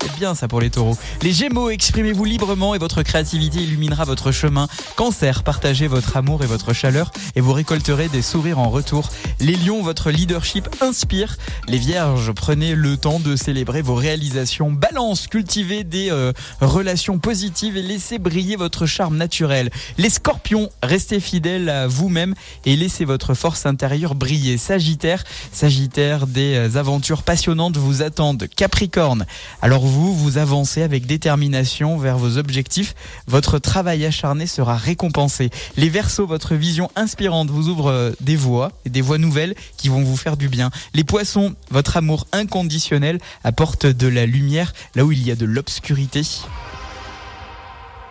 Faites 0.01 0.15
bien 0.17 0.33
ça 0.33 0.47
pour 0.47 0.59
les 0.59 0.71
taureaux. 0.71 0.97
Les 1.21 1.31
gémeaux, 1.31 1.69
exprimez-vous 1.69 2.25
librement 2.25 2.73
et 2.73 2.79
votre 2.79 3.03
créativité 3.03 3.59
illuminera 3.59 4.03
votre 4.03 4.31
chemin. 4.31 4.67
Cancer, 4.95 5.43
partagez 5.43 5.85
votre 5.85 6.17
amour 6.17 6.43
et 6.43 6.47
votre 6.47 6.73
chaleur 6.73 7.11
et 7.35 7.41
vous 7.41 7.53
récolterez 7.53 8.09
des 8.09 8.23
sourires 8.23 8.57
en 8.57 8.71
retour. 8.71 9.11
Les 9.39 9.55
lions, 9.55 9.83
votre 9.83 10.09
leadership 10.09 10.67
inspire. 10.81 11.37
Les 11.67 11.77
vierges, 11.77 12.31
prenez 12.31 12.73
le 12.73 12.97
temps 12.97 13.19
de 13.19 13.35
célébrer 13.35 13.83
vos 13.83 13.93
réalisations. 13.93 14.71
Balance, 14.71 15.27
cultivez 15.27 15.83
des 15.83 16.09
euh, 16.09 16.33
relations 16.61 17.19
positives 17.19 17.77
et 17.77 17.83
laissez 17.83 18.17
briller 18.17 18.55
votre 18.55 18.87
charme 18.87 19.17
naturel. 19.17 19.69
Les 19.99 20.09
scorpions, 20.09 20.71
restez 20.81 21.19
fidèles 21.19 21.69
à 21.69 21.85
vous-même 21.85 22.33
et 22.65 22.75
laissez 22.75 23.05
votre 23.05 23.35
force 23.35 23.67
intérieure 23.67 24.15
briller. 24.15 24.57
Sagittaire, 24.57 25.23
Sagittaire, 25.51 26.25
des 26.25 26.55
euh, 26.55 26.79
aventures 26.79 27.21
passionnantes 27.21 27.77
vous 27.77 28.01
attendent. 28.01 28.47
Capricorne, 28.55 29.27
alors 29.61 29.85
vous, 29.85 29.90
vous 29.91 30.37
avancez 30.37 30.81
avec 30.81 31.05
détermination 31.05 31.97
vers 31.97 32.17
vos 32.17 32.37
objectifs. 32.37 32.95
Votre 33.27 33.59
travail 33.59 34.05
acharné 34.05 34.47
sera 34.47 34.75
récompensé. 34.75 35.49
Les 35.77 35.89
Verseaux, 35.89 36.25
votre 36.25 36.55
vision 36.55 36.89
inspirante 36.95 37.49
vous 37.49 37.69
ouvre 37.69 37.87
euh, 37.87 38.11
des 38.21 38.35
voies, 38.35 38.71
et 38.85 38.89
des 38.89 39.01
voies 39.01 39.17
nouvelles 39.17 39.55
qui 39.77 39.89
vont 39.89 40.03
vous 40.03 40.17
faire 40.17 40.37
du 40.37 40.49
bien. 40.49 40.71
Les 40.93 41.03
Poissons, 41.03 41.55
votre 41.69 41.97
amour 41.97 42.27
inconditionnel 42.31 43.19
apporte 43.43 43.85
de 43.85 44.07
la 44.07 44.25
lumière 44.25 44.73
là 44.95 45.05
où 45.05 45.11
il 45.11 45.25
y 45.25 45.31
a 45.31 45.35
de 45.35 45.45
l'obscurité. 45.45 46.21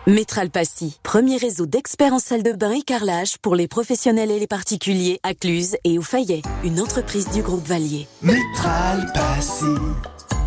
Métral 0.07 0.49
Passy, 0.49 0.97
premier 1.03 1.37
réseau 1.37 1.67
d'experts 1.67 2.13
en 2.13 2.19
salle 2.19 2.41
de 2.41 2.53
bain 2.53 2.71
et 2.71 2.81
carrelage 2.81 3.37
pour 3.37 3.53
les 3.53 3.67
professionnels 3.67 4.31
et 4.31 4.39
les 4.39 4.47
particuliers 4.47 5.19
à 5.21 5.35
Cluse 5.35 5.77
et 5.83 5.99
au 5.99 6.01
Fayet, 6.01 6.41
une 6.63 6.81
entreprise 6.81 7.29
du 7.29 7.43
groupe 7.43 7.67
Valier. 7.67 8.07
Métral 8.23 9.11
Passy, 9.13 9.65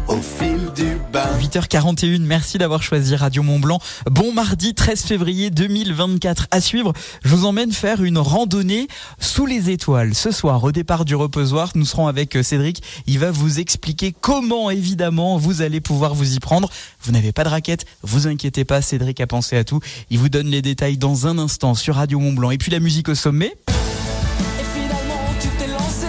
au 0.09 0.17
fil 0.17 0.73
du 0.75 0.94
bain. 1.15 1.39
8h41, 1.41 2.23
merci 2.23 2.59
d'avoir 2.59 2.83
choisi 2.83 3.15
Radio 3.15 3.45
Mont 3.45 3.61
Blanc. 3.61 3.79
Bon 4.11 4.33
mardi 4.33 4.75
13 4.75 5.03
février 5.03 5.51
2024. 5.51 6.49
À 6.51 6.61
suivre, 6.61 6.93
je 7.23 7.29
vous 7.29 7.45
emmène 7.45 7.71
faire 7.71 8.03
une 8.03 8.19
randonnée 8.19 8.89
sous 9.21 9.47
les 9.47 9.71
étoiles. 9.71 10.15
Ce 10.15 10.33
soir, 10.33 10.65
au 10.65 10.73
départ 10.73 11.05
du 11.05 11.15
reposoir, 11.15 11.71
nous 11.77 11.85
serons 11.85 12.09
avec 12.09 12.35
euh, 12.37 12.43
Cédric. 12.43 12.83
Il 13.07 13.21
va 13.21 13.31
vous 13.31 13.61
expliquer 13.61 14.13
comment, 14.21 14.71
évidemment, 14.71 15.39
vous 15.39 15.63
allez 15.63 15.81
pouvoir 15.81 16.15
vous 16.15 16.35
y 16.35 16.41
prendre. 16.41 16.69
Vous 17.03 17.13
n'avez 17.13 17.31
pas 17.31 17.45
de 17.45 17.49
raquette, 17.51 17.87
vous 18.03 18.27
inquiétez 18.27 18.65
pas, 18.65 18.83
Cédric 18.83 19.21
a 19.21 19.29
pensé 19.29 19.57
à 19.57 19.63
tout. 19.63 19.79
Il 20.11 20.19
vous 20.19 20.29
donne 20.29 20.49
les 20.49 20.63
détails 20.63 20.99
dans 20.99 21.29
un 21.29 21.39
instant 21.39 21.75
sur 21.75 21.95
Radio 21.95 22.19
Mont 22.19 22.33
Blanc. 22.33 22.51
Et 22.51 22.59
puis 22.59 22.73
la 22.73 22.81
musique 22.81 23.09
au 23.09 23.15
sommet, 23.15 23.55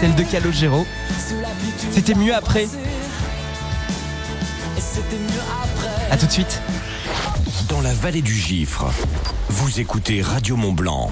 celle 0.02 0.16
de 0.16 0.24
Calogero. 0.24 0.84
C'était 1.92 2.16
mieux 2.16 2.34
après. 2.34 2.68
À 6.10 6.16
tout 6.16 6.26
de 6.26 6.32
suite. 6.32 6.62
Dans 7.68 7.82
la 7.82 7.94
vallée 7.94 8.22
du 8.22 8.34
Gifre, 8.34 8.86
vous 9.50 9.82
écoutez 9.82 10.22
Radio 10.22 10.56
Mont 10.56 10.72
Blanc. 10.72 11.12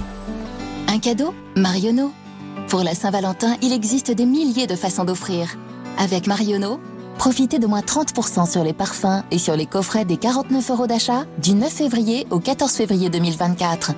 Un 0.88 1.00
cadeau 1.00 1.34
Marionneau. 1.58 2.14
Pour 2.70 2.84
la 2.84 2.96
Saint-Valentin, 2.96 3.58
il 3.62 3.74
existe 3.74 4.12
des 4.12 4.26
milliers 4.26 4.68
de 4.68 4.76
façons 4.76 5.04
d'offrir. 5.04 5.58
Avec 5.98 6.28
Marionneau, 6.28 6.80
profitez 7.18 7.60
de 7.60 7.68
moins 7.68 7.82
30% 7.82 8.50
sur 8.50 8.64
les 8.64 8.72
parfums 8.72 9.24
et 9.32 9.38
sur 9.38 9.58
les 9.58 9.66
coffrets 9.66 10.06
des 10.06 10.16
49 10.18 10.70
euros 10.72 10.88
d'achat 10.88 11.26
du 11.40 11.54
9 11.54 11.70
février 11.70 12.26
au 12.30 12.40
14 12.40 12.72
février 12.72 13.10
2024. 13.10 13.92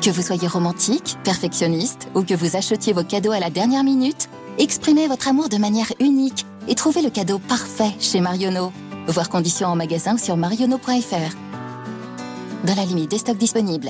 Que 0.00 0.10
vous 0.10 0.22
soyez 0.22 0.46
romantique, 0.46 1.16
perfectionniste 1.24 2.06
ou 2.14 2.22
que 2.22 2.34
vous 2.34 2.54
achetiez 2.54 2.92
vos 2.92 3.04
cadeaux 3.04 3.32
à 3.32 3.40
la 3.40 3.50
dernière 3.50 3.82
minute, 3.82 4.28
exprimez 4.58 5.08
votre 5.08 5.26
amour 5.26 5.48
de 5.48 5.56
manière 5.56 5.92
unique 5.98 6.46
et 6.68 6.76
trouvez 6.76 7.02
le 7.02 7.10
cadeau 7.10 7.40
parfait 7.40 7.94
chez 7.98 8.20
Marionneau. 8.20 8.70
Voir 9.08 9.30
conditions 9.30 9.68
en 9.68 9.74
magasin 9.74 10.14
ou 10.14 10.18
sur 10.18 10.36
marionneau.fr. 10.36 11.34
Dans 12.64 12.74
la 12.74 12.84
limite 12.84 13.10
des 13.10 13.16
stocks 13.18 13.38
disponibles. 13.38 13.88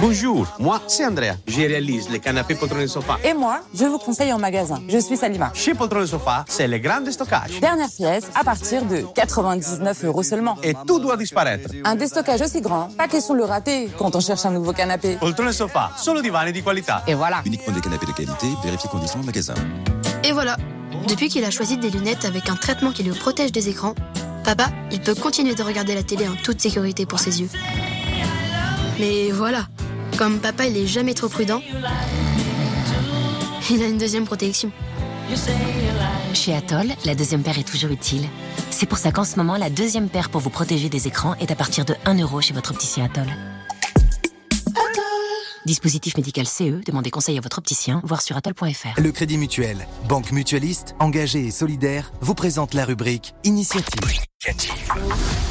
Bonjour, 0.00 0.46
moi 0.58 0.80
c'est 0.86 1.04
Andrea. 1.04 1.36
Je 1.46 1.60
réalise 1.60 2.08
les 2.08 2.20
canapés 2.20 2.54
poltron 2.54 2.80
et 2.80 2.88
sofa. 2.88 3.18
Et 3.22 3.34
moi, 3.34 3.60
je 3.74 3.84
vous 3.84 3.98
conseille 3.98 4.32
en 4.32 4.38
magasin. 4.38 4.80
Je 4.88 4.96
suis 4.98 5.16
Salima. 5.16 5.50
Chez 5.54 5.74
Poltron 5.74 6.02
et 6.02 6.06
Sofa, 6.06 6.44
c'est 6.48 6.68
le 6.68 6.78
grand 6.78 7.04
stockage. 7.10 7.60
Dernière 7.60 7.88
pièce 7.90 8.24
à 8.34 8.44
partir 8.44 8.84
de 8.86 9.04
99 9.14 10.04
euros 10.04 10.22
seulement. 10.22 10.56
Et 10.62 10.74
tout 10.86 11.00
doit 11.00 11.16
disparaître. 11.18 11.70
Un 11.84 11.94
déstockage 11.94 12.40
aussi 12.40 12.60
grand, 12.62 12.88
pas 12.96 13.08
question 13.08 13.34
de 13.34 13.40
le 13.40 13.44
rater 13.44 13.90
quand 13.98 14.16
on 14.16 14.20
cherche 14.20 14.46
un 14.46 14.50
nouveau 14.52 14.72
canapé. 14.72 15.16
Poltron 15.20 15.48
et 15.48 15.52
Sofa, 15.52 15.90
solo 15.98 16.22
divani 16.22 16.52
di 16.52 16.62
qualità. 16.62 17.02
Et 17.06 17.14
voilà. 17.14 17.42
Uniquement 17.44 17.74
des 17.74 17.80
canapés 17.82 18.06
de 18.06 18.12
qualité, 18.12 18.46
vérifiez 18.64 18.88
conditions 18.88 19.20
en 19.20 19.24
magasin. 19.24 19.54
Et 20.24 20.32
voilà. 20.32 20.56
Depuis 21.08 21.28
qu'il 21.28 21.44
a 21.44 21.50
choisi 21.50 21.76
des 21.76 21.90
lunettes 21.90 22.24
avec 22.24 22.48
un 22.48 22.56
traitement 22.56 22.90
qui 22.90 23.02
le 23.02 23.12
protège 23.12 23.52
des 23.52 23.68
écrans, 23.68 23.94
papa, 24.46 24.70
il 24.92 25.00
peut 25.00 25.16
continuer 25.16 25.56
de 25.56 25.62
regarder 25.64 25.96
la 25.96 26.04
télé 26.04 26.28
en 26.28 26.36
toute 26.36 26.60
sécurité 26.60 27.04
pour 27.04 27.18
ses 27.18 27.40
yeux. 27.40 27.48
Mais 29.00 29.32
voilà, 29.32 29.66
comme 30.16 30.38
papa 30.38 30.66
il 30.66 30.76
est 30.76 30.86
jamais 30.86 31.14
trop 31.14 31.28
prudent, 31.28 31.60
il 33.68 33.82
a 33.82 33.86
une 33.86 33.98
deuxième 33.98 34.24
protection. 34.24 34.70
Chez 36.32 36.54
Atoll, 36.54 36.92
la 37.04 37.16
deuxième 37.16 37.42
paire 37.42 37.58
est 37.58 37.68
toujours 37.68 37.90
utile. 37.90 38.28
C'est 38.70 38.86
pour 38.86 38.98
ça 38.98 39.10
qu'en 39.10 39.24
ce 39.24 39.34
moment, 39.34 39.56
la 39.56 39.68
deuxième 39.68 40.08
paire 40.08 40.30
pour 40.30 40.40
vous 40.40 40.50
protéger 40.50 40.88
des 40.88 41.08
écrans 41.08 41.34
est 41.40 41.50
à 41.50 41.56
partir 41.56 41.84
de 41.84 41.96
1 42.04 42.14
euro 42.20 42.40
chez 42.40 42.54
votre 42.54 42.70
opticien 42.70 43.06
Atoll. 43.06 43.26
Dispositif 45.66 46.16
médical 46.16 46.46
CE, 46.46 46.84
demandez 46.86 47.10
conseil 47.10 47.36
à 47.36 47.40
votre 47.40 47.58
opticien, 47.58 48.00
voir 48.04 48.22
sur 48.22 48.36
atoll.fr. 48.36 49.00
Le 49.00 49.10
Crédit 49.10 49.38
Mutuel, 49.38 49.88
banque 50.08 50.30
mutualiste, 50.30 50.94
engagée 51.00 51.46
et 51.46 51.50
solidaire, 51.50 52.12
vous 52.20 52.34
présente 52.34 52.74
la 52.74 52.84
rubrique 52.84 53.34
Initiative. 53.42 53.98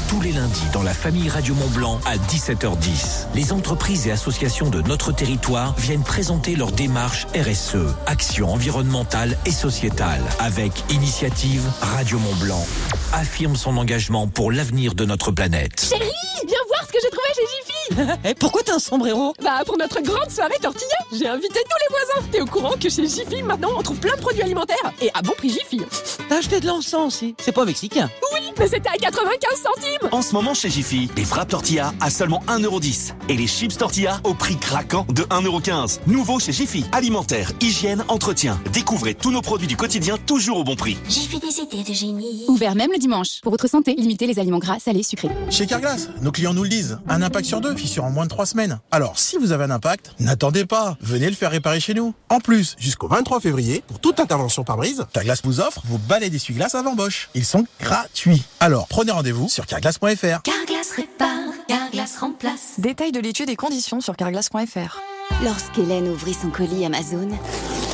Tous 0.08 0.22
les 0.22 0.32
lundis 0.32 0.70
dans 0.72 0.84
la 0.84 0.94
famille 0.94 1.28
Radio 1.28 1.54
Mont 1.54 1.68
Blanc 1.68 2.00
à 2.06 2.16
17h10, 2.16 3.28
les 3.36 3.52
entreprises 3.52 4.08
et 4.08 4.12
associations 4.12 4.70
de 4.70 4.82
notre 4.84 5.12
territoire 5.12 5.76
viennent 5.78 6.04
présenter 6.04 6.56
leur 6.56 6.72
démarche 6.72 7.28
RSE, 7.36 7.94
action 8.06 8.54
environnementale 8.54 9.38
et 9.46 9.52
sociétale, 9.52 10.22
avec 10.40 10.72
Initiative 10.92 11.64
Radio 11.82 12.20
Mont 12.20 12.36
Blanc. 12.36 12.66
Affirme 13.12 13.58
son 13.58 13.76
engagement 13.76 14.28
pour 14.28 14.50
l'avenir 14.50 14.96
de 14.96 15.04
notre 15.04 15.32
planète. 15.32 15.86
Chérie, 15.90 16.12
viens 16.48 16.58
voir 16.70 16.88
ce 16.88 16.94
que 16.94 17.00
j'ai 17.02 17.10
trouvé 17.10 17.28
chez 17.36 17.42
Jiffy 17.42 17.76
Et 18.30 18.34
pourquoi 18.34 18.62
t'as 18.64 18.76
un 18.76 18.80
sombrero? 18.80 19.34
Bah 19.44 19.64
pour 19.66 19.78
notre 19.78 20.02
grande 20.02 20.30
soirée 20.30 20.58
tortilla, 20.62 20.98
j'ai 21.12 21.28
invité 21.28 21.60
tous 21.60 21.78
les 21.82 21.90
voisins. 21.90 22.28
T'es 22.32 22.42
au 22.42 22.46
courant 22.46 22.74
que 22.80 22.90
chez 22.90 23.08
Jiffy, 23.08 23.44
maintenant, 23.44 23.72
on 23.78 23.82
trouve 23.82 24.00
plein 24.00 24.16
de 24.16 24.22
produits 24.22 24.42
alimentaires 24.42 24.94
et 25.02 25.10
à 25.14 25.22
bon 25.22 25.34
prix 25.38 25.50
Jiffy. 25.50 25.82
T'as 26.30 26.38
acheté 26.38 26.60
de 26.60 26.68
l'encens 26.68 27.08
aussi 27.08 27.36
C'est 27.40 27.52
pas 27.52 27.66
mexicain 27.66 28.10
Oui, 28.34 28.42
mais 28.58 28.68
à 28.88 28.98
95 28.98 29.62
centimes 29.62 30.10
En 30.12 30.22
ce 30.22 30.34
moment 30.34 30.54
chez 30.54 30.70
Jiffy, 30.70 31.10
les 31.18 31.26
frappes 31.26 31.50
tortilla 31.50 31.94
à 32.02 32.10
seulement 32.10 32.44
1,10€ 32.48 33.14
et 33.30 33.36
les 33.36 33.48
chips 33.48 33.78
tortilla 33.78 34.20
au 34.24 34.34
prix 34.34 34.58
craquant 34.58 35.06
de 35.10 35.24
1,15€. 35.24 36.00
Nouveau 36.08 36.40
chez 36.40 36.52
Jiffy, 36.52 36.86
alimentaire, 36.92 37.52
hygiène, 37.62 38.04
entretien. 38.08 38.60
Découvrez 38.74 39.14
tous 39.14 39.32
nos 39.32 39.42
produits 39.42 39.68
du 39.68 39.76
quotidien 39.76 40.18
toujours 40.18 40.58
au 40.58 40.64
bon 40.64 40.76
prix. 40.76 40.98
J'ai 41.10 41.22
fait 41.22 41.40
des 41.40 41.60
idées 41.60 41.90
de 41.90 41.94
génie. 41.94 42.46
Ouvert 42.48 42.76
même 42.76 42.92
le 42.92 42.98
dimanche. 42.98 43.42
Pour 43.42 43.52
votre 43.52 43.68
santé, 43.68 43.96
limitez 43.96 44.28
les 44.28 44.40
aliments 44.40 44.60
gras, 44.60 44.80
salés, 44.80 45.04
sucrés. 45.04 45.30
Chez 45.50 45.66
Carglass, 45.66 46.10
nos 46.22 46.32
clients 46.32 46.54
nous 46.54 46.64
le 46.64 46.70
disent. 46.70 47.00
Un 47.08 47.22
impact 47.22 47.46
sur 47.46 47.62
deux, 47.62 47.76
fissure 47.76 48.04
en 48.06 48.12
moins 48.12 48.26
de 48.26 48.30
3 48.30 48.46
semaines. 48.46 48.80
Alors, 48.92 49.20
si 49.20 49.38
vous 49.38 49.52
avez 49.52 49.64
un 49.64 49.72
impact, 49.72 50.12
n'attendez 50.20 50.66
pas. 50.66 50.98
Venez 51.02 51.30
le 51.30 51.36
faire 51.36 51.52
réparer 51.52 51.80
chez 51.80 51.94
nous. 51.94 52.14
En 52.30 52.40
plus, 52.40 52.76
jusqu'au 52.80 53.08
23 53.08 53.40
février, 53.40 53.84
pour 53.88 54.00
toute 54.00 54.20
intervention 54.20 54.64
par 54.64 54.78
brise, 54.78 55.06
Carglass 55.14 55.42
vous 55.44 55.60
offre 55.60 55.82
vos 55.86 55.98
balais 55.98 56.30
d'essuie-glace 56.30 56.76
avant 56.76 56.96
Bosch. 56.96 57.30
Ils 57.36 57.46
sont 57.46 57.66
gratuits. 57.80 58.44
Alors, 58.66 58.88
prenez 58.88 59.12
rendez-vous 59.12 59.48
sur 59.48 59.68
carglass.fr. 59.68 60.42
Carglass 60.42 60.90
répare, 60.96 61.54
Carglass 61.68 62.18
remplace. 62.18 62.74
Détails 62.80 63.12
de 63.12 63.20
l'étude 63.20 63.48
et 63.52 63.56
conditions 63.56 64.02
sur 64.02 64.18
carglass.fr. 64.18 65.00
Lorsqu'Hélène 65.44 66.08
ouvrit 66.08 66.34
son 66.34 66.50
colis 66.50 66.84
Amazon, 66.84 67.30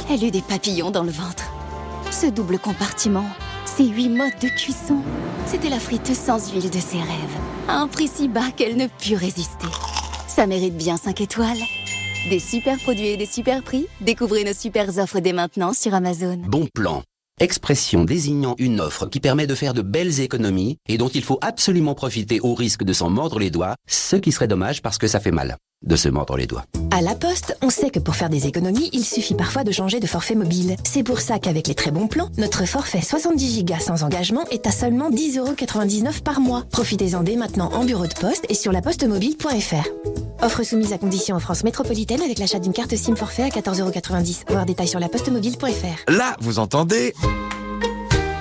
elle 0.09 0.23
eut 0.23 0.31
des 0.31 0.41
papillons 0.41 0.89
dans 0.89 1.03
le 1.03 1.11
ventre. 1.11 1.51
Ce 2.09 2.25
double 2.25 2.57
compartiment, 2.57 3.25
ces 3.65 3.83
huit 3.83 4.07
modes 4.07 4.39
de 4.41 4.47
cuisson, 4.47 5.01
c'était 5.45 5.67
la 5.67 5.81
friteuse 5.81 6.17
sans 6.17 6.53
huile 6.53 6.69
de 6.69 6.79
ses 6.79 6.99
rêves. 6.99 7.37
À 7.67 7.75
un 7.75 7.89
prix 7.89 8.07
si 8.07 8.29
bas 8.29 8.51
qu'elle 8.55 8.77
ne 8.77 8.87
put 8.87 9.15
résister. 9.15 9.67
Ça 10.29 10.47
mérite 10.47 10.77
bien 10.77 10.95
5 10.95 11.19
étoiles. 11.19 11.59
Des 12.29 12.39
super 12.39 12.77
produits 12.77 13.07
et 13.07 13.17
des 13.17 13.25
super 13.25 13.61
prix. 13.61 13.87
Découvrez 13.99 14.45
nos 14.45 14.53
super 14.53 14.97
offres 14.99 15.19
dès 15.19 15.33
maintenant 15.33 15.73
sur 15.73 15.93
Amazon. 15.93 16.41
Bon 16.47 16.65
plan. 16.73 17.03
Expression 17.41 18.03
désignant 18.05 18.53
une 18.59 18.79
offre 18.79 19.07
qui 19.07 19.19
permet 19.19 19.47
de 19.47 19.55
faire 19.55 19.73
de 19.73 19.81
belles 19.81 20.19
économies 20.19 20.77
et 20.87 20.99
dont 20.99 21.07
il 21.07 21.23
faut 21.23 21.39
absolument 21.41 21.95
profiter 21.95 22.39
au 22.39 22.53
risque 22.53 22.83
de 22.83 22.93
s'en 22.93 23.09
mordre 23.09 23.39
les 23.39 23.49
doigts, 23.49 23.77
ce 23.89 24.15
qui 24.15 24.31
serait 24.31 24.47
dommage 24.47 24.83
parce 24.83 24.99
que 24.99 25.07
ça 25.07 25.19
fait 25.19 25.31
mal 25.31 25.57
de 25.83 25.95
se 25.95 26.09
mordre 26.09 26.37
les 26.37 26.47
doigts. 26.47 26.65
À 26.91 27.01
La 27.01 27.15
Poste, 27.15 27.57
on 27.61 27.69
sait 27.69 27.89
que 27.89 27.99
pour 27.99 28.15
faire 28.15 28.29
des 28.29 28.47
économies, 28.47 28.89
il 28.93 29.03
suffit 29.03 29.33
parfois 29.33 29.63
de 29.63 29.71
changer 29.71 29.99
de 29.99 30.07
forfait 30.07 30.35
mobile. 30.35 30.75
C'est 30.83 31.03
pour 31.03 31.19
ça 31.19 31.39
qu'avec 31.39 31.67
les 31.67 31.75
très 31.75 31.91
bons 31.91 32.07
plans, 32.07 32.29
notre 32.37 32.65
forfait 32.65 33.01
70 33.01 33.63
Go 33.63 33.73
sans 33.79 34.03
engagement 34.03 34.43
est 34.51 34.67
à 34.67 34.71
seulement 34.71 35.09
10,99€ 35.09 36.21
par 36.21 36.39
mois. 36.39 36.63
Profitez-en 36.71 37.23
dès 37.23 37.35
maintenant 37.35 37.71
en 37.73 37.85
bureau 37.85 38.07
de 38.07 38.13
poste 38.13 38.45
et 38.49 38.53
sur 38.53 38.71
lapostemobile.fr. 38.71 40.43
Offre 40.43 40.63
soumise 40.63 40.93
à 40.93 40.97
condition 40.97 41.35
en 41.35 41.39
France 41.39 41.63
métropolitaine 41.63 42.21
avec 42.21 42.39
l'achat 42.39 42.59
d'une 42.59 42.73
carte 42.73 42.95
SIM 42.95 43.15
forfait 43.15 43.43
à 43.43 43.49
14,90€. 43.49 44.51
Voir 44.51 44.65
détails 44.65 44.87
sur 44.87 44.99
lapostemobile.fr. 44.99 46.11
Là, 46.11 46.35
vous 46.39 46.59
entendez? 46.59 47.13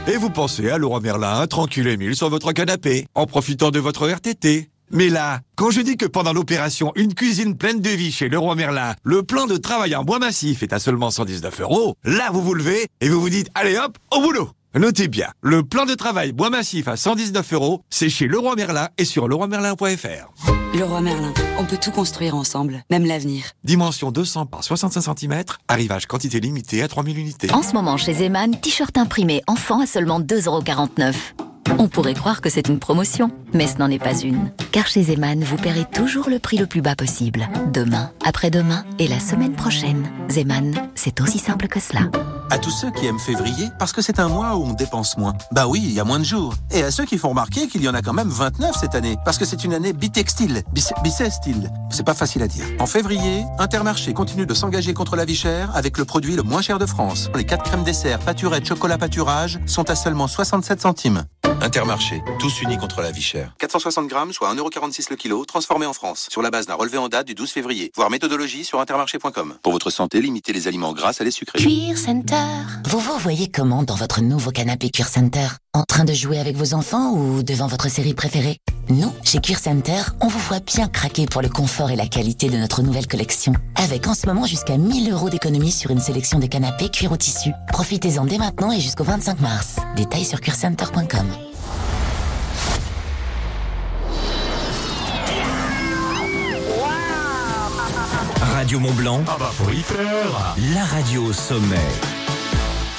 Et 0.08 0.16
vous 0.16 0.30
pensez 0.30 0.70
à 0.70 0.78
Leroy 0.78 1.00
Merlin, 1.00 1.46
tranquille 1.46 1.86
et 1.86 1.96
mille 1.96 2.16
sur 2.16 2.30
votre 2.30 2.52
canapé, 2.52 3.06
en 3.14 3.26
profitant 3.26 3.70
de 3.70 3.78
votre 3.78 4.08
RTT. 4.08 4.70
Mais 4.90 5.08
là, 5.08 5.40
quand 5.56 5.70
je 5.70 5.80
dis 5.80 5.96
que 5.96 6.06
pendant 6.06 6.32
l'opération 6.32 6.92
Une 6.96 7.14
cuisine 7.14 7.56
pleine 7.56 7.80
de 7.80 7.90
vie 7.90 8.10
chez 8.10 8.28
Leroy 8.28 8.54
Merlin, 8.56 8.94
le 9.04 9.22
plan 9.22 9.46
de 9.46 9.56
travail 9.56 9.94
en 9.94 10.04
bois 10.04 10.18
massif 10.18 10.62
est 10.62 10.72
à 10.72 10.78
seulement 10.78 11.10
119 11.10 11.60
euros, 11.60 11.94
là 12.04 12.30
vous 12.32 12.42
vous 12.42 12.54
levez 12.54 12.88
et 13.00 13.08
vous 13.08 13.20
vous 13.20 13.30
dites, 13.30 13.48
allez 13.54 13.76
hop, 13.76 13.96
au 14.12 14.20
boulot 14.20 14.50
Notez 14.74 15.08
bien, 15.08 15.26
le 15.42 15.64
plan 15.64 15.84
de 15.84 15.94
travail 15.94 16.30
bois 16.32 16.48
massif 16.48 16.86
à 16.86 16.96
119 16.96 17.52
euros, 17.54 17.82
c'est 17.90 18.08
chez 18.08 18.28
Leroy 18.28 18.54
Merlin 18.54 18.88
et 18.98 19.04
sur 19.04 19.26
leroymerlin.fr. 19.26 20.52
Leroy 20.74 21.00
Merlin, 21.00 21.32
on 21.58 21.64
peut 21.64 21.76
tout 21.76 21.90
construire 21.90 22.36
ensemble, 22.36 22.84
même 22.88 23.04
l'avenir. 23.04 23.46
Dimension 23.64 24.12
200 24.12 24.46
par 24.46 24.62
65 24.62 25.18
cm, 25.18 25.42
arrivage 25.66 26.06
quantité 26.06 26.38
limitée 26.38 26.82
à 26.82 26.88
3000 26.88 27.18
unités. 27.18 27.52
En 27.52 27.62
ce 27.62 27.72
moment 27.72 27.96
chez 27.96 28.14
Zeman, 28.14 28.60
t-shirt 28.60 28.96
imprimé 28.96 29.42
enfant 29.48 29.80
à 29.80 29.86
seulement 29.86 30.20
2,49€. 30.20 31.14
On 31.78 31.88
pourrait 31.88 32.14
croire 32.14 32.40
que 32.40 32.50
c'est 32.50 32.68
une 32.68 32.78
promotion, 32.78 33.30
mais 33.54 33.66
ce 33.66 33.78
n'en 33.78 33.88
est 33.88 33.98
pas 33.98 34.18
une. 34.18 34.50
Car 34.72 34.86
chez 34.86 35.04
Zeman, 35.04 35.42
vous 35.42 35.56
paierez 35.56 35.86
toujours 35.92 36.28
le 36.28 36.38
prix 36.38 36.58
le 36.58 36.66
plus 36.66 36.82
bas 36.82 36.94
possible. 36.94 37.48
Demain, 37.72 38.10
après-demain 38.24 38.84
et 38.98 39.08
la 39.08 39.20
semaine 39.20 39.54
prochaine. 39.54 40.08
Zeman, 40.28 40.74
c'est 40.94 41.20
aussi 41.20 41.38
simple 41.38 41.68
que 41.68 41.80
cela. 41.80 42.02
À 42.52 42.58
tous 42.58 42.70
ceux 42.70 42.90
qui 42.90 43.06
aiment 43.06 43.18
février, 43.18 43.68
parce 43.78 43.92
que 43.92 44.02
c'est 44.02 44.18
un 44.18 44.28
mois 44.28 44.56
où 44.56 44.64
on 44.64 44.72
dépense 44.72 45.16
moins. 45.16 45.34
Bah 45.52 45.68
oui, 45.68 45.80
il 45.84 45.92
y 45.92 46.00
a 46.00 46.04
moins 46.04 46.18
de 46.18 46.24
jours. 46.24 46.54
Et 46.72 46.82
à 46.82 46.90
ceux 46.90 47.04
qui 47.04 47.16
font 47.16 47.28
remarquer 47.28 47.68
qu'il 47.68 47.82
y 47.82 47.88
en 47.88 47.94
a 47.94 48.02
quand 48.02 48.12
même 48.12 48.28
29 48.28 48.76
cette 48.76 48.96
année, 48.96 49.16
parce 49.24 49.38
que 49.38 49.44
c'est 49.44 49.62
une 49.62 49.72
année 49.72 49.92
bitextile, 49.92 50.62
bissextile. 51.02 51.70
C'est 51.90 52.04
pas 52.04 52.14
facile 52.14 52.42
à 52.42 52.48
dire. 52.48 52.64
En 52.80 52.86
février, 52.86 53.44
Intermarché 53.60 54.12
continue 54.12 54.46
de 54.46 54.54
s'engager 54.54 54.94
contre 54.94 55.14
la 55.14 55.24
vie 55.24 55.36
chère 55.36 55.70
avec 55.76 55.96
le 55.96 56.04
produit 56.04 56.34
le 56.34 56.42
moins 56.42 56.62
cher 56.62 56.80
de 56.80 56.86
France. 56.86 57.30
Les 57.36 57.44
4 57.44 57.62
crèmes 57.62 57.84
dessert, 57.84 58.18
pâturette, 58.18 58.66
chocolat 58.66 58.98
pâturage 58.98 59.60
sont 59.66 59.88
à 59.88 59.94
seulement 59.94 60.26
67 60.26 60.80
centimes. 60.80 61.24
Intermarché, 61.60 62.22
tous 62.38 62.62
unis 62.62 62.78
contre 62.78 63.00
la 63.02 63.10
vie 63.10 63.22
chère. 63.22 63.54
460 63.58 64.06
grammes, 64.06 64.32
soit 64.32 64.52
1,46€ 64.54 65.06
le 65.10 65.16
kilo, 65.16 65.44
transformé 65.44 65.86
en 65.86 65.92
France, 65.92 66.28
sur 66.30 66.42
la 66.42 66.50
base 66.50 66.66
d'un 66.66 66.74
relevé 66.74 66.98
en 66.98 67.08
date 67.08 67.26
du 67.26 67.34
12 67.34 67.50
février. 67.50 67.90
Voir 67.96 68.10
méthodologie 68.10 68.64
sur 68.64 68.80
intermarché.com. 68.80 69.54
Pour 69.62 69.72
votre 69.72 69.90
santé, 69.90 70.20
limitez 70.20 70.52
les 70.52 70.68
aliments 70.68 70.92
gras 70.92 71.16
à 71.18 71.24
les 71.24 71.30
sucrés. 71.30 71.58
Cuir 71.58 71.98
Center. 71.98 72.36
Vous 72.86 73.00
vous 73.00 73.18
voyez 73.18 73.50
comment 73.50 73.82
dans 73.82 73.94
votre 73.94 74.20
nouveau 74.20 74.50
canapé 74.50 74.90
Cuir 74.90 75.08
Center? 75.08 75.48
En 75.72 75.84
train 75.84 76.04
de 76.04 76.12
jouer 76.12 76.40
avec 76.40 76.56
vos 76.56 76.74
enfants 76.74 77.12
ou 77.12 77.44
devant 77.44 77.68
votre 77.68 77.88
série 77.88 78.12
préférée? 78.12 78.56
Nous, 78.88 79.12
chez 79.22 79.38
Cuir 79.38 79.60
Center, 79.60 80.02
on 80.20 80.26
vous 80.26 80.38
voit 80.40 80.58
bien 80.58 80.88
craquer 80.88 81.26
pour 81.26 81.42
le 81.42 81.48
confort 81.48 81.92
et 81.92 81.96
la 81.96 82.08
qualité 82.08 82.48
de 82.48 82.56
notre 82.56 82.82
nouvelle 82.82 83.06
collection. 83.06 83.52
Avec 83.76 84.08
en 84.08 84.14
ce 84.14 84.26
moment 84.26 84.46
jusqu'à 84.46 84.76
1000 84.76 85.12
euros 85.12 85.30
d'économie 85.30 85.70
sur 85.70 85.92
une 85.92 86.00
sélection 86.00 86.40
de 86.40 86.46
canapés 86.46 86.88
cuir 86.88 87.12
au 87.12 87.16
tissu. 87.16 87.52
Profitez-en 87.68 88.24
dès 88.24 88.38
maintenant 88.38 88.72
et 88.72 88.80
jusqu'au 88.80 89.04
25 89.04 89.40
mars. 89.40 89.76
Détails 89.94 90.24
sur 90.24 90.40
cuircenter.com. 90.40 91.28
Radio 98.54 98.80
Mont 98.80 98.94
Blanc. 98.94 99.22
Ah 99.28 99.36
bah 99.38 99.52
faut 99.52 99.70
y 99.70 99.82
faire. 99.82 100.56
La 100.74 100.84
radio 100.84 101.26
au 101.26 101.32
sommet. 101.32 101.76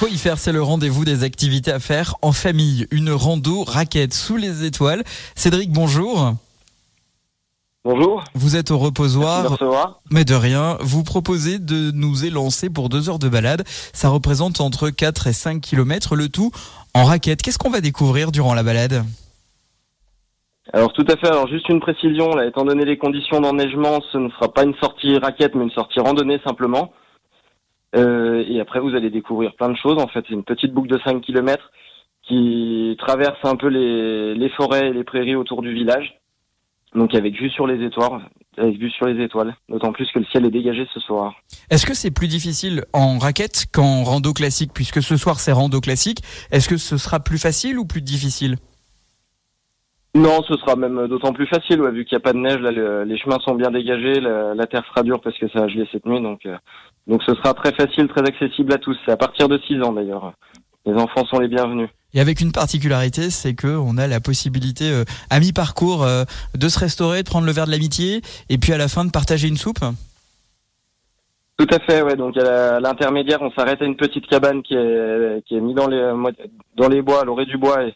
Faut 0.02 0.08
y 0.08 0.18
faire, 0.18 0.36
c'est 0.36 0.50
le 0.50 0.60
rendez-vous 0.60 1.04
des 1.04 1.22
activités 1.22 1.70
à 1.70 1.78
faire 1.78 2.16
en 2.22 2.32
famille. 2.32 2.88
Une 2.90 3.12
rando 3.12 3.62
raquette 3.62 4.14
sous 4.14 4.36
les 4.36 4.64
étoiles. 4.64 5.04
Cédric, 5.36 5.70
bonjour. 5.70 6.32
Bonjour. 7.84 8.24
Vous 8.34 8.56
êtes 8.56 8.72
au 8.72 8.78
reposoir. 8.78 9.56
De. 9.56 9.66
Mais 10.10 10.24
de 10.24 10.34
rien, 10.34 10.76
vous 10.80 11.04
proposez 11.04 11.60
de 11.60 11.92
nous 11.92 12.24
élancer 12.24 12.68
pour 12.68 12.88
deux 12.88 13.08
heures 13.08 13.20
de 13.20 13.28
balade. 13.28 13.62
Ça 13.92 14.08
représente 14.08 14.60
entre 14.60 14.90
4 14.90 15.28
et 15.28 15.32
5 15.32 15.60
kilomètres, 15.60 16.16
le 16.16 16.28
tout 16.28 16.50
en 16.94 17.04
raquette. 17.04 17.40
Qu'est-ce 17.40 17.58
qu'on 17.58 17.70
va 17.70 17.80
découvrir 17.80 18.32
durant 18.32 18.54
la 18.54 18.64
balade? 18.64 19.04
Alors 20.72 20.92
tout 20.94 21.06
à 21.06 21.16
fait. 21.16 21.28
Alors 21.28 21.46
juste 21.46 21.68
une 21.68 21.78
précision, 21.78 22.30
là, 22.30 22.44
étant 22.44 22.64
donné 22.64 22.84
les 22.84 22.98
conditions 22.98 23.40
d'enneigement, 23.40 24.00
ce 24.10 24.18
ne 24.18 24.30
sera 24.30 24.52
pas 24.52 24.64
une 24.64 24.74
sortie 24.82 25.16
raquette, 25.18 25.54
mais 25.54 25.62
une 25.62 25.70
sortie 25.70 26.00
randonnée 26.00 26.40
simplement. 26.44 26.92
Euh, 27.94 28.44
et 28.48 28.60
après, 28.60 28.80
vous 28.80 28.94
allez 28.94 29.10
découvrir 29.10 29.54
plein 29.54 29.68
de 29.68 29.76
choses. 29.76 29.98
En 29.98 30.08
fait, 30.08 30.24
c'est 30.28 30.34
une 30.34 30.44
petite 30.44 30.72
boucle 30.72 30.88
de 30.88 31.00
5 31.04 31.20
km 31.20 31.70
qui 32.22 32.96
traverse 32.98 33.38
un 33.44 33.56
peu 33.56 33.68
les, 33.68 34.34
les 34.34 34.48
forêts 34.50 34.88
et 34.88 34.92
les 34.92 35.04
prairies 35.04 35.36
autour 35.36 35.62
du 35.62 35.72
village. 35.72 36.18
Donc 36.94 37.14
avec 37.14 37.34
vue 37.34 37.50
sur 37.50 37.66
les 37.66 37.84
étoiles, 37.84 38.20
avec 38.58 38.78
vue 38.78 38.90
sur 38.90 39.06
les 39.06 39.22
étoiles. 39.24 39.54
D'autant 39.68 39.92
plus 39.92 40.10
que 40.12 40.18
le 40.18 40.26
ciel 40.26 40.44
est 40.44 40.50
dégagé 40.50 40.86
ce 40.92 41.00
soir. 41.00 41.34
Est-ce 41.70 41.86
que 41.86 41.94
c'est 41.94 42.10
plus 42.10 42.28
difficile 42.28 42.84
en 42.92 43.18
raquette 43.18 43.66
qu'en 43.72 44.04
rando 44.04 44.32
classique? 44.32 44.72
Puisque 44.74 45.02
ce 45.02 45.16
soir 45.16 45.40
c'est 45.40 45.52
rando 45.52 45.80
classique, 45.80 46.18
est-ce 46.50 46.68
que 46.68 46.76
ce 46.76 46.98
sera 46.98 47.20
plus 47.20 47.38
facile 47.38 47.78
ou 47.78 47.86
plus 47.86 48.02
difficile? 48.02 48.56
Non, 50.14 50.42
ce 50.46 50.54
sera 50.56 50.76
même 50.76 51.06
d'autant 51.08 51.32
plus 51.32 51.46
facile, 51.46 51.80
ouais, 51.80 51.90
vu 51.90 52.04
qu'il 52.04 52.16
n'y 52.16 52.22
a 52.22 52.24
pas 52.24 52.34
de 52.34 52.38
neige. 52.38 52.60
Là, 52.60 52.70
le- 52.70 53.04
les 53.04 53.16
chemins 53.18 53.38
sont 53.44 53.54
bien 53.54 53.70
dégagés, 53.70 54.20
la, 54.20 54.54
la 54.54 54.66
terre 54.66 54.84
sera 54.88 55.02
dure 55.02 55.20
parce 55.22 55.38
que 55.38 55.48
ça 55.48 55.60
a 55.64 55.68
gelé 55.68 55.88
cette 55.90 56.04
nuit, 56.04 56.20
donc 56.20 56.44
euh, 56.44 56.56
donc 57.06 57.22
ce 57.24 57.34
sera 57.34 57.54
très 57.54 57.72
facile, 57.72 58.08
très 58.08 58.20
accessible 58.20 58.72
à 58.74 58.78
tous. 58.78 58.96
C'est 59.06 59.12
à 59.12 59.16
partir 59.16 59.48
de 59.48 59.58
6 59.66 59.80
ans 59.82 59.92
d'ailleurs. 59.92 60.34
Les 60.84 60.92
enfants 60.94 61.24
sont 61.26 61.38
les 61.38 61.48
bienvenus. 61.48 61.88
Et 62.12 62.20
avec 62.20 62.40
une 62.42 62.52
particularité, 62.52 63.30
c'est 63.30 63.54
que 63.54 63.68
on 63.68 63.96
a 63.96 64.06
la 64.06 64.20
possibilité 64.20 64.90
euh, 64.90 65.04
à 65.30 65.40
mi-parcours 65.40 66.02
euh, 66.02 66.24
de 66.54 66.68
se 66.68 66.78
restaurer, 66.78 67.22
de 67.22 67.28
prendre 67.28 67.46
le 67.46 67.52
verre 67.52 67.66
de 67.66 67.70
l'amitié, 67.70 68.20
et 68.50 68.58
puis 68.58 68.72
à 68.74 68.76
la 68.78 68.88
fin 68.88 69.06
de 69.06 69.10
partager 69.10 69.48
une 69.48 69.56
soupe. 69.56 69.78
Tout 71.56 71.66
à 71.70 71.78
fait, 71.80 72.02
ouais. 72.02 72.16
Donc 72.16 72.36
à 72.36 72.80
l'intermédiaire, 72.80 73.40
on 73.40 73.50
s'arrête 73.52 73.80
à 73.80 73.84
une 73.86 73.96
petite 73.96 74.26
cabane 74.26 74.62
qui 74.62 74.74
est 74.74 75.42
qui 75.46 75.56
est 75.56 75.60
mise 75.60 75.74
dans 75.76 75.86
les 75.88 76.12
dans 76.76 76.88
les 76.88 77.00
bois, 77.00 77.22
à 77.22 77.24
l'orée 77.24 77.46
du 77.46 77.56
bois. 77.56 77.84
Et, 77.84 77.94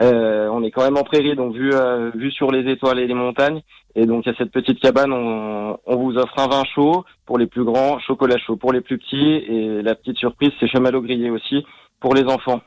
euh, 0.00 0.48
on 0.48 0.62
est 0.62 0.70
quand 0.70 0.84
même 0.84 0.96
en 0.96 1.04
prairie, 1.04 1.36
donc 1.36 1.54
vue 1.54 1.72
euh, 1.74 2.10
sur 2.30 2.50
les 2.50 2.70
étoiles 2.70 2.98
et 2.98 3.06
les 3.06 3.14
montagnes. 3.14 3.60
Et 3.94 4.06
donc 4.06 4.26
à 4.26 4.32
cette 4.38 4.50
petite 4.50 4.80
cabane, 4.80 5.12
on, 5.12 5.96
vous 5.96 6.16
offre 6.16 6.38
un 6.38 6.48
vin 6.48 6.62
chaud 6.74 7.04
pour 7.26 7.38
les 7.38 7.46
plus 7.46 7.64
grands, 7.64 7.98
chocolat 8.00 8.38
chaud 8.38 8.56
pour 8.56 8.72
les 8.72 8.80
plus 8.80 8.98
petits, 8.98 9.16
et 9.16 9.82
la 9.82 9.94
petite 9.94 10.16
surprise, 10.16 10.50
c'est 10.58 10.68
chamallow 10.68 11.02
grillé 11.02 11.28
aussi 11.28 11.64
pour 12.00 12.14
les 12.14 12.24
enfants. 12.24 12.60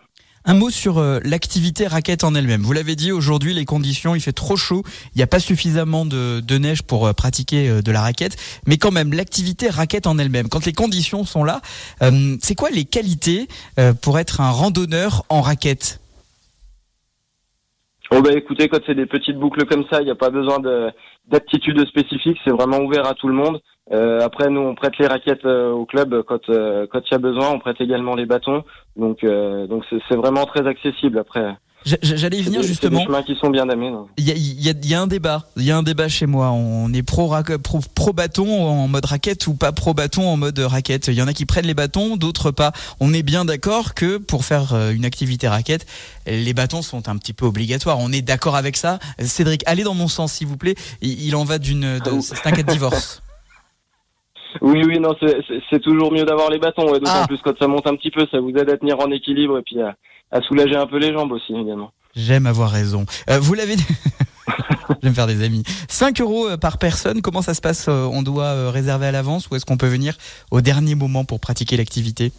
Un 0.48 0.54
mot 0.54 0.70
sur 0.70 1.00
euh, 1.00 1.20
l'activité 1.24 1.88
raquette 1.88 2.24
en 2.24 2.36
elle-même. 2.36 2.62
Vous 2.62 2.74
l'avez 2.74 2.96
dit, 2.96 3.12
aujourd'hui, 3.12 3.56
les 3.56 3.66
conditions, 3.66 4.14
il 4.14 4.22
fait 4.22 4.32
trop 4.32 4.56
chaud, 4.56 4.84
il 5.16 5.18
n'y 5.18 5.24
a 5.24 5.28
pas 5.28 5.40
suffisamment 5.40 6.06
de, 6.06 6.40
de 6.40 6.58
neige 6.60 6.84
pour 6.84 7.08
euh, 7.08 7.14
pratiquer 7.14 7.82
de 7.82 7.92
la 7.92 8.02
raquette, 8.02 8.38
mais 8.68 8.78
quand 8.78 8.92
même, 8.92 9.12
l'activité 9.12 9.70
raquette 9.70 10.06
en 10.06 10.20
elle-même, 10.20 10.48
quand 10.48 10.68
les 10.68 10.74
conditions 10.74 11.26
sont 11.26 11.44
là, 11.44 11.62
c'est 12.40 12.54
quoi 12.54 12.70
les 12.70 12.86
qualités 12.86 13.48
pour 14.02 14.20
être 14.20 14.42
un 14.42 14.52
randonneur 14.52 15.26
en 15.30 15.42
raquette? 15.42 16.00
Bon 18.16 18.22
bah 18.22 18.32
écoutez, 18.32 18.70
quand 18.70 18.80
c'est 18.86 18.95
des 18.95 19.07
petites 19.07 19.38
boucles 19.38 19.66
comme 19.66 19.84
ça, 19.91 19.99
il 19.99 20.05
n'y 20.05 20.11
a 20.11 20.16
pas 20.16 20.30
besoin 20.30 20.59
de 20.59 20.89
d'aptitude 21.28 21.86
spécifique, 21.86 22.38
c'est 22.45 22.51
vraiment 22.51 22.78
ouvert 22.80 23.05
à 23.05 23.13
tout 23.13 23.28
le 23.28 23.34
monde. 23.34 23.59
Euh, 23.91 24.22
après, 24.22 24.49
nous, 24.49 24.61
on 24.61 24.74
prête 24.74 24.97
les 24.99 25.07
raquettes 25.07 25.43
euh, 25.43 25.74
au 25.74 25.86
club 25.86 26.22
quand 26.22 26.49
euh, 26.49 26.88
quand 26.89 27.01
il 27.01 27.11
y 27.11 27.16
a 27.16 27.18
besoin. 27.18 27.49
On 27.49 27.59
prête 27.59 27.82
également 27.82 28.16
les 28.16 28.26
bâtons, 28.26 28.63
donc 28.95 29.26
euh, 29.26 29.68
donc 29.68 29.84
c'est 29.89 30.16
vraiment 30.16 30.45
très 30.45 30.66
accessible. 30.66 31.20
Après, 31.20 31.57
J'allais 32.02 32.40
y 32.40 32.42
venir 32.42 32.64
justement. 32.64 33.00
des 33.00 33.06
chemins 33.06 33.22
qui 33.22 33.36
sont 33.36 33.50
bien 33.52 33.66
damés. 33.68 33.92
donc. 33.92 34.08
Il 34.18 34.28
y 34.28 34.32
a, 34.32 34.36
il 34.36 34.60
y 34.62 34.70
a- 34.70 34.74
il 34.74 34.90
y 34.90 34.96
a 34.96 35.02
un 35.02 35.06
débat. 35.08 35.44
Il 35.56 35.64
y 35.64 35.70
a 35.72 35.78
un 35.78 35.84
débat 35.84 36.08
chez 36.08 36.26
moi. 36.26 36.50
On 36.52 36.92
est 36.94 37.04
pro, 37.04 37.32
pro, 37.64 37.80
pro 37.94 38.12
bâton 38.14 38.64
en 38.68 38.88
mode 38.88 39.06
raquette 39.06 39.46
ou 39.48 39.54
pas 39.54 39.72
pro 39.72 39.94
bâton 39.94 40.28
en 40.28 40.36
mode 40.38 40.58
raquette. 40.58 41.08
Il 41.10 41.14
y 41.14 41.22
en 41.22 41.28
a 41.28 41.34
qui 41.34 41.46
prennent 41.46 41.68
les 41.68 41.74
bâtons, 41.76 42.18
d'autres 42.18 42.50
pas. 42.52 42.72
On 43.00 43.14
est 43.14 43.22
bien 43.24 43.46
d'accord 43.46 43.94
que 43.94 44.18
pour 44.18 44.46
faire 44.46 44.74
euh, 44.74 44.92
une 44.94 45.06
activité 45.06 45.48
raquette, 45.48 45.86
les 46.26 46.54
bâtons 46.54 46.82
sont 46.82 47.08
un 47.08 47.18
petit 47.18 47.34
peu 47.34 47.46
obligatoires. 47.46 48.00
On 48.00 48.12
est 48.12 48.22
d'accord 48.24 48.56
avec 48.56 48.78
ça. 48.78 48.98
Cédric, 49.20 49.62
allez 49.68 49.84
dans 49.84 49.94
mon 49.94 50.08
sens, 50.08 50.34
s'il 50.34 50.48
vous 50.48 50.58
plaît. 50.58 50.76
Il, 51.02 51.22
il 51.24 51.36
en 51.36 51.44
va 51.44 51.60
d'une. 51.60 52.00
de- 52.00 52.20
C'est 52.22 52.48
un 52.48 52.52
cas 52.52 52.64
de 52.64 52.72
divorce. 52.72 53.22
Oui, 54.62 54.82
oui, 54.86 55.00
non, 55.00 55.14
c'est- 55.20 55.80
toujours 55.82 56.14
mieux 56.14 56.24
d'avoir 56.24 56.50
les 56.50 56.60
bâtons. 56.60 56.86
ouais, 56.90 57.00
D'autant 57.00 57.12
Ah. 57.24 57.28
plus 57.28 57.40
quand 57.44 57.58
ça 57.60 57.68
monte 57.68 57.88
un 57.88 57.96
petit 57.98 58.10
peu, 58.10 58.26
ça 58.32 58.40
vous 58.40 58.52
aide 58.52 58.70
à 58.70 58.78
tenir 58.78 58.98
en 59.00 59.12
équilibre 59.12 59.58
et 59.60 59.62
puis 59.62 59.82
à, 59.82 59.96
à 60.32 60.42
soulager 60.42 60.76
un 60.76 60.88
peu 60.88 60.98
les 60.98 61.14
jambes 61.14 61.32
aussi 61.32 61.54
également. 61.54 61.92
J'aime 62.16 62.46
avoir 62.46 62.72
raison. 62.72 63.06
Euh, 63.30 63.40
vous 63.40 63.54
l'avez 63.54 63.76
dit. 63.76 63.86
J'aime 65.04 65.14
faire 65.14 65.28
des 65.28 65.44
amis. 65.44 65.64
5 65.90 66.22
euros 66.22 66.48
euh, 66.48 66.58
par 66.58 66.78
personne. 66.78 67.22
Comment 67.22 67.42
ça 67.42 67.54
se 67.54 67.62
passe 67.62 67.88
Euh, 67.90 68.08
On 68.12 68.22
doit 68.22 68.72
réserver 68.72 69.08
à 69.08 69.12
l'avance 69.12 69.50
ou 69.50 69.56
est-ce 69.56 69.66
qu'on 69.66 69.78
peut 69.78 69.88
venir 69.88 70.16
au 70.52 70.62
dernier 70.62 70.96
moment 70.96 71.26
pour 71.26 71.40
pratiquer 71.40 71.76
l'activité? 71.78 72.32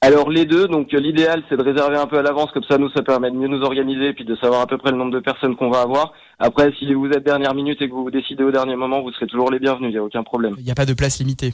Alors 0.00 0.30
les 0.30 0.44
deux, 0.44 0.68
donc 0.68 0.92
l'idéal 0.92 1.42
c'est 1.48 1.56
de 1.56 1.62
réserver 1.62 1.96
un 1.96 2.06
peu 2.06 2.18
à 2.18 2.22
l'avance, 2.22 2.52
comme 2.52 2.62
ça 2.62 2.78
nous 2.78 2.88
ça 2.90 3.02
permet 3.02 3.32
de 3.32 3.36
mieux 3.36 3.48
nous 3.48 3.62
organiser 3.62 4.10
et 4.10 4.12
puis 4.12 4.24
de 4.24 4.36
savoir 4.36 4.60
à 4.60 4.66
peu 4.68 4.78
près 4.78 4.92
le 4.92 4.96
nombre 4.96 5.10
de 5.10 5.18
personnes 5.18 5.56
qu'on 5.56 5.70
va 5.70 5.80
avoir. 5.80 6.12
Après 6.38 6.72
si 6.78 6.94
vous 6.94 7.08
êtes 7.08 7.24
dernière 7.24 7.52
minute 7.52 7.82
et 7.82 7.88
que 7.88 7.92
vous 7.94 8.04
vous 8.04 8.10
décidez 8.12 8.44
au 8.44 8.52
dernier 8.52 8.76
moment, 8.76 9.02
vous 9.02 9.10
serez 9.10 9.26
toujours 9.26 9.50
les 9.50 9.58
bienvenus, 9.58 9.88
il 9.88 9.94
n'y 9.94 9.98
a 9.98 10.04
aucun 10.04 10.22
problème. 10.22 10.54
Il 10.58 10.64
n'y 10.64 10.70
a 10.70 10.76
pas 10.76 10.86
de 10.86 10.94
place 10.94 11.18
limitée. 11.18 11.52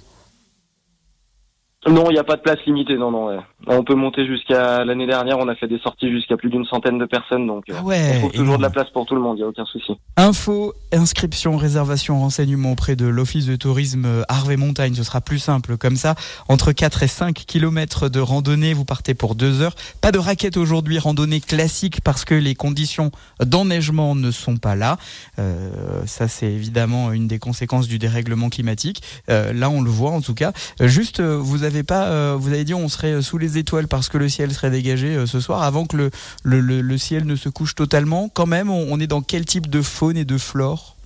Non, 1.86 2.06
il 2.10 2.14
n'y 2.14 2.18
a 2.18 2.24
pas 2.24 2.36
de 2.36 2.42
place 2.42 2.58
limitée, 2.66 2.96
non, 2.96 3.10
non. 3.10 3.26
ouais. 3.26 3.38
On 3.66 3.82
peut 3.82 3.94
monter 3.94 4.26
jusqu'à 4.26 4.84
l'année 4.84 5.06
dernière, 5.06 5.38
on 5.38 5.48
a 5.48 5.54
fait 5.54 5.68
des 5.68 5.78
sorties 5.78 6.10
jusqu'à 6.10 6.36
plus 6.36 6.50
d'une 6.50 6.64
centaine 6.66 6.98
de 6.98 7.06
personnes, 7.06 7.46
donc 7.46 7.64
euh, 7.70 7.80
ouais, 7.80 8.14
on 8.16 8.18
trouve 8.18 8.32
toujours 8.32 8.56
de 8.58 8.62
la 8.62 8.70
place 8.70 8.90
pour 8.90 9.06
tout 9.06 9.14
le 9.14 9.20
monde, 9.20 9.36
il 9.38 9.40
n'y 9.40 9.44
a 9.44 9.48
aucun 9.48 9.64
souci. 9.64 9.92
Info, 10.16 10.74
inscription, 10.92 11.56
réservation, 11.56 12.20
renseignement 12.20 12.72
auprès 12.72 12.96
de 12.96 13.06
l'Office 13.06 13.46
de 13.46 13.56
tourisme 13.56 14.24
Harvey 14.28 14.56
Montagne. 14.56 14.94
Ce 14.94 15.02
sera 15.02 15.20
plus 15.20 15.38
simple 15.38 15.76
comme 15.76 15.96
ça. 15.96 16.14
Entre 16.48 16.72
4 16.72 17.02
et 17.02 17.08
5 17.08 17.34
kilomètres 17.34 18.08
de 18.08 18.20
randonnée, 18.20 18.74
vous 18.74 18.84
partez 18.84 19.14
pour 19.14 19.34
deux 19.34 19.62
heures. 19.62 19.74
Pas 20.00 20.12
de 20.12 20.18
raquette 20.18 20.56
aujourd'hui, 20.56 20.98
randonnée 20.98 21.40
classique 21.40 22.00
parce 22.02 22.24
que 22.24 22.34
les 22.34 22.54
conditions 22.54 23.10
d'enneigement 23.40 24.14
ne 24.14 24.30
sont 24.30 24.56
pas 24.56 24.76
là. 24.76 24.98
Euh, 25.38 26.02
ça, 26.06 26.28
c'est 26.28 26.52
évidemment 26.52 27.12
une 27.12 27.26
des 27.26 27.38
conséquences 27.38 27.88
du 27.88 27.98
dérèglement 27.98 28.48
climatique. 28.48 29.02
Euh, 29.30 29.52
là, 29.52 29.70
on 29.70 29.82
le 29.82 29.90
voit 29.90 30.10
en 30.10 30.20
tout 30.20 30.34
cas. 30.34 30.52
Euh, 30.80 30.88
juste, 30.88 31.20
euh, 31.20 31.36
vous 31.36 31.64
avez 31.64 31.73
pas, 31.82 32.08
euh, 32.08 32.36
vous 32.38 32.52
avez 32.52 32.64
dit 32.64 32.74
on 32.74 32.88
serait 32.88 33.20
sous 33.22 33.38
les 33.38 33.58
étoiles 33.58 33.88
parce 33.88 34.08
que 34.08 34.18
le 34.18 34.28
ciel 34.28 34.52
serait 34.52 34.70
dégagé 34.70 35.16
euh, 35.16 35.26
ce 35.26 35.40
soir 35.40 35.62
avant 35.62 35.86
que 35.86 35.96
le, 35.96 36.10
le, 36.44 36.98
ciel 36.98 37.26
ne 37.26 37.36
se 37.36 37.48
couche 37.48 37.74
totalement. 37.74 38.28
Quand 38.28 38.46
même, 38.46 38.70
on, 38.70 39.00
est 39.00 39.06
dans 39.06 39.22
quel 39.22 39.44
type 39.44 39.68
de 39.68 39.82
faune 39.82 40.16
et 40.16 40.24
de 40.24 40.38
flore? 40.38 40.96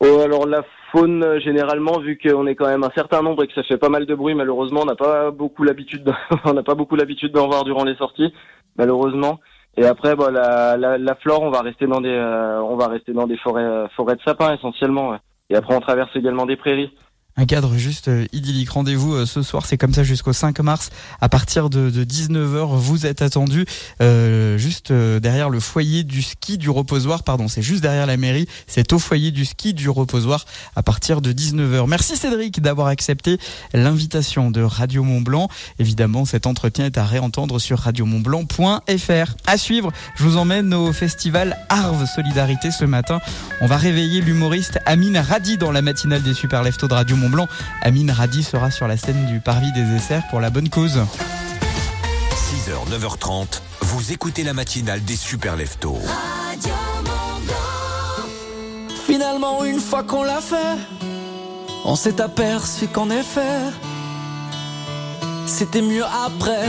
Oh, 0.00 0.20
alors 0.20 0.46
la 0.46 0.62
faune, 0.92 1.24
euh, 1.24 1.40
généralement, 1.40 1.98
vu 1.98 2.18
qu'on 2.18 2.46
est 2.46 2.54
quand 2.54 2.68
même 2.68 2.84
un 2.84 2.92
certain 2.94 3.22
nombre 3.22 3.42
et 3.42 3.48
que 3.48 3.54
ça 3.54 3.62
fait 3.62 3.78
pas 3.78 3.88
mal 3.88 4.06
de 4.06 4.14
bruit, 4.14 4.34
malheureusement, 4.34 4.82
on 4.82 4.86
n'a 4.86 4.94
pas 4.94 5.30
beaucoup 5.30 5.64
l'habitude, 5.64 6.04
d'en 6.04 7.46
voir 7.48 7.64
durant 7.64 7.84
les 7.84 7.96
sorties, 7.96 8.32
malheureusement. 8.76 9.40
Et 9.76 9.86
après, 9.86 10.16
bah, 10.16 10.30
la, 10.30 10.98
la, 10.98 11.14
flore, 11.16 11.42
on 11.42 11.50
va 11.50 11.62
rester 11.62 11.86
dans 11.86 12.00
des, 12.00 12.16
on 12.64 12.76
va 12.76 12.88
rester 12.88 13.12
dans 13.12 13.26
des 13.26 13.36
forêts, 13.36 13.86
forêts 13.96 14.16
de 14.16 14.22
sapins 14.22 14.54
essentiellement. 14.54 15.16
Et 15.50 15.56
après, 15.56 15.74
on 15.74 15.80
traverse 15.80 16.14
également 16.14 16.46
des 16.46 16.56
prairies. 16.56 16.90
Un 17.40 17.46
cadre 17.46 17.76
juste 17.76 18.08
euh, 18.08 18.26
idyllique. 18.32 18.70
Rendez-vous 18.70 19.14
euh, 19.14 19.24
ce 19.24 19.42
soir, 19.42 19.64
c'est 19.64 19.78
comme 19.78 19.94
ça 19.94 20.02
jusqu'au 20.02 20.32
5 20.32 20.58
mars. 20.58 20.90
À 21.20 21.28
partir 21.28 21.70
de, 21.70 21.88
de 21.88 22.04
19h, 22.04 22.76
vous 22.76 23.06
êtes 23.06 23.22
attendus 23.22 23.64
euh, 24.02 24.58
juste 24.58 24.92
derrière 24.92 25.48
le 25.48 25.60
foyer 25.60 26.02
du 26.02 26.22
ski 26.22 26.58
du 26.58 26.68
reposoir. 26.68 27.22
Pardon, 27.22 27.46
c'est 27.46 27.62
juste 27.62 27.80
derrière 27.80 28.06
la 28.06 28.16
mairie. 28.16 28.48
C'est 28.66 28.92
au 28.92 28.98
foyer 28.98 29.30
du 29.30 29.44
ski 29.44 29.72
du 29.72 29.88
reposoir 29.88 30.46
à 30.74 30.82
partir 30.82 31.20
de 31.20 31.32
19h. 31.32 31.86
Merci 31.86 32.16
Cédric 32.16 32.60
d'avoir 32.60 32.88
accepté 32.88 33.38
l'invitation 33.72 34.50
de 34.50 34.60
Radio 34.60 35.04
Mont 35.04 35.20
Blanc. 35.20 35.48
Évidemment, 35.78 36.24
cet 36.24 36.44
entretien 36.44 36.86
est 36.86 36.98
à 36.98 37.04
réentendre 37.04 37.60
sur 37.60 37.78
radiomontblanc.fr. 37.78 39.34
À 39.46 39.56
suivre, 39.58 39.92
je 40.16 40.24
vous 40.24 40.38
emmène 40.38 40.74
au 40.74 40.92
festival 40.92 41.56
Arve 41.68 42.04
Solidarité 42.12 42.72
ce 42.72 42.84
matin. 42.84 43.20
On 43.60 43.68
va 43.68 43.76
réveiller 43.76 44.22
l'humoriste 44.22 44.80
Amine 44.86 45.18
Radi 45.18 45.56
dans 45.56 45.70
la 45.70 45.82
matinale 45.82 46.22
des 46.22 46.34
Super 46.34 46.64
Leftos 46.64 46.88
de 46.88 46.94
Radio 46.94 47.16
Mont 47.28 47.32
Blanc. 47.32 47.48
Amine 47.82 48.10
Radi 48.10 48.42
sera 48.42 48.70
sur 48.70 48.88
la 48.88 48.96
scène 48.96 49.26
du 49.26 49.40
Parvis 49.40 49.72
des 49.72 49.96
Essers 49.96 50.22
pour 50.30 50.40
la 50.40 50.50
bonne 50.50 50.68
cause. 50.68 51.00
6h, 52.32 52.88
9h30, 52.90 53.60
vous 53.82 54.12
écoutez 54.12 54.42
la 54.42 54.54
matinale 54.54 55.04
des 55.04 55.16
super 55.16 55.56
leftos. 55.56 55.98
Finalement, 59.06 59.64
une 59.64 59.80
fois 59.80 60.02
qu'on 60.02 60.22
l'a 60.22 60.40
fait, 60.40 60.76
on 61.84 61.96
s'est 61.96 62.20
aperçu 62.20 62.88
qu'en 62.88 63.10
effet, 63.10 63.60
c'était 65.46 65.82
mieux 65.82 66.04
après. 66.26 66.68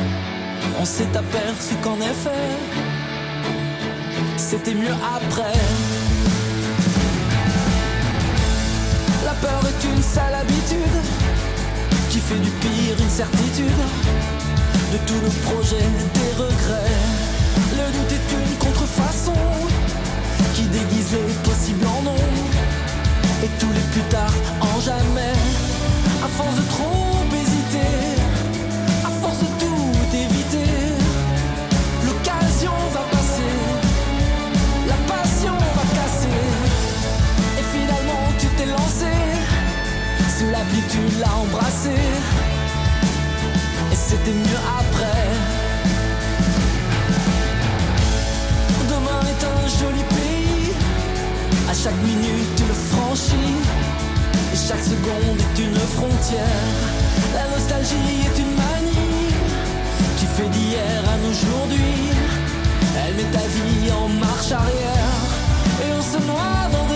on 0.81 0.85
s'est 0.85 1.15
aperçu 1.15 1.75
qu'en 1.83 1.97
effet, 1.97 2.49
c'était 4.35 4.73
mieux 4.73 4.95
après. 5.15 5.59
La 9.23 9.33
peur 9.33 9.61
est 9.69 9.87
une 9.87 10.01
sale 10.01 10.33
habitude 10.33 10.97
qui 12.09 12.19
fait 12.19 12.39
du 12.39 12.49
pire 12.49 12.95
une 12.99 13.09
certitude. 13.09 13.81
De 14.93 14.97
tous 15.05 15.21
nos 15.25 15.51
projets, 15.51 15.89
des 16.15 16.31
regrets. 16.41 16.97
Le 17.77 17.85
doute 17.93 18.11
est 18.17 18.29
une 18.33 18.57
contrefaçon 18.57 19.33
qui 20.55 20.63
déguise 20.63 20.90
tu 40.91 40.99
l'as 41.19 41.35
embrassé. 41.43 41.95
Et 43.91 43.95
c'était 43.95 44.37
mieux 44.45 44.63
après. 44.79 45.27
Demain 48.89 49.21
est 49.31 49.43
un 49.55 49.61
joli 49.79 50.03
pays, 50.17 50.73
à 51.69 51.73
chaque 51.73 52.01
minute 52.03 52.49
tu 52.57 52.63
le 52.63 52.77
franchis. 52.91 53.55
Et 54.53 54.57
chaque 54.67 54.83
seconde 54.83 55.37
est 55.45 55.61
une 55.61 55.79
frontière. 55.95 56.67
La 57.35 57.45
nostalgie 57.55 58.15
est 58.27 58.37
une 58.43 58.53
manie 58.63 59.31
qui 60.17 60.25
fait 60.25 60.49
d'hier 60.49 61.01
à 61.13 61.15
aujourd'hui. 61.29 61.99
Elle 62.99 63.15
met 63.15 63.31
ta 63.31 63.45
vie 63.55 63.91
en 63.91 64.09
marche 64.09 64.51
arrière. 64.51 65.19
Et 65.83 65.89
on 65.97 66.01
se 66.01 66.19
noie 66.27 66.61
dans 66.73 66.90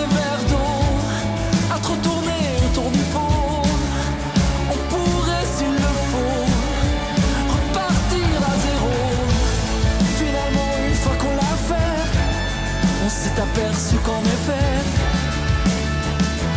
aperçu 13.56 13.96
qu'en 13.98 14.22
effet, 14.22 14.84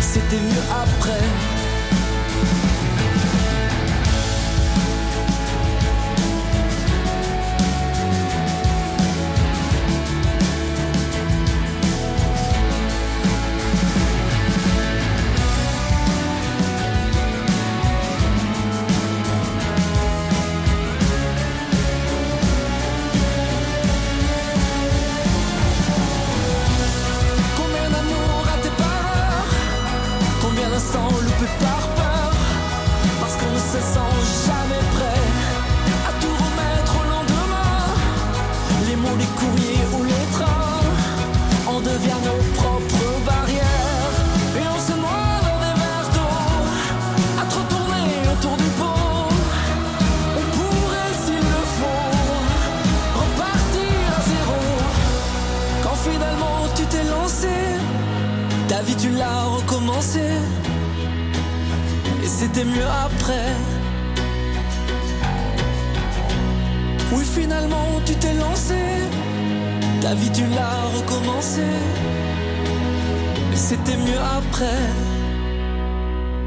c'était 0.00 0.36
mieux 0.36 0.64
après. 0.70 1.47
C'était 62.58 62.70
mieux 62.70 62.86
après. 63.06 63.54
Oui, 67.12 67.24
finalement, 67.24 67.86
tu 68.04 68.14
t'es 68.14 68.34
lancé. 68.34 68.74
Ta 70.00 70.14
vie, 70.14 70.30
tu 70.32 70.42
l'as 70.54 70.98
recommencé. 70.98 71.62
Mais 73.50 73.56
c'était 73.56 73.96
mieux 73.96 74.20
après. 74.36 74.66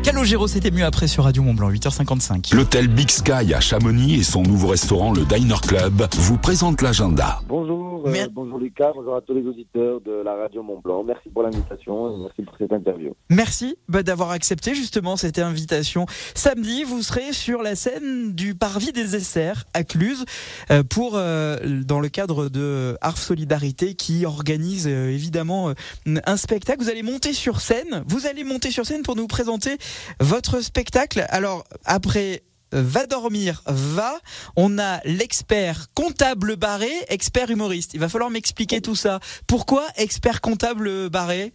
Calogero, 0.04 0.48
c'était 0.48 0.72
mieux 0.72 0.84
après 0.84 1.08
sur 1.08 1.24
Radio 1.24 1.44
Mont 1.44 1.54
Blanc, 1.54 1.70
8h55. 1.70 2.56
L'hôtel 2.56 2.88
Big 2.88 3.10
Sky 3.10 3.54
à 3.54 3.62
Chamonix 3.62 4.16
et 4.16 4.24
son 4.24 4.42
nouveau 4.42 4.68
restaurant, 4.70 5.14
le 5.14 5.24
Diner 5.24 5.56
Club, 5.62 6.08
vous 6.14 6.38
présentent 6.38 6.82
l'agenda. 6.82 7.40
Bonjour, 7.48 7.91
euh, 8.06 8.28
bonjour 8.32 8.58
Lucas, 8.58 8.92
bonjour 8.94 9.16
à 9.16 9.22
tous 9.22 9.34
les 9.34 9.46
auditeurs 9.46 10.02
de 10.02 10.12
la 10.12 10.36
radio 10.36 10.64
Mont 10.64 10.80
Blanc. 10.80 11.04
Merci 11.04 11.30
pour 11.30 11.44
l'invitation 11.44 12.14
et 12.14 12.20
merci 12.20 12.42
pour 12.42 12.56
cette 12.58 12.72
interview. 12.72 13.14
Merci 13.30 13.76
bah, 13.88 14.04
d'avoir 14.04 14.32
accepté 14.32 14.76
justement 14.76 15.18
cette 15.18 15.40
invitation. 15.40 16.06
Samedi, 16.36 16.84
vous 16.84 17.02
serez 17.02 17.34
sur 17.34 17.62
la 17.62 17.76
scène 17.76 18.34
du 18.34 18.56
Parvis 18.56 18.92
des 18.92 19.16
Essers 19.16 19.66
à 19.74 19.84
Cluse 19.84 20.26
euh, 20.70 20.84
pour 20.84 21.14
euh, 21.16 21.58
dans 21.86 22.00
le 22.00 22.10
cadre 22.10 22.50
de 22.50 22.98
Art 23.02 23.18
Solidarité 23.18 23.94
qui 23.96 24.26
organise 24.26 24.88
évidemment 24.88 25.74
un 26.06 26.38
spectacle. 26.38 26.84
Vous 26.84 26.90
allez 26.90 27.04
monter 27.04 27.34
sur 27.34 27.62
scène. 27.62 28.04
Vous 28.08 28.28
allez 28.28 28.44
monter 28.44 28.72
sur 28.72 28.86
scène 28.86 29.04
pour 29.04 29.16
nous 29.16 29.28
présenter 29.28 29.78
votre 30.20 30.62
spectacle. 30.62 31.26
Alors 31.30 31.64
après 31.86 32.44
Va 32.72 33.06
dormir, 33.06 33.62
va. 33.68 34.14
On 34.56 34.80
a 34.80 35.00
l'expert 35.04 35.88
comptable 35.94 36.56
barré, 36.56 36.90
expert 37.10 37.50
humoriste. 37.50 37.94
Il 37.94 38.00
va 38.00 38.08
falloir 38.08 38.30
m'expliquer 38.30 38.80
tout 38.80 38.96
ça. 38.96 39.20
Pourquoi 39.48 39.84
expert 39.98 40.42
comptable 40.42 41.10
barré? 41.10 41.52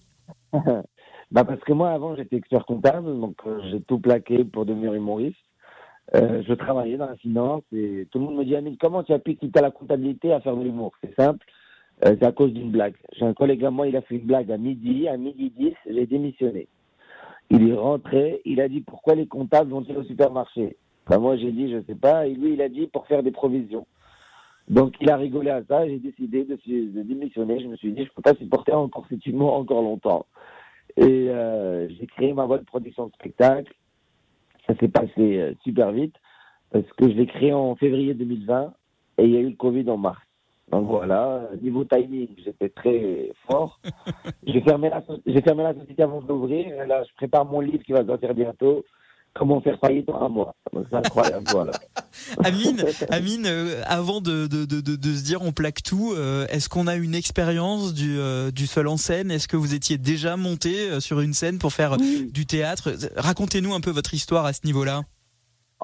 Bah 1.33 1.45
parce 1.45 1.61
que 1.61 1.73
moi 1.73 1.91
avant 1.91 2.15
j'étais 2.15 2.37
expert 2.37 2.65
comptable, 2.65 3.21
donc 3.21 3.37
euh, 3.47 3.61
j'ai 3.71 3.81
tout 3.81 3.99
plaqué 3.99 4.45
pour 4.45 4.65
devenir 4.65 4.95
humoriste. 4.95 5.37
Euh, 6.15 6.43
je 6.47 6.55
travaillais 6.55 6.97
dans 6.97 7.09
la 7.09 7.17
finance 7.17 7.65
et 7.73 8.07
tout 8.13 8.21
le 8.21 8.27
monde 8.27 8.37
me 8.37 8.45
dit 8.45 8.55
Amine 8.55 8.77
comment 8.79 9.03
tu 9.03 9.13
as 9.13 9.19
pu 9.19 9.35
quitter 9.35 9.61
la 9.61 9.73
comptabilité 9.73 10.33
à 10.33 10.41
faire 10.41 10.57
de 10.57 10.63
l'humour? 10.63 10.93
C'est 11.03 11.15
simple, 11.17 11.45
euh, 12.05 12.15
c'est 12.19 12.25
à 12.25 12.31
cause 12.31 12.53
d'une 12.53 12.71
blague. 12.71 12.95
J'ai 13.13 13.25
un 13.25 13.35
collègue 13.35 13.65
à 13.65 13.71
moi, 13.71 13.89
il 13.89 13.97
a 13.97 14.03
fait 14.03 14.15
une 14.15 14.27
blague 14.27 14.53
à 14.53 14.57
midi, 14.57 15.09
à 15.09 15.17
midi 15.17 15.51
10, 15.51 15.75
j'ai 15.91 16.07
démissionné. 16.07 16.69
Il 17.51 17.69
est 17.69 17.75
rentré, 17.75 18.41
il 18.45 18.61
a 18.61 18.69
dit 18.69 18.83
pourquoi 18.83 19.17
les 19.17 19.27
comptables 19.27 19.71
vont-ils 19.71 19.97
au 19.97 20.05
supermarché? 20.05 20.77
Ben 21.09 21.19
Moi 21.19 21.37
j'ai 21.37 21.53
dit 21.53 21.71
je 21.71 21.83
sais 21.83 21.95
pas, 21.95 22.27
et 22.27 22.35
lui 22.35 22.55
il 22.55 22.63
a 22.63 22.69
dit 22.69 22.87
pour 22.87 23.07
faire 23.07 23.23
des 23.23 23.31
provisions. 23.31 23.87
Donc 24.69 24.95
il 25.01 25.11
a 25.11 25.17
rigolé 25.17 25.51
à 25.51 25.63
ça, 25.65 25.87
j'ai 25.87 25.99
décidé 25.99 26.45
de, 26.45 26.59
de 26.67 27.03
démissionner, 27.03 27.61
je 27.61 27.69
me 27.69 27.77
suis 27.77 27.93
dit 27.93 28.05
je 28.05 28.13
peux 28.13 28.23
pas 28.23 28.35
supporter 28.35 28.73
encore 28.73 29.07
cet 29.09 29.25
humour 29.27 29.55
encore 29.55 29.83
longtemps. 29.83 30.27
Et 30.97 31.29
euh, 31.29 31.89
j'ai 31.89 32.07
créé 32.07 32.33
ma 32.33 32.47
boîte 32.47 32.63
de 32.63 32.67
production 32.67 33.07
de 33.07 33.13
spectacle. 33.13 33.73
Ça 34.67 34.75
s'est 34.77 34.89
passé 34.89 35.13
euh, 35.19 35.55
super 35.63 35.93
vite 35.93 36.15
parce 36.73 36.91
que 36.93 37.09
je 37.09 37.15
l'ai 37.15 37.27
créé 37.27 37.53
en 37.53 37.77
février 37.77 38.15
2020 38.15 38.73
et 39.19 39.25
il 39.25 39.31
y 39.31 39.37
a 39.37 39.41
eu 39.41 39.51
le 39.51 39.57
Covid 39.57 39.89
en 39.91 39.97
mars. 39.97 40.21
Donc 40.71 40.89
voilà, 40.89 41.49
niveau 41.63 41.85
timing, 41.85 42.29
j'étais 42.45 42.69
très 42.69 43.31
fort. 43.47 43.79
j'ai 44.47 44.61
fermé 44.63 44.91
la, 44.91 45.01
fermé 45.43 45.63
la 45.63 45.75
société 45.75 46.03
avant 46.03 46.21
de 46.21 46.27
l'ouvrir. 46.27 46.87
Là, 46.87 47.05
je 47.05 47.15
prépare 47.15 47.45
mon 47.45 47.61
livre 47.61 47.85
qui 47.85 47.93
va 47.93 48.05
sortir 48.05 48.35
bientôt. 48.35 48.85
Comment 49.39 49.61
faire 49.61 49.79
faillite 49.79 50.09
en 50.09 50.23
un 50.23 50.29
mois. 50.29 50.55
C'est 50.73 50.97
incroyable, 50.97 51.45
voilà. 51.51 51.73
Amine, 52.45 52.83
Amine 53.11 53.47
euh, 53.47 53.83
avant 53.87 54.21
de, 54.21 54.47
de, 54.47 54.65
de, 54.65 55.13
se 55.13 55.25
dire 55.25 55.43
on 55.43 55.53
plaque 55.53 55.83
tout, 55.83 56.13
euh, 56.17 56.47
est-ce 56.47 56.69
qu'on 56.69 56.87
a 56.87 56.97
une 56.97 57.15
expérience 57.15 57.93
du, 57.93 58.19
euh, 58.19 58.51
du 58.51 58.67
seul 58.67 58.89
en 58.89 58.97
scène? 58.97 59.31
Est-ce 59.31 59.47
que 59.47 59.57
vous 59.57 59.75
étiez 59.75 59.99
déjà 59.99 60.37
monté 60.37 60.91
euh, 60.91 61.01
sur 61.01 61.21
une 61.21 61.35
scène 61.35 61.59
pour 61.59 61.73
faire 61.73 61.97
du 61.99 62.47
théâtre? 62.47 62.93
Racontez-nous 63.17 63.75
un 63.75 63.81
peu 63.81 63.91
votre 63.91 64.15
histoire 64.15 64.47
à 64.47 64.53
ce 64.53 64.67
niveau-là. 64.67 65.03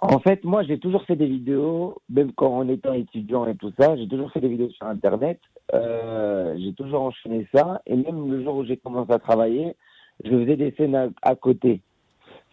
En 0.00 0.18
fait, 0.18 0.42
moi, 0.44 0.62
j'ai 0.62 0.78
toujours 0.78 1.04
fait 1.04 1.16
des 1.16 1.26
vidéos, 1.26 1.98
même 2.08 2.32
quand 2.32 2.56
en 2.56 2.68
étant 2.68 2.94
étudiant 2.94 3.46
et 3.46 3.54
tout 3.54 3.72
ça, 3.78 3.94
j'ai 3.96 4.08
toujours 4.08 4.32
fait 4.32 4.40
des 4.40 4.48
vidéos 4.48 4.70
sur 4.70 4.86
Internet. 4.86 5.38
J'ai 5.72 6.72
toujours 6.74 7.02
enchaîné 7.02 7.46
ça. 7.54 7.82
Et 7.86 7.96
même 7.96 8.30
le 8.30 8.42
jour 8.42 8.56
où 8.56 8.64
j'ai 8.64 8.78
commencé 8.78 9.12
à 9.12 9.18
travailler, 9.18 9.76
je 10.24 10.30
faisais 10.30 10.56
des 10.56 10.72
scènes 10.76 10.94
à, 10.94 11.08
à 11.20 11.34
côté. 11.34 11.82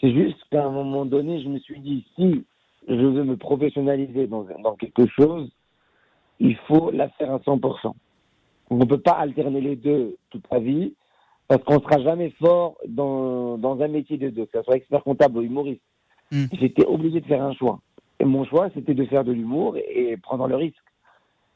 C'est 0.01 0.13
juste 0.13 0.37
qu'à 0.51 0.65
un 0.65 0.71
moment 0.71 1.05
donné, 1.05 1.41
je 1.41 1.49
me 1.49 1.59
suis 1.59 1.79
dit, 1.79 2.05
si 2.15 2.45
je 2.87 2.93
veux 2.93 3.23
me 3.23 3.37
professionnaliser 3.37 4.27
dans, 4.27 4.45
dans 4.63 4.75
quelque 4.75 5.05
chose, 5.07 5.51
il 6.39 6.55
faut 6.67 6.91
la 6.91 7.09
faire 7.09 7.33
à 7.33 7.39
100%. 7.39 7.93
On 8.69 8.77
ne 8.77 8.85
peut 8.85 8.99
pas 8.99 9.13
alterner 9.13 9.61
les 9.61 9.75
deux 9.75 10.15
toute 10.29 10.45
sa 10.49 10.59
vie, 10.59 10.93
parce 11.47 11.63
qu'on 11.63 11.75
ne 11.75 11.81
sera 11.81 11.99
jamais 12.01 12.29
fort 12.39 12.77
dans, 12.87 13.57
dans 13.57 13.81
un 13.81 13.87
métier 13.87 14.17
de 14.17 14.29
deux, 14.29 14.45
que 14.45 14.59
ce 14.59 14.63
soit 14.63 14.75
expert 14.75 15.03
comptable 15.03 15.39
ou 15.39 15.41
humoriste. 15.41 15.81
J'étais 16.31 16.85
obligé 16.85 17.21
de 17.21 17.25
faire 17.25 17.43
un 17.43 17.53
choix. 17.53 17.79
Et 18.19 18.25
mon 18.25 18.45
choix, 18.45 18.69
c'était 18.75 18.93
de 18.93 19.05
faire 19.05 19.23
de 19.23 19.31
l'humour 19.31 19.75
et, 19.77 20.11
et 20.11 20.17
prendre 20.17 20.47
le 20.47 20.55
risque. 20.55 20.75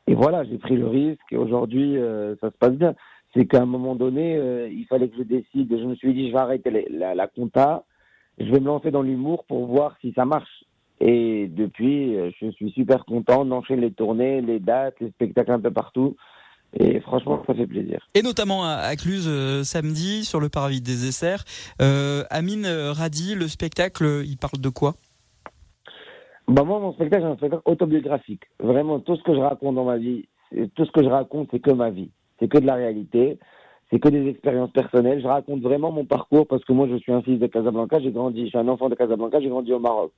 Et 0.08 0.16
voilà, 0.16 0.44
j'ai 0.44 0.58
pris 0.58 0.76
le 0.76 0.88
risque 0.88 1.32
et 1.32 1.38
aujourd'hui, 1.38 1.98
euh, 1.98 2.36
ça 2.42 2.50
se 2.50 2.58
passe 2.58 2.74
bien. 2.74 2.96
C'est 3.34 3.46
qu'à 3.46 3.62
un 3.62 3.66
moment 3.66 3.96
donné, 3.96 4.36
euh, 4.36 4.68
il 4.70 4.86
fallait 4.86 5.10
que 5.10 5.18
je 5.18 5.24
décide. 5.24 5.70
Je 5.70 5.86
me 5.86 5.96
suis 5.96 6.14
dit, 6.14 6.28
je 6.28 6.34
vais 6.34 6.40
arrêter 6.40 6.72
la, 6.72 6.82
la, 6.90 7.16
la 7.16 7.28
compta, 7.28 7.84
je 8.40 8.46
vais 8.52 8.60
me 8.60 8.66
lancer 8.66 8.92
dans 8.92 9.02
l'humour 9.02 9.46
pour 9.46 9.66
voir 9.68 9.96
si 10.02 10.14
ça 10.14 10.26
marche. 10.26 10.64
Et 11.00 11.48
depuis, 11.48 12.16
euh, 12.16 12.32
je 12.40 12.50
suis 12.52 12.72
super 12.72 13.06
content 13.06 13.46
d'enchaîner 13.46 13.82
les 13.82 13.92
tournées, 13.92 14.42
les 14.42 14.60
dates, 14.60 14.96
les 15.02 15.10
spectacles 15.10 15.52
un 15.52 15.60
peu 15.60 15.72
partout. 15.72 16.16
Et 16.80 17.02
franchement, 17.02 17.44
ça 17.46 17.54
fait 17.54 17.68
plaisir. 17.68 18.00
Et 18.16 18.22
notamment 18.22 18.64
à, 18.64 18.96
Cluse 18.96 19.28
euh, 19.28 19.64
samedi 19.64 20.26
sur 20.26 20.40
le 20.40 20.50
parvis 20.50 20.82
des 20.82 21.08
Essers. 21.08 21.44
Euh, 21.82 22.24
Amine 22.30 22.66
Radi, 22.66 23.36
le 23.36 23.48
spectacle, 23.48 24.24
il 24.26 24.38
parle 24.38 24.60
de 24.60 24.70
quoi? 24.70 24.96
Bah 26.48 26.64
moi, 26.64 26.80
mon 26.80 26.94
spectacle, 26.94 27.24
c'est 27.24 27.32
un 27.32 27.38
spectacle 27.38 27.64
autobiographique. 27.66 28.44
Vraiment, 28.60 29.00
tout 29.00 29.16
ce 29.16 29.24
que 29.24 29.36
je 29.36 29.40
raconte 29.40 29.76
dans 29.76 29.86
ma 29.86 29.98
vie, 29.98 30.26
tout 30.76 30.86
ce 30.86 30.92
que 30.92 31.04
je 31.04 31.10
raconte, 31.10 31.50
c'est 31.52 31.60
que 31.60 31.72
ma 31.72 31.90
vie. 31.90 32.10
C'est 32.40 32.48
que 32.48 32.58
de 32.58 32.66
la 32.66 32.76
réalité. 32.76 33.38
C'est 33.94 34.00
que 34.00 34.10
des 34.10 34.28
expériences 34.28 34.72
personnelles. 34.72 35.22
Je 35.22 35.28
raconte 35.28 35.62
vraiment 35.62 35.92
mon 35.92 36.04
parcours 36.04 36.48
parce 36.48 36.66
que 36.66 36.74
moi, 36.74 36.88
je 36.90 36.96
suis 36.96 37.12
un 37.12 37.22
fils 37.22 37.38
de 37.38 37.46
Casablanca. 37.46 38.00
J'ai 38.00 38.10
grandi, 38.10 38.46
je 38.46 38.48
suis 38.48 38.58
un 38.58 38.68
enfant 38.68 38.90
de 38.90 38.96
Casablanca. 38.96 39.40
J'ai 39.40 39.50
grandi 39.50 39.72
au 39.72 39.78
Maroc. 39.78 40.12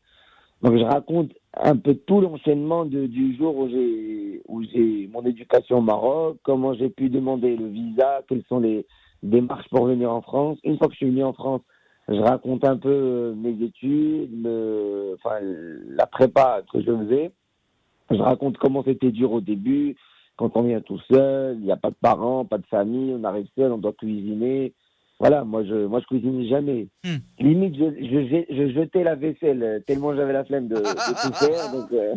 Donc, 0.62 0.78
je 0.78 0.84
raconte 0.84 1.32
un 1.54 1.76
peu 1.76 1.94
tout 1.94 2.22
l'enchaînement 2.22 2.86
du 2.86 3.36
jour 3.36 3.58
où 3.58 3.68
j'ai 3.68 4.42
où 4.48 4.64
j'ai 4.64 5.10
mon 5.12 5.26
éducation 5.26 5.80
au 5.80 5.82
Maroc, 5.82 6.38
comment 6.44 6.74
j'ai 6.74 6.88
pu 6.88 7.10
demander 7.10 7.58
le 7.58 7.68
visa, 7.68 8.22
quelles 8.30 8.44
sont 8.48 8.62
les 8.62 8.86
démarches 9.24 9.68
pour 9.70 9.86
venir 9.88 10.10
en 10.10 10.22
France. 10.22 10.58
Une 10.64 10.78
fois 10.78 10.88
que 10.88 10.94
je 10.94 10.98
suis 11.00 11.10
venu 11.10 11.26
en 11.26 11.34
France, 11.34 11.62
je 12.08 12.22
raconte 12.22 12.66
un 12.66 12.78
peu 12.78 12.90
euh, 12.90 13.36
mes 13.36 13.62
études, 13.62 14.48
enfin, 15.16 15.40
la 15.42 16.06
prépa 16.06 16.62
que 16.72 16.80
je 16.80 16.96
faisais. 16.96 17.32
Je 18.10 18.22
raconte 18.22 18.58
comment 18.58 18.84
c'était 18.86 19.12
dur 19.12 19.34
au 19.34 19.42
début, 19.42 19.98
quand 20.38 20.56
on 20.56 20.64
vient 20.64 20.82
tout 20.82 21.00
seul, 21.10 21.58
il 21.60 21.66
n'y 21.66 21.72
a 21.72 21.78
pas 21.78 21.90
de 21.90 21.96
parents, 22.02 22.46
pas 22.46 22.58
de 22.58 22.66
famille, 22.68 23.16
on 23.18 23.24
arrive 23.24 23.48
seul, 23.58 23.72
on 23.72 23.78
doit 23.78 23.94
cuisiner. 23.94 24.74
Voilà, 25.20 25.46
moi 25.46 25.64
je 25.64 25.86
moi 25.86 26.02
je 26.02 26.06
cuisine 26.08 26.46
jamais. 26.50 26.88
Limite, 27.40 27.76
je, 27.76 27.86
je, 27.86 28.54
je 28.54 28.74
jetais 28.74 29.04
la 29.04 29.16
vaisselle 29.16 29.82
tellement 29.88 30.16
j'avais 30.16 30.34
la 30.34 30.44
flemme 30.44 30.68
de, 30.68 30.76
de 30.76 30.82
tout 30.82 31.34
faire. 31.46 31.72
Donc, 31.72 31.92
euh, 31.94 32.16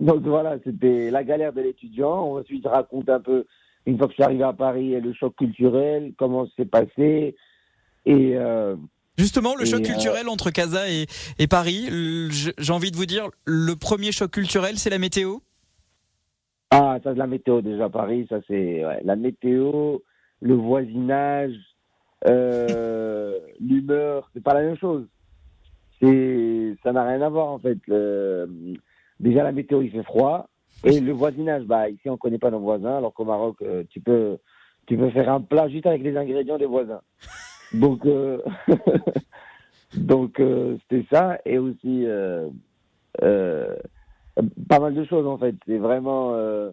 donc 0.00 0.22
voilà, 0.22 0.56
c'était 0.64 1.10
la 1.10 1.24
galère 1.24 1.52
de 1.52 1.60
l'étudiant. 1.60 2.36
Ensuite, 2.36 2.62
je 2.64 2.68
raconte 2.68 3.08
un 3.08 3.20
peu, 3.20 3.44
une 3.86 3.98
fois 3.98 4.06
que 4.06 4.12
je 4.12 4.14
suis 4.14 4.22
arrivé 4.22 4.44
à 4.44 4.52
Paris, 4.52 5.00
le 5.00 5.12
choc 5.12 5.34
culturel, 5.36 6.12
comment 6.16 6.46
c'est 6.56 6.70
passé. 6.70 7.34
Et 8.06 8.36
euh, 8.36 8.76
Justement, 9.18 9.54
le 9.56 9.64
Et, 9.64 9.66
choc 9.66 9.80
euh, 9.80 9.84
culturel 9.84 10.28
entre 10.28 10.50
Casa 10.50 10.88
et, 10.88 11.06
et 11.38 11.46
Paris, 11.46 11.88
j'ai 12.30 12.72
envie 12.72 12.90
de 12.90 12.96
vous 12.96 13.06
dire, 13.06 13.28
le 13.44 13.74
premier 13.74 14.12
choc 14.12 14.30
culturel, 14.30 14.78
c'est 14.78 14.90
la 14.90 14.98
météo? 14.98 15.38
Ah, 16.74 16.98
ça 17.04 17.12
c'est 17.12 17.18
la 17.18 17.26
météo 17.26 17.60
déjà, 17.60 17.90
Paris, 17.90 18.26
ça 18.30 18.40
c'est 18.48 18.82
ouais, 18.82 19.02
la 19.04 19.14
météo, 19.14 19.98
le 20.40 20.54
voisinage, 20.54 21.52
euh, 22.26 23.38
l'humeur, 23.60 24.30
c'est 24.32 24.42
pas 24.42 24.54
la 24.54 24.62
même 24.62 24.78
chose. 24.78 25.06
C'est, 26.00 26.74
ça 26.82 26.92
n'a 26.92 27.04
rien 27.04 27.20
à 27.20 27.28
voir 27.28 27.48
en 27.48 27.58
fait. 27.58 27.76
Le- 27.86 28.48
déjà 29.20 29.42
la 29.42 29.52
météo 29.52 29.82
il 29.82 29.90
fait 29.90 30.02
froid 30.02 30.48
et 30.82 30.98
le 30.98 31.12
voisinage, 31.12 31.64
bah 31.64 31.90
ici 31.90 32.08
on 32.08 32.16
connaît 32.16 32.38
pas 32.38 32.50
nos 32.50 32.60
voisins, 32.60 32.96
alors 32.96 33.12
qu'au 33.12 33.26
Maroc 33.26 33.56
euh, 33.60 33.84
tu 33.90 34.00
peux, 34.00 34.38
tu 34.86 34.96
peux 34.96 35.10
faire 35.10 35.30
un 35.30 35.42
plat 35.42 35.68
juste 35.68 35.84
avec 35.86 36.02
les 36.02 36.16
ingrédients 36.16 36.56
des 36.56 36.64
voisins. 36.64 37.02
Donc, 37.74 38.06
euh, 38.06 38.40
donc 39.94 40.40
euh, 40.40 40.78
c'était 40.88 41.06
ça 41.12 41.38
et 41.44 41.58
aussi 41.58 42.06
euh, 42.06 42.48
euh, 43.22 43.76
pas 44.68 44.78
mal 44.80 44.94
de 44.94 45.04
choses 45.04 45.26
en 45.26 45.38
fait. 45.38 45.54
C'est 45.66 45.78
vraiment 45.78 46.32
euh, 46.34 46.70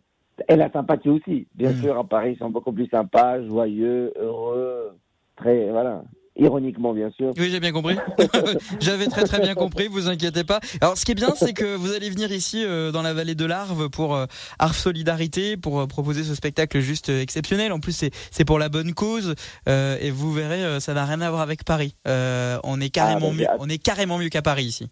et 0.47 0.55
la 0.55 0.71
sympathie 0.71 1.09
aussi. 1.09 1.47
Bien 1.55 1.73
sûr, 1.81 1.97
à 1.97 2.03
Paris, 2.03 2.33
ils 2.35 2.39
sont 2.39 2.49
beaucoup 2.49 2.71
plus 2.71 2.87
sympas, 2.87 3.41
joyeux, 3.45 4.13
heureux, 4.17 4.91
très 5.35 5.69
voilà, 5.69 6.03
ironiquement 6.37 6.93
bien 6.93 7.09
sûr. 7.11 7.33
Oui, 7.37 7.49
j'ai 7.51 7.59
bien 7.59 7.73
compris. 7.73 7.97
J'avais 8.79 9.07
très 9.07 9.25
très 9.25 9.41
bien 9.41 9.53
compris, 9.55 9.87
vous 9.89 10.07
inquiétez 10.07 10.45
pas. 10.45 10.61
Alors, 10.79 10.97
ce 10.97 11.03
qui 11.03 11.11
est 11.11 11.15
bien, 11.15 11.35
c'est 11.35 11.51
que 11.53 11.75
vous 11.75 11.91
allez 11.91 12.09
venir 12.09 12.31
ici 12.31 12.63
euh, 12.63 12.91
dans 12.93 13.01
la 13.01 13.13
vallée 13.13 13.35
de 13.35 13.43
l'Arve 13.45 13.89
pour 13.89 14.15
euh, 14.15 14.25
Arve 14.59 14.77
Solidarité, 14.77 15.57
pour 15.57 15.81
euh, 15.81 15.87
proposer 15.87 16.23
ce 16.23 16.35
spectacle 16.35 16.79
juste 16.79 17.09
euh, 17.09 17.21
exceptionnel. 17.21 17.73
En 17.73 17.81
plus, 17.81 18.05
c'est 18.31 18.45
pour 18.45 18.59
la 18.59 18.69
bonne 18.69 18.93
cause 18.93 19.35
euh, 19.67 19.97
et 19.99 20.09
vous 20.11 20.31
verrez, 20.31 20.63
euh, 20.63 20.79
ça 20.79 20.93
n'a 20.93 21.03
rien 21.05 21.19
à 21.19 21.29
voir 21.29 21.41
avec 21.41 21.65
Paris. 21.65 21.95
Euh, 22.07 22.57
on 22.63 22.79
est 22.79 22.89
carrément 22.89 23.31
Ah, 23.31 23.35
mieux, 23.35 23.45
hâte. 23.49 23.57
on 23.59 23.67
est 23.67 23.77
carrément 23.77 24.17
mieux 24.17 24.29
qu'à 24.29 24.41
Paris 24.41 24.63
ici. 24.63 24.87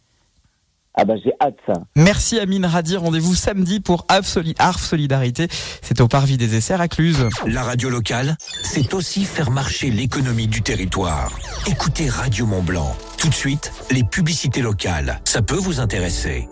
Ah 1.00 1.06
bah 1.06 1.14
j'ai 1.24 1.32
hâte 1.40 1.58
ça. 1.68 1.74
Merci 1.96 2.40
Amine 2.40 2.66
Radi. 2.66 2.98
Rendez-vous 2.98 3.36
samedi 3.36 3.80
pour 3.80 4.06
Arf, 4.10 4.26
Soli- 4.26 4.56
Arf 4.58 4.84
Solidarité. 4.84 5.48
C'est 5.84 6.02
au 6.02 6.08
Parvis 6.08 6.38
des 6.38 6.56
Essers 6.56 6.82
à 6.82 6.88
Cluse. 6.88 7.30
La 7.46 7.62
radio 7.64 7.90
locale, 7.90 8.36
c'est 8.64 8.94
aussi 8.96 9.24
faire 9.26 9.52
marcher 9.52 9.92
l'économie 9.92 10.48
du 10.48 10.64
territoire. 10.64 11.32
Écoutez 11.68 12.10
Radio 12.10 12.48
Mont 12.48 12.64
Blanc. 12.64 12.96
Tout 13.20 13.30
de 13.30 13.34
suite, 13.36 13.72
les 13.92 14.04
publicités 14.04 14.62
locales. 14.62 15.20
Ça 15.24 15.42
peut 15.44 15.56
vous 15.56 15.80
intéresser. 15.80 16.50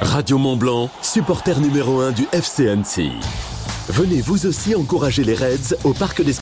Radio 0.00 0.38
Mont 0.38 0.56
Blanc, 0.56 0.88
supporter 1.02 1.58
numéro 1.60 2.00
1 2.00 2.12
du 2.12 2.26
FCNC. 2.32 3.10
Venez 3.88 4.20
vous 4.20 4.46
aussi 4.46 4.74
encourager 4.74 5.24
les 5.24 5.34
Reds 5.34 5.74
au 5.82 5.94
Parc 5.94 6.22
des 6.22 6.32